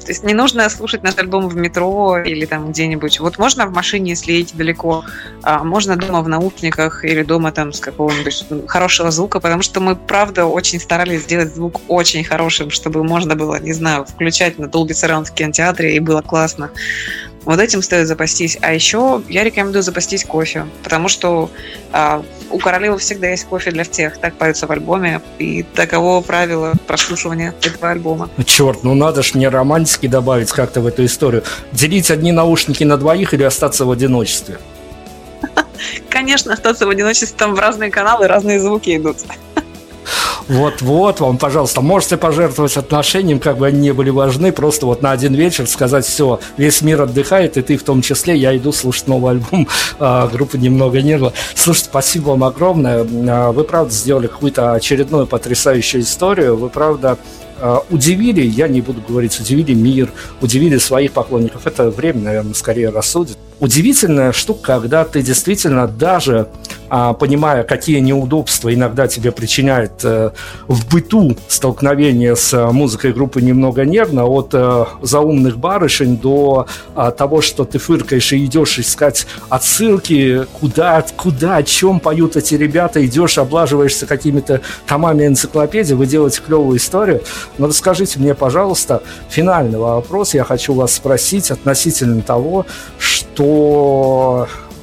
То 0.00 0.08
есть 0.08 0.24
не 0.24 0.34
нужно 0.34 0.68
слушать 0.68 1.02
наш 1.02 1.16
альбом 1.18 1.48
в 1.48 1.56
метро 1.56 2.18
или 2.18 2.44
там 2.46 2.70
где-нибудь. 2.70 3.20
Вот 3.20 3.38
можно 3.38 3.66
в 3.66 3.72
машине, 3.72 4.10
если 4.10 4.32
едете 4.32 4.56
далеко, 4.56 5.04
а 5.42 5.62
можно 5.64 5.96
дома 5.96 6.22
в 6.22 6.28
наушниках 6.28 7.04
или 7.04 7.22
дома 7.22 7.52
там 7.52 7.72
с 7.72 7.80
какого-нибудь 7.80 8.68
хорошего 8.68 9.10
звука, 9.10 9.40
потому 9.40 9.62
что 9.62 9.80
мы, 9.80 9.96
правда, 9.96 10.46
очень 10.46 10.80
старались 10.80 11.22
сделать 11.22 11.54
звук 11.54 11.80
очень 11.88 12.24
хорошим, 12.24 12.70
чтобы 12.82 13.04
можно 13.04 13.36
было, 13.36 13.60
не 13.60 13.72
знаю, 13.72 14.04
включать 14.04 14.58
на 14.58 14.64
Dolby 14.64 14.88
Surround 14.88 15.26
в 15.26 15.32
кинотеатре, 15.32 15.94
и 15.94 16.00
было 16.00 16.20
классно. 16.20 16.70
Вот 17.44 17.60
этим 17.60 17.80
стоит 17.80 18.08
запастись. 18.08 18.58
А 18.60 18.72
еще 18.72 19.22
я 19.28 19.44
рекомендую 19.44 19.82
запастись 19.84 20.24
кофе, 20.24 20.66
потому 20.82 21.08
что 21.08 21.48
а, 21.92 22.24
у 22.50 22.58
королевы 22.58 22.98
всегда 22.98 23.28
есть 23.28 23.44
кофе 23.44 23.70
для 23.70 23.84
всех. 23.84 24.18
Так 24.18 24.34
поется 24.34 24.66
в 24.66 24.72
альбоме, 24.72 25.20
и 25.38 25.62
таково 25.62 26.20
правило 26.22 26.72
прослушивания 26.88 27.54
этого 27.62 27.90
альбома. 27.90 28.30
Ну, 28.36 28.42
черт, 28.42 28.82
ну 28.82 28.94
надо 28.94 29.22
ж 29.22 29.34
мне 29.34 29.48
романтики 29.48 30.08
добавить 30.08 30.50
как-то 30.50 30.80
в 30.80 30.86
эту 30.88 31.04
историю. 31.04 31.44
Делить 31.70 32.10
одни 32.10 32.32
наушники 32.32 32.82
на 32.82 32.96
двоих 32.96 33.32
или 33.32 33.44
остаться 33.44 33.84
в 33.84 33.92
одиночестве? 33.92 34.58
Конечно, 36.08 36.52
остаться 36.52 36.86
в 36.86 36.90
одиночестве, 36.90 37.36
там 37.38 37.54
в 37.54 37.60
разные 37.60 37.92
каналы 37.92 38.26
разные 38.26 38.58
звуки 38.58 38.96
идут. 38.96 39.18
Вот-вот, 40.48 41.20
вам, 41.20 41.38
пожалуйста, 41.38 41.80
можете 41.80 42.16
пожертвовать 42.16 42.76
отношениям, 42.76 43.38
как 43.38 43.58
бы 43.58 43.66
они 43.66 43.80
не 43.80 43.92
были 43.92 44.10
важны, 44.10 44.52
просто 44.52 44.86
вот 44.86 45.02
на 45.02 45.12
один 45.12 45.34
вечер 45.34 45.66
сказать, 45.66 46.04
все, 46.04 46.40
весь 46.56 46.82
мир 46.82 47.02
отдыхает, 47.02 47.56
и 47.56 47.62
ты 47.62 47.76
в 47.76 47.82
том 47.82 48.02
числе, 48.02 48.36
я 48.36 48.56
иду 48.56 48.72
слушать 48.72 49.06
новый 49.06 49.32
альбом 49.32 49.68
а, 49.98 50.28
группы 50.28 50.58
«Немного 50.58 51.00
нерва». 51.02 51.32
Слушайте, 51.54 51.90
спасибо 51.90 52.30
вам 52.30 52.44
огромное. 52.44 53.06
А, 53.28 53.52
вы, 53.52 53.64
правда, 53.64 53.92
сделали 53.92 54.26
какую-то 54.26 54.72
очередную 54.72 55.26
потрясающую 55.26 56.02
историю. 56.02 56.56
Вы, 56.56 56.68
правда, 56.68 57.18
а, 57.60 57.84
удивили, 57.90 58.42
я 58.42 58.68
не 58.68 58.80
буду 58.80 59.00
говорить, 59.06 59.38
удивили 59.38 59.74
мир, 59.74 60.10
удивили 60.40 60.78
своих 60.78 61.12
поклонников. 61.12 61.66
Это 61.66 61.90
время, 61.90 62.20
наверное, 62.20 62.54
скорее 62.54 62.90
рассудит. 62.90 63.38
Удивительная 63.62 64.32
штука, 64.32 64.60
когда 64.64 65.04
ты 65.04 65.22
действительно 65.22 65.86
даже 65.86 66.48
а, 66.94 67.14
понимая, 67.14 67.62
какие 67.62 68.00
неудобства 68.00 68.74
иногда 68.74 69.06
тебе 69.06 69.32
причиняет 69.32 70.04
э, 70.04 70.32
в 70.68 70.86
быту 70.90 71.38
столкновение 71.48 72.36
с 72.36 72.70
музыкой 72.70 73.14
группы 73.14 73.40
«Немного 73.40 73.86
нервно», 73.86 74.26
от 74.26 74.50
э, 74.52 74.84
заумных 75.00 75.56
барышень 75.56 76.18
до 76.18 76.66
а, 76.94 77.10
того, 77.10 77.40
что 77.40 77.64
ты 77.64 77.78
фыркаешь 77.78 78.34
и 78.34 78.44
идешь 78.44 78.78
искать 78.78 79.26
отсылки, 79.48 80.44
куда, 80.60 81.02
куда, 81.16 81.56
о 81.56 81.62
чем 81.62 81.98
поют 81.98 82.36
эти 82.36 82.56
ребята, 82.56 83.02
идешь, 83.06 83.38
облаживаешься 83.38 84.04
какими-то 84.04 84.60
томами 84.86 85.26
энциклопедии, 85.26 85.94
вы 85.94 86.06
делаете 86.06 86.42
клевую 86.46 86.76
историю. 86.76 87.22
Но 87.56 87.68
расскажите 87.68 88.18
мне, 88.18 88.34
пожалуйста, 88.34 89.02
финальный 89.30 89.78
вопрос 89.78 90.34
я 90.34 90.44
хочу 90.44 90.74
вас 90.74 90.92
спросить 90.92 91.50
относительно 91.50 92.20
того, 92.20 92.66
что 92.98 93.51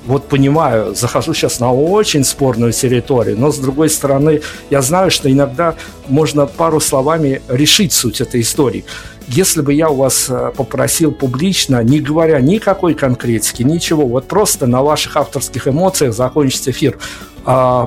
вот 0.10 0.28
понимаю, 0.28 0.96
захожу 0.96 1.34
сейчас 1.34 1.60
на 1.60 1.72
очень 1.72 2.24
спорную 2.24 2.74
территорию, 2.74 3.38
но 3.38 3.52
с 3.52 3.60
другой 3.60 3.90
стороны, 3.90 4.42
я 4.72 4.82
знаю, 4.82 5.12
что 5.12 5.32
иногда 5.32 5.76
можно 6.08 6.48
пару 6.48 6.80
словами 6.80 7.42
решить 7.48 7.94
суть 7.94 8.20
этой 8.20 8.42
истории. 8.42 8.86
Если 9.28 9.62
бы 9.62 9.72
я 9.72 9.90
у 9.90 9.96
вас 9.96 10.26
э, 10.30 10.52
попросил 10.58 11.12
публично, 11.12 11.84
не 11.84 12.00
говоря 12.00 12.42
никакой 12.42 12.96
конкретики, 12.96 13.62
ничего, 13.62 14.08
вот 14.08 14.28
просто 14.28 14.66
на 14.66 14.82
ваших 14.82 15.16
авторских 15.16 15.68
эмоциях 15.68 16.16
закончить 16.16 16.68
эфир, 16.68 16.98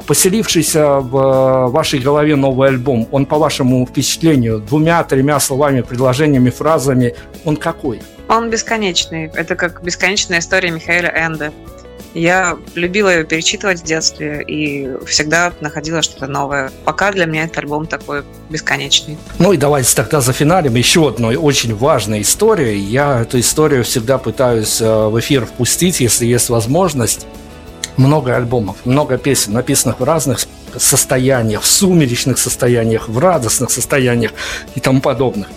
поселившийся 0.07 0.99
в 0.99 1.17
э, 1.17 1.67
вашей 1.71 2.01
голове 2.01 2.35
новый 2.35 2.69
альбом, 2.69 3.07
он, 3.13 3.27
по 3.27 3.39
вашему 3.39 3.87
впечатлению, 3.87 4.59
двумя-тремя 4.59 5.39
словами, 5.39 5.83
предложениями, 5.83 6.51
фразами, 6.51 7.15
он 7.45 7.57
какой? 7.57 8.03
Он 8.29 8.51
бесконечный. 8.51 9.31
Это 9.35 9.55
как 9.55 9.85
бесконечная 9.85 10.41
история 10.41 10.71
Михаила 10.71 11.07
Энда. 11.07 11.53
Я 12.15 12.59
любила 12.75 13.09
ее 13.09 13.25
перечитывать 13.25 13.81
в 13.81 13.85
детстве 13.85 14.43
и 14.47 14.91
всегда 15.07 15.53
находила 15.61 16.03
что-то 16.03 16.27
новое. 16.27 16.71
Пока 16.85 17.11
для 17.13 17.27
меня 17.27 17.45
этот 17.45 17.59
альбом 17.59 17.87
такой 17.87 18.23
бесконечный. 18.51 19.17
Ну 19.39 19.53
и 19.53 19.57
давайте 19.57 19.95
тогда 19.95 20.21
за 20.21 20.33
финалем 20.33 20.75
еще 20.75 21.09
одной 21.09 21.37
очень 21.37 21.75
важной 21.75 22.23
истории. 22.23 22.77
Я 22.77 23.23
эту 23.23 23.41
историю 23.41 23.85
всегда 23.85 24.19
пытаюсь 24.19 24.81
э, 24.81 25.07
в 25.07 25.19
эфир 25.21 25.47
впустить, 25.47 26.01
если 26.01 26.27
есть 26.27 26.51
возможность. 26.51 27.27
Много 27.97 28.37
альбомов, 28.37 28.77
много 28.85 29.19
песен, 29.19 29.53
написанных 29.53 30.01
в 30.01 30.05
разных 30.05 30.47
состояниях, 30.77 31.63
в 31.63 31.67
сумеречных 31.67 32.39
состояниях, 32.39 33.09
в 33.09 33.19
радостных 33.19 33.71
состояниях 33.71 34.33
и 34.75 34.81
тому 34.81 35.01
подобных. 35.01 35.49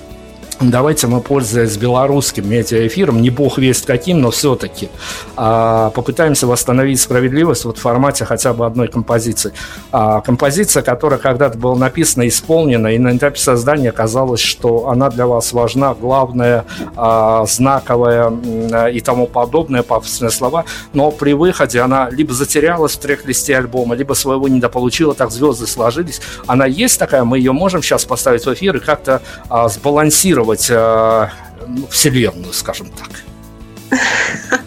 Давайте 0.62 1.08
мы, 1.08 1.20
пользуясь 1.20 1.76
белорусским 1.76 2.50
медиаэфиром, 2.50 3.22
не 3.22 3.30
бог 3.30 3.58
весть 3.58 3.86
каким, 3.86 4.22
но 4.22 4.32
все-таки 4.32 4.90
а, 5.36 5.90
попытаемся 5.90 6.48
восстановить 6.48 7.02
справедливость 7.02 7.66
вот 7.66 7.78
в 7.78 7.82
формате 7.82 8.24
хотя 8.24 8.54
бы 8.54 8.66
одной 8.66 8.88
композиции. 8.88 9.52
А, 9.92 10.22
композиция, 10.22 10.82
которая 10.82 11.20
когда-то 11.20 11.58
была 11.58 11.76
написана 11.76 12.26
исполнена, 12.30 12.88
и 12.88 12.98
на 12.98 13.18
этапе 13.18 13.38
создания 13.38 13.92
казалось, 13.92 14.40
что 14.40 14.88
она 14.88 15.10
для 15.10 15.28
вас 15.28 15.52
важна, 15.52 15.94
главная, 15.94 16.64
а, 16.96 17.46
знаковая 17.46 18.32
и 18.90 19.02
тому 19.02 19.28
подобное, 19.28 19.84
пафосные 19.84 20.32
слова, 20.32 20.64
но 20.94 21.12
при 21.12 21.34
выходе 21.34 21.82
она 21.82 22.10
либо 22.10 22.34
затерялась 22.34 22.94
в 22.94 23.00
трек-листе 23.00 23.58
альбома, 23.58 23.94
либо 23.94 24.14
своего 24.14 24.48
недополучила, 24.48 25.14
так 25.16 25.32
звезды 25.32 25.68
сложились. 25.68 26.22
Она 26.48 26.66
есть 26.66 26.98
такая, 26.98 27.26
мы 27.26 27.40
ее 27.40 27.52
можем 27.52 27.84
сейчас 27.84 28.06
поставить 28.06 28.46
в 28.46 28.54
эфир 28.54 28.78
и 28.78 28.80
как-то 28.80 29.22
а, 29.50 29.68
сбалансировать 29.68 30.45
контролировать 30.46 30.70
э, 30.70 31.30
ну, 31.68 31.88
вселенную, 31.88 32.54
скажем 32.54 32.92
так? 32.92 34.00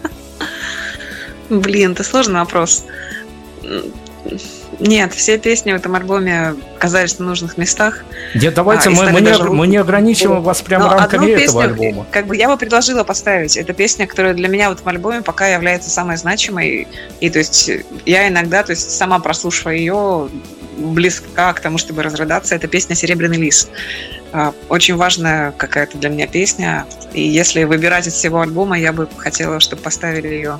Блин, 1.49 1.93
это 1.93 2.03
сложный 2.03 2.39
вопрос. 2.39 2.85
Нет, 4.79 5.13
все 5.13 5.37
песни 5.37 5.73
в 5.73 5.75
этом 5.75 5.95
альбоме 5.95 6.55
оказались 6.77 7.15
в 7.15 7.19
нужных 7.19 7.57
местах. 7.57 8.05
Нет, 8.35 8.53
давайте 8.53 8.89
а, 8.89 8.91
мы, 8.91 9.11
мы, 9.11 9.21
не, 9.21 9.37
мы 9.37 9.67
не 9.67 9.77
ограничиваем 9.77 10.41
вас 10.41 10.61
прямо 10.61 10.85
Но 10.85 10.93
рамками 10.93 11.31
этого 11.31 11.39
песню, 11.39 11.59
альбома. 11.59 12.05
Как 12.11 12.27
бы 12.27 12.37
я 12.37 12.47
бы 12.47 12.55
предложила 12.55 13.03
поставить. 13.03 13.57
Это 13.57 13.73
песня, 13.73 14.07
которая 14.07 14.33
для 14.33 14.47
меня 14.47 14.69
в 14.69 14.73
этом 14.73 14.87
альбоме 14.87 15.21
пока 15.21 15.47
является 15.47 15.89
самой 15.89 16.15
значимой. 16.15 16.87
И 17.19 17.29
то 17.29 17.39
есть 17.39 17.69
я 18.05 18.29
иногда, 18.29 18.63
то 18.63 18.71
есть 18.71 18.91
сама 18.91 19.19
прослушивая 19.19 19.75
ее, 19.75 20.29
близка 20.77 21.51
к 21.53 21.59
тому, 21.59 21.77
чтобы 21.77 22.03
разрыдаться, 22.03 22.55
это 22.55 22.67
песня 22.67 22.95
«Серебряный 22.95 23.37
лис». 23.37 23.67
А, 24.31 24.53
очень 24.69 24.95
важная 24.95 25.51
какая-то 25.51 25.97
для 25.97 26.09
меня 26.09 26.27
песня. 26.27 26.85
И 27.13 27.21
если 27.21 27.63
выбирать 27.63 28.07
из 28.07 28.13
всего 28.13 28.41
альбома, 28.41 28.77
я 28.77 28.93
бы 28.93 29.07
хотела, 29.17 29.59
чтобы 29.59 29.81
поставили 29.81 30.27
ее. 30.27 30.59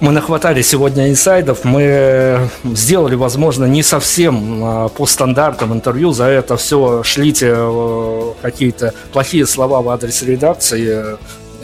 Мы 0.00 0.10
нахватали 0.12 0.62
сегодня 0.62 1.08
инсайдов, 1.08 1.64
мы 1.64 2.48
сделали, 2.64 3.14
возможно, 3.14 3.66
не 3.66 3.82
совсем 3.82 4.64
а, 4.64 4.88
по 4.88 5.06
стандартам 5.06 5.72
интервью, 5.72 6.12
за 6.12 6.24
это 6.24 6.56
все 6.56 7.02
шлите 7.04 7.52
э, 7.54 8.32
какие-то 8.40 8.94
плохие 9.12 9.46
слова 9.46 9.82
в 9.82 9.88
адрес 9.88 10.22
редакции, 10.22 11.18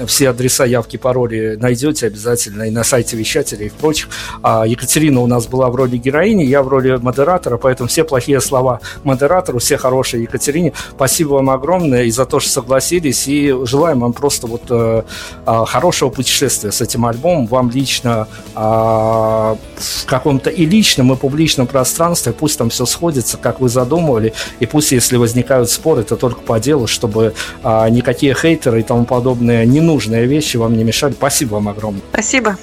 все 0.07 0.31
адреса, 0.31 0.65
явки, 0.65 0.97
пароли 0.97 1.57
найдете 1.61 2.07
обязательно 2.07 2.65
и 2.65 2.71
на 2.71 2.85
сайте 2.85 3.17
вещателя 3.17 3.67
и 3.67 3.69
в 3.69 3.75
прочих. 3.75 4.09
А 4.43 4.67
Екатерина 4.67 5.21
у 5.21 5.27
нас 5.27 5.47
была 5.47 5.69
в 5.69 5.77
роли 5.77 5.97
героини, 5.97 6.43
я 6.45 6.63
в 6.63 6.69
роли 6.69 6.97
модератора, 6.97 7.57
поэтому 7.57 7.89
все 7.89 8.05
плохие 8.05 8.41
слова 8.41 8.81
модератору, 9.05 9.59
все 9.59 9.77
хорошие 9.77 10.23
Екатерине. 10.23 10.73
Спасибо 10.91 11.35
вам 11.35 11.51
огромное 11.51 12.05
и 12.05 12.11
за 12.11 12.27
то, 12.27 12.41
что 12.41 12.51
согласились, 12.51 13.29
и 13.29 13.55
желаем 13.65 14.01
вам 14.01 14.13
просто 14.13 14.47
вот 14.47 14.63
э, 14.71 15.03
э, 15.47 15.65
хорошего 15.67 16.11
путешествия 16.11 16.73
с 16.73 16.81
этим 16.81 17.07
альбомом, 17.07 17.47
вам 17.47 17.71
лично 17.71 18.29
э, 18.55 18.59
в 18.59 20.07
каком-то 20.07 20.51
и 20.51 20.67
личном, 20.67 21.13
и 21.13 21.17
публичном 21.17 21.67
пространстве, 21.67 22.33
пусть 22.33 22.59
там 22.59 22.71
все 22.71 22.87
сходится, 22.87 23.37
как 23.37 23.61
вы 23.61 23.69
задумывали, 23.69 24.33
и 24.61 24.67
пусть, 24.67 24.93
если 24.93 25.17
возникают 25.17 25.71
споры, 25.71 26.03
это 26.03 26.17
только 26.17 26.41
по 26.41 26.59
делу, 26.61 26.87
чтобы 26.87 27.35
э, 27.63 27.91
никакие 27.91 28.35
хейтеры 28.35 28.81
и 28.81 28.83
тому 28.83 29.05
подобное 29.05 29.65
не 29.65 29.81
ненужные 29.89 30.27
вещи 30.27 30.57
вам 30.57 30.77
не 30.77 30.85
мешали. 30.85 31.13
Спасибо 31.13 31.55
вам 31.55 31.69
огромное. 31.69 32.03
Спасибо. 32.13 32.57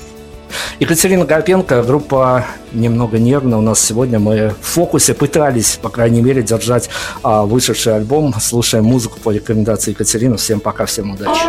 Екатерина 0.80 1.26
Гапенко, 1.26 1.82
группа 1.84 2.46
«Немного 2.72 3.18
нервно». 3.18 3.58
У 3.58 3.62
нас 3.62 3.80
сегодня 3.80 4.20
мы 4.20 4.54
в 4.62 4.66
фокусе 4.66 5.14
пытались, 5.14 5.80
по 5.82 5.90
крайней 5.90 6.22
мере, 6.22 6.44
держать 6.44 6.90
а, 7.24 7.44
вышедший 7.44 7.96
альбом. 7.96 8.34
Слушаем 8.40 8.86
музыку 8.86 9.20
по 9.22 9.32
рекомендации 9.32 9.92
Екатерины. 9.92 10.38
Всем 10.38 10.60
пока, 10.60 10.86
всем 10.86 11.12
удачи. 11.12 11.42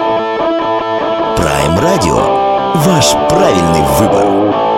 Prime 1.36 1.78
Radio. 1.78 2.16
Ваш 2.74 3.12
правильный 3.28 3.82
выбор. 3.98 4.75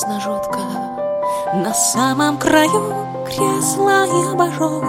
Интересно 0.00 0.20
жутко. 0.20 0.58
На 1.54 1.74
самом 1.74 2.38
краю 2.38 2.94
кресла 3.26 4.06
и 4.06 4.32
абажур. 4.32 4.84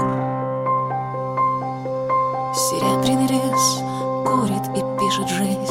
Серебряный 2.53 3.27
лес 3.27 3.83
курит 4.25 4.67
и 4.77 4.99
пишет 4.99 5.29
жизнь. 5.29 5.61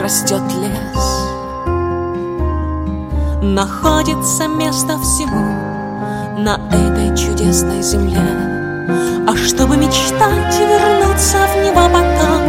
Растет 0.00 0.40
лес 0.54 0.67
Находится 3.54 4.46
место 4.46 4.98
всему 4.98 6.38
на 6.38 6.60
этой 6.70 7.16
чудесной 7.16 7.80
земле. 7.80 8.20
А 9.26 9.34
чтобы 9.36 9.78
мечтать 9.78 10.54
вернуться 10.58 11.38
в 11.46 11.56
него 11.64 11.88
потом 11.88 12.42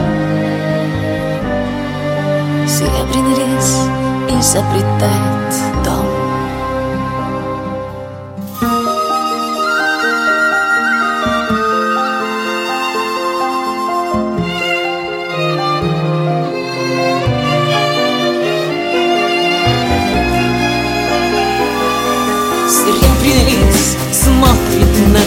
Серебряный 2.68 3.36
лес 3.38 3.88
изобретает 4.28 5.86
дом 5.86 6.09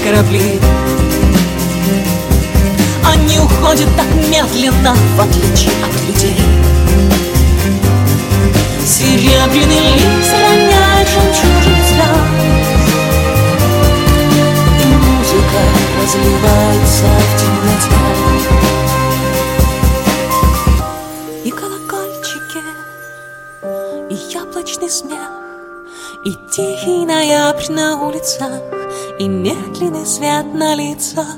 корабли. 0.02 0.60
Они 3.04 3.38
уходят 3.38 3.88
так 3.96 4.06
медленно, 4.28 4.94
в 5.16 5.20
отличие 5.20 5.72
от 5.84 5.92
людей. 6.06 6.36
Серебряный 8.84 9.94
лис 9.94 10.30
роняет 10.32 11.08
жемчужный 11.08 11.82
взгляд. 11.82 12.26
И 14.82 14.86
музыка 14.86 15.60
разливается 16.02 17.06
в 17.18 17.32
темноте. 17.40 17.96
И 21.44 21.50
колокольчики, 21.50 22.62
и 24.10 24.14
яблочный 24.32 24.90
смех 24.90 25.30
И 26.24 26.36
тихий 26.50 27.04
ноябрь 27.04 27.72
на 27.72 27.96
улицах 28.00 28.81
И 29.22 29.28
медленный 29.28 30.04
свет 30.04 30.52
на 30.52 30.74
лицах 30.74 31.36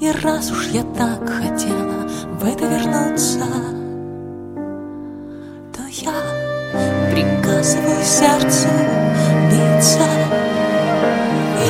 И 0.00 0.10
раз 0.10 0.50
уж 0.50 0.66
я 0.72 0.82
так 0.82 1.20
хотела 1.24 2.08
в 2.40 2.44
это 2.44 2.64
вернуться 2.66 3.46
То 5.72 5.82
я 5.92 6.12
приказываю 7.12 8.02
сердцу 8.02 8.66
биться. 9.48 10.08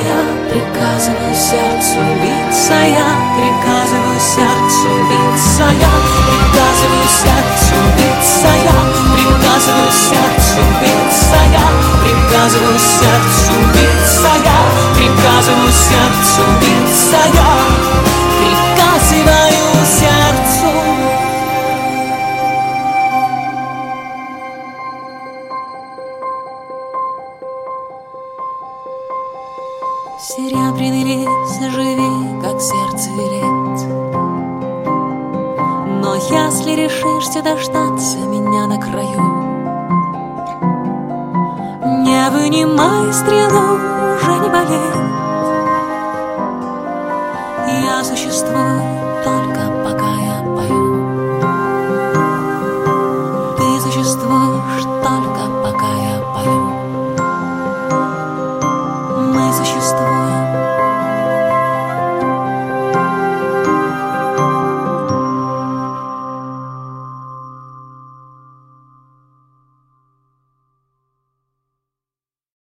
Я 0.09 0.19
приказываю 0.49 1.35
сердцу 1.35 1.99
биться 2.23 2.73
Я 2.73 3.09
приказываю 3.37 4.19
сердцу 4.19 4.89
биться 5.11 5.63
Я 5.79 5.93
приказываю 6.25 7.07
сердцу 7.21 7.75
биться 7.97 8.47
Я 8.63 9.14
приказываю 9.25 9.91
сердцу 9.91 10.61
биться 10.81 11.37
Я 11.51 11.67
приказываю 12.03 12.77
сердцу 12.77 13.53
биться 13.73 14.29
Я 14.43 14.59
приказываю 14.95 15.71
сердцу 15.71 16.41
биться 16.61 17.17
Я 17.33 17.94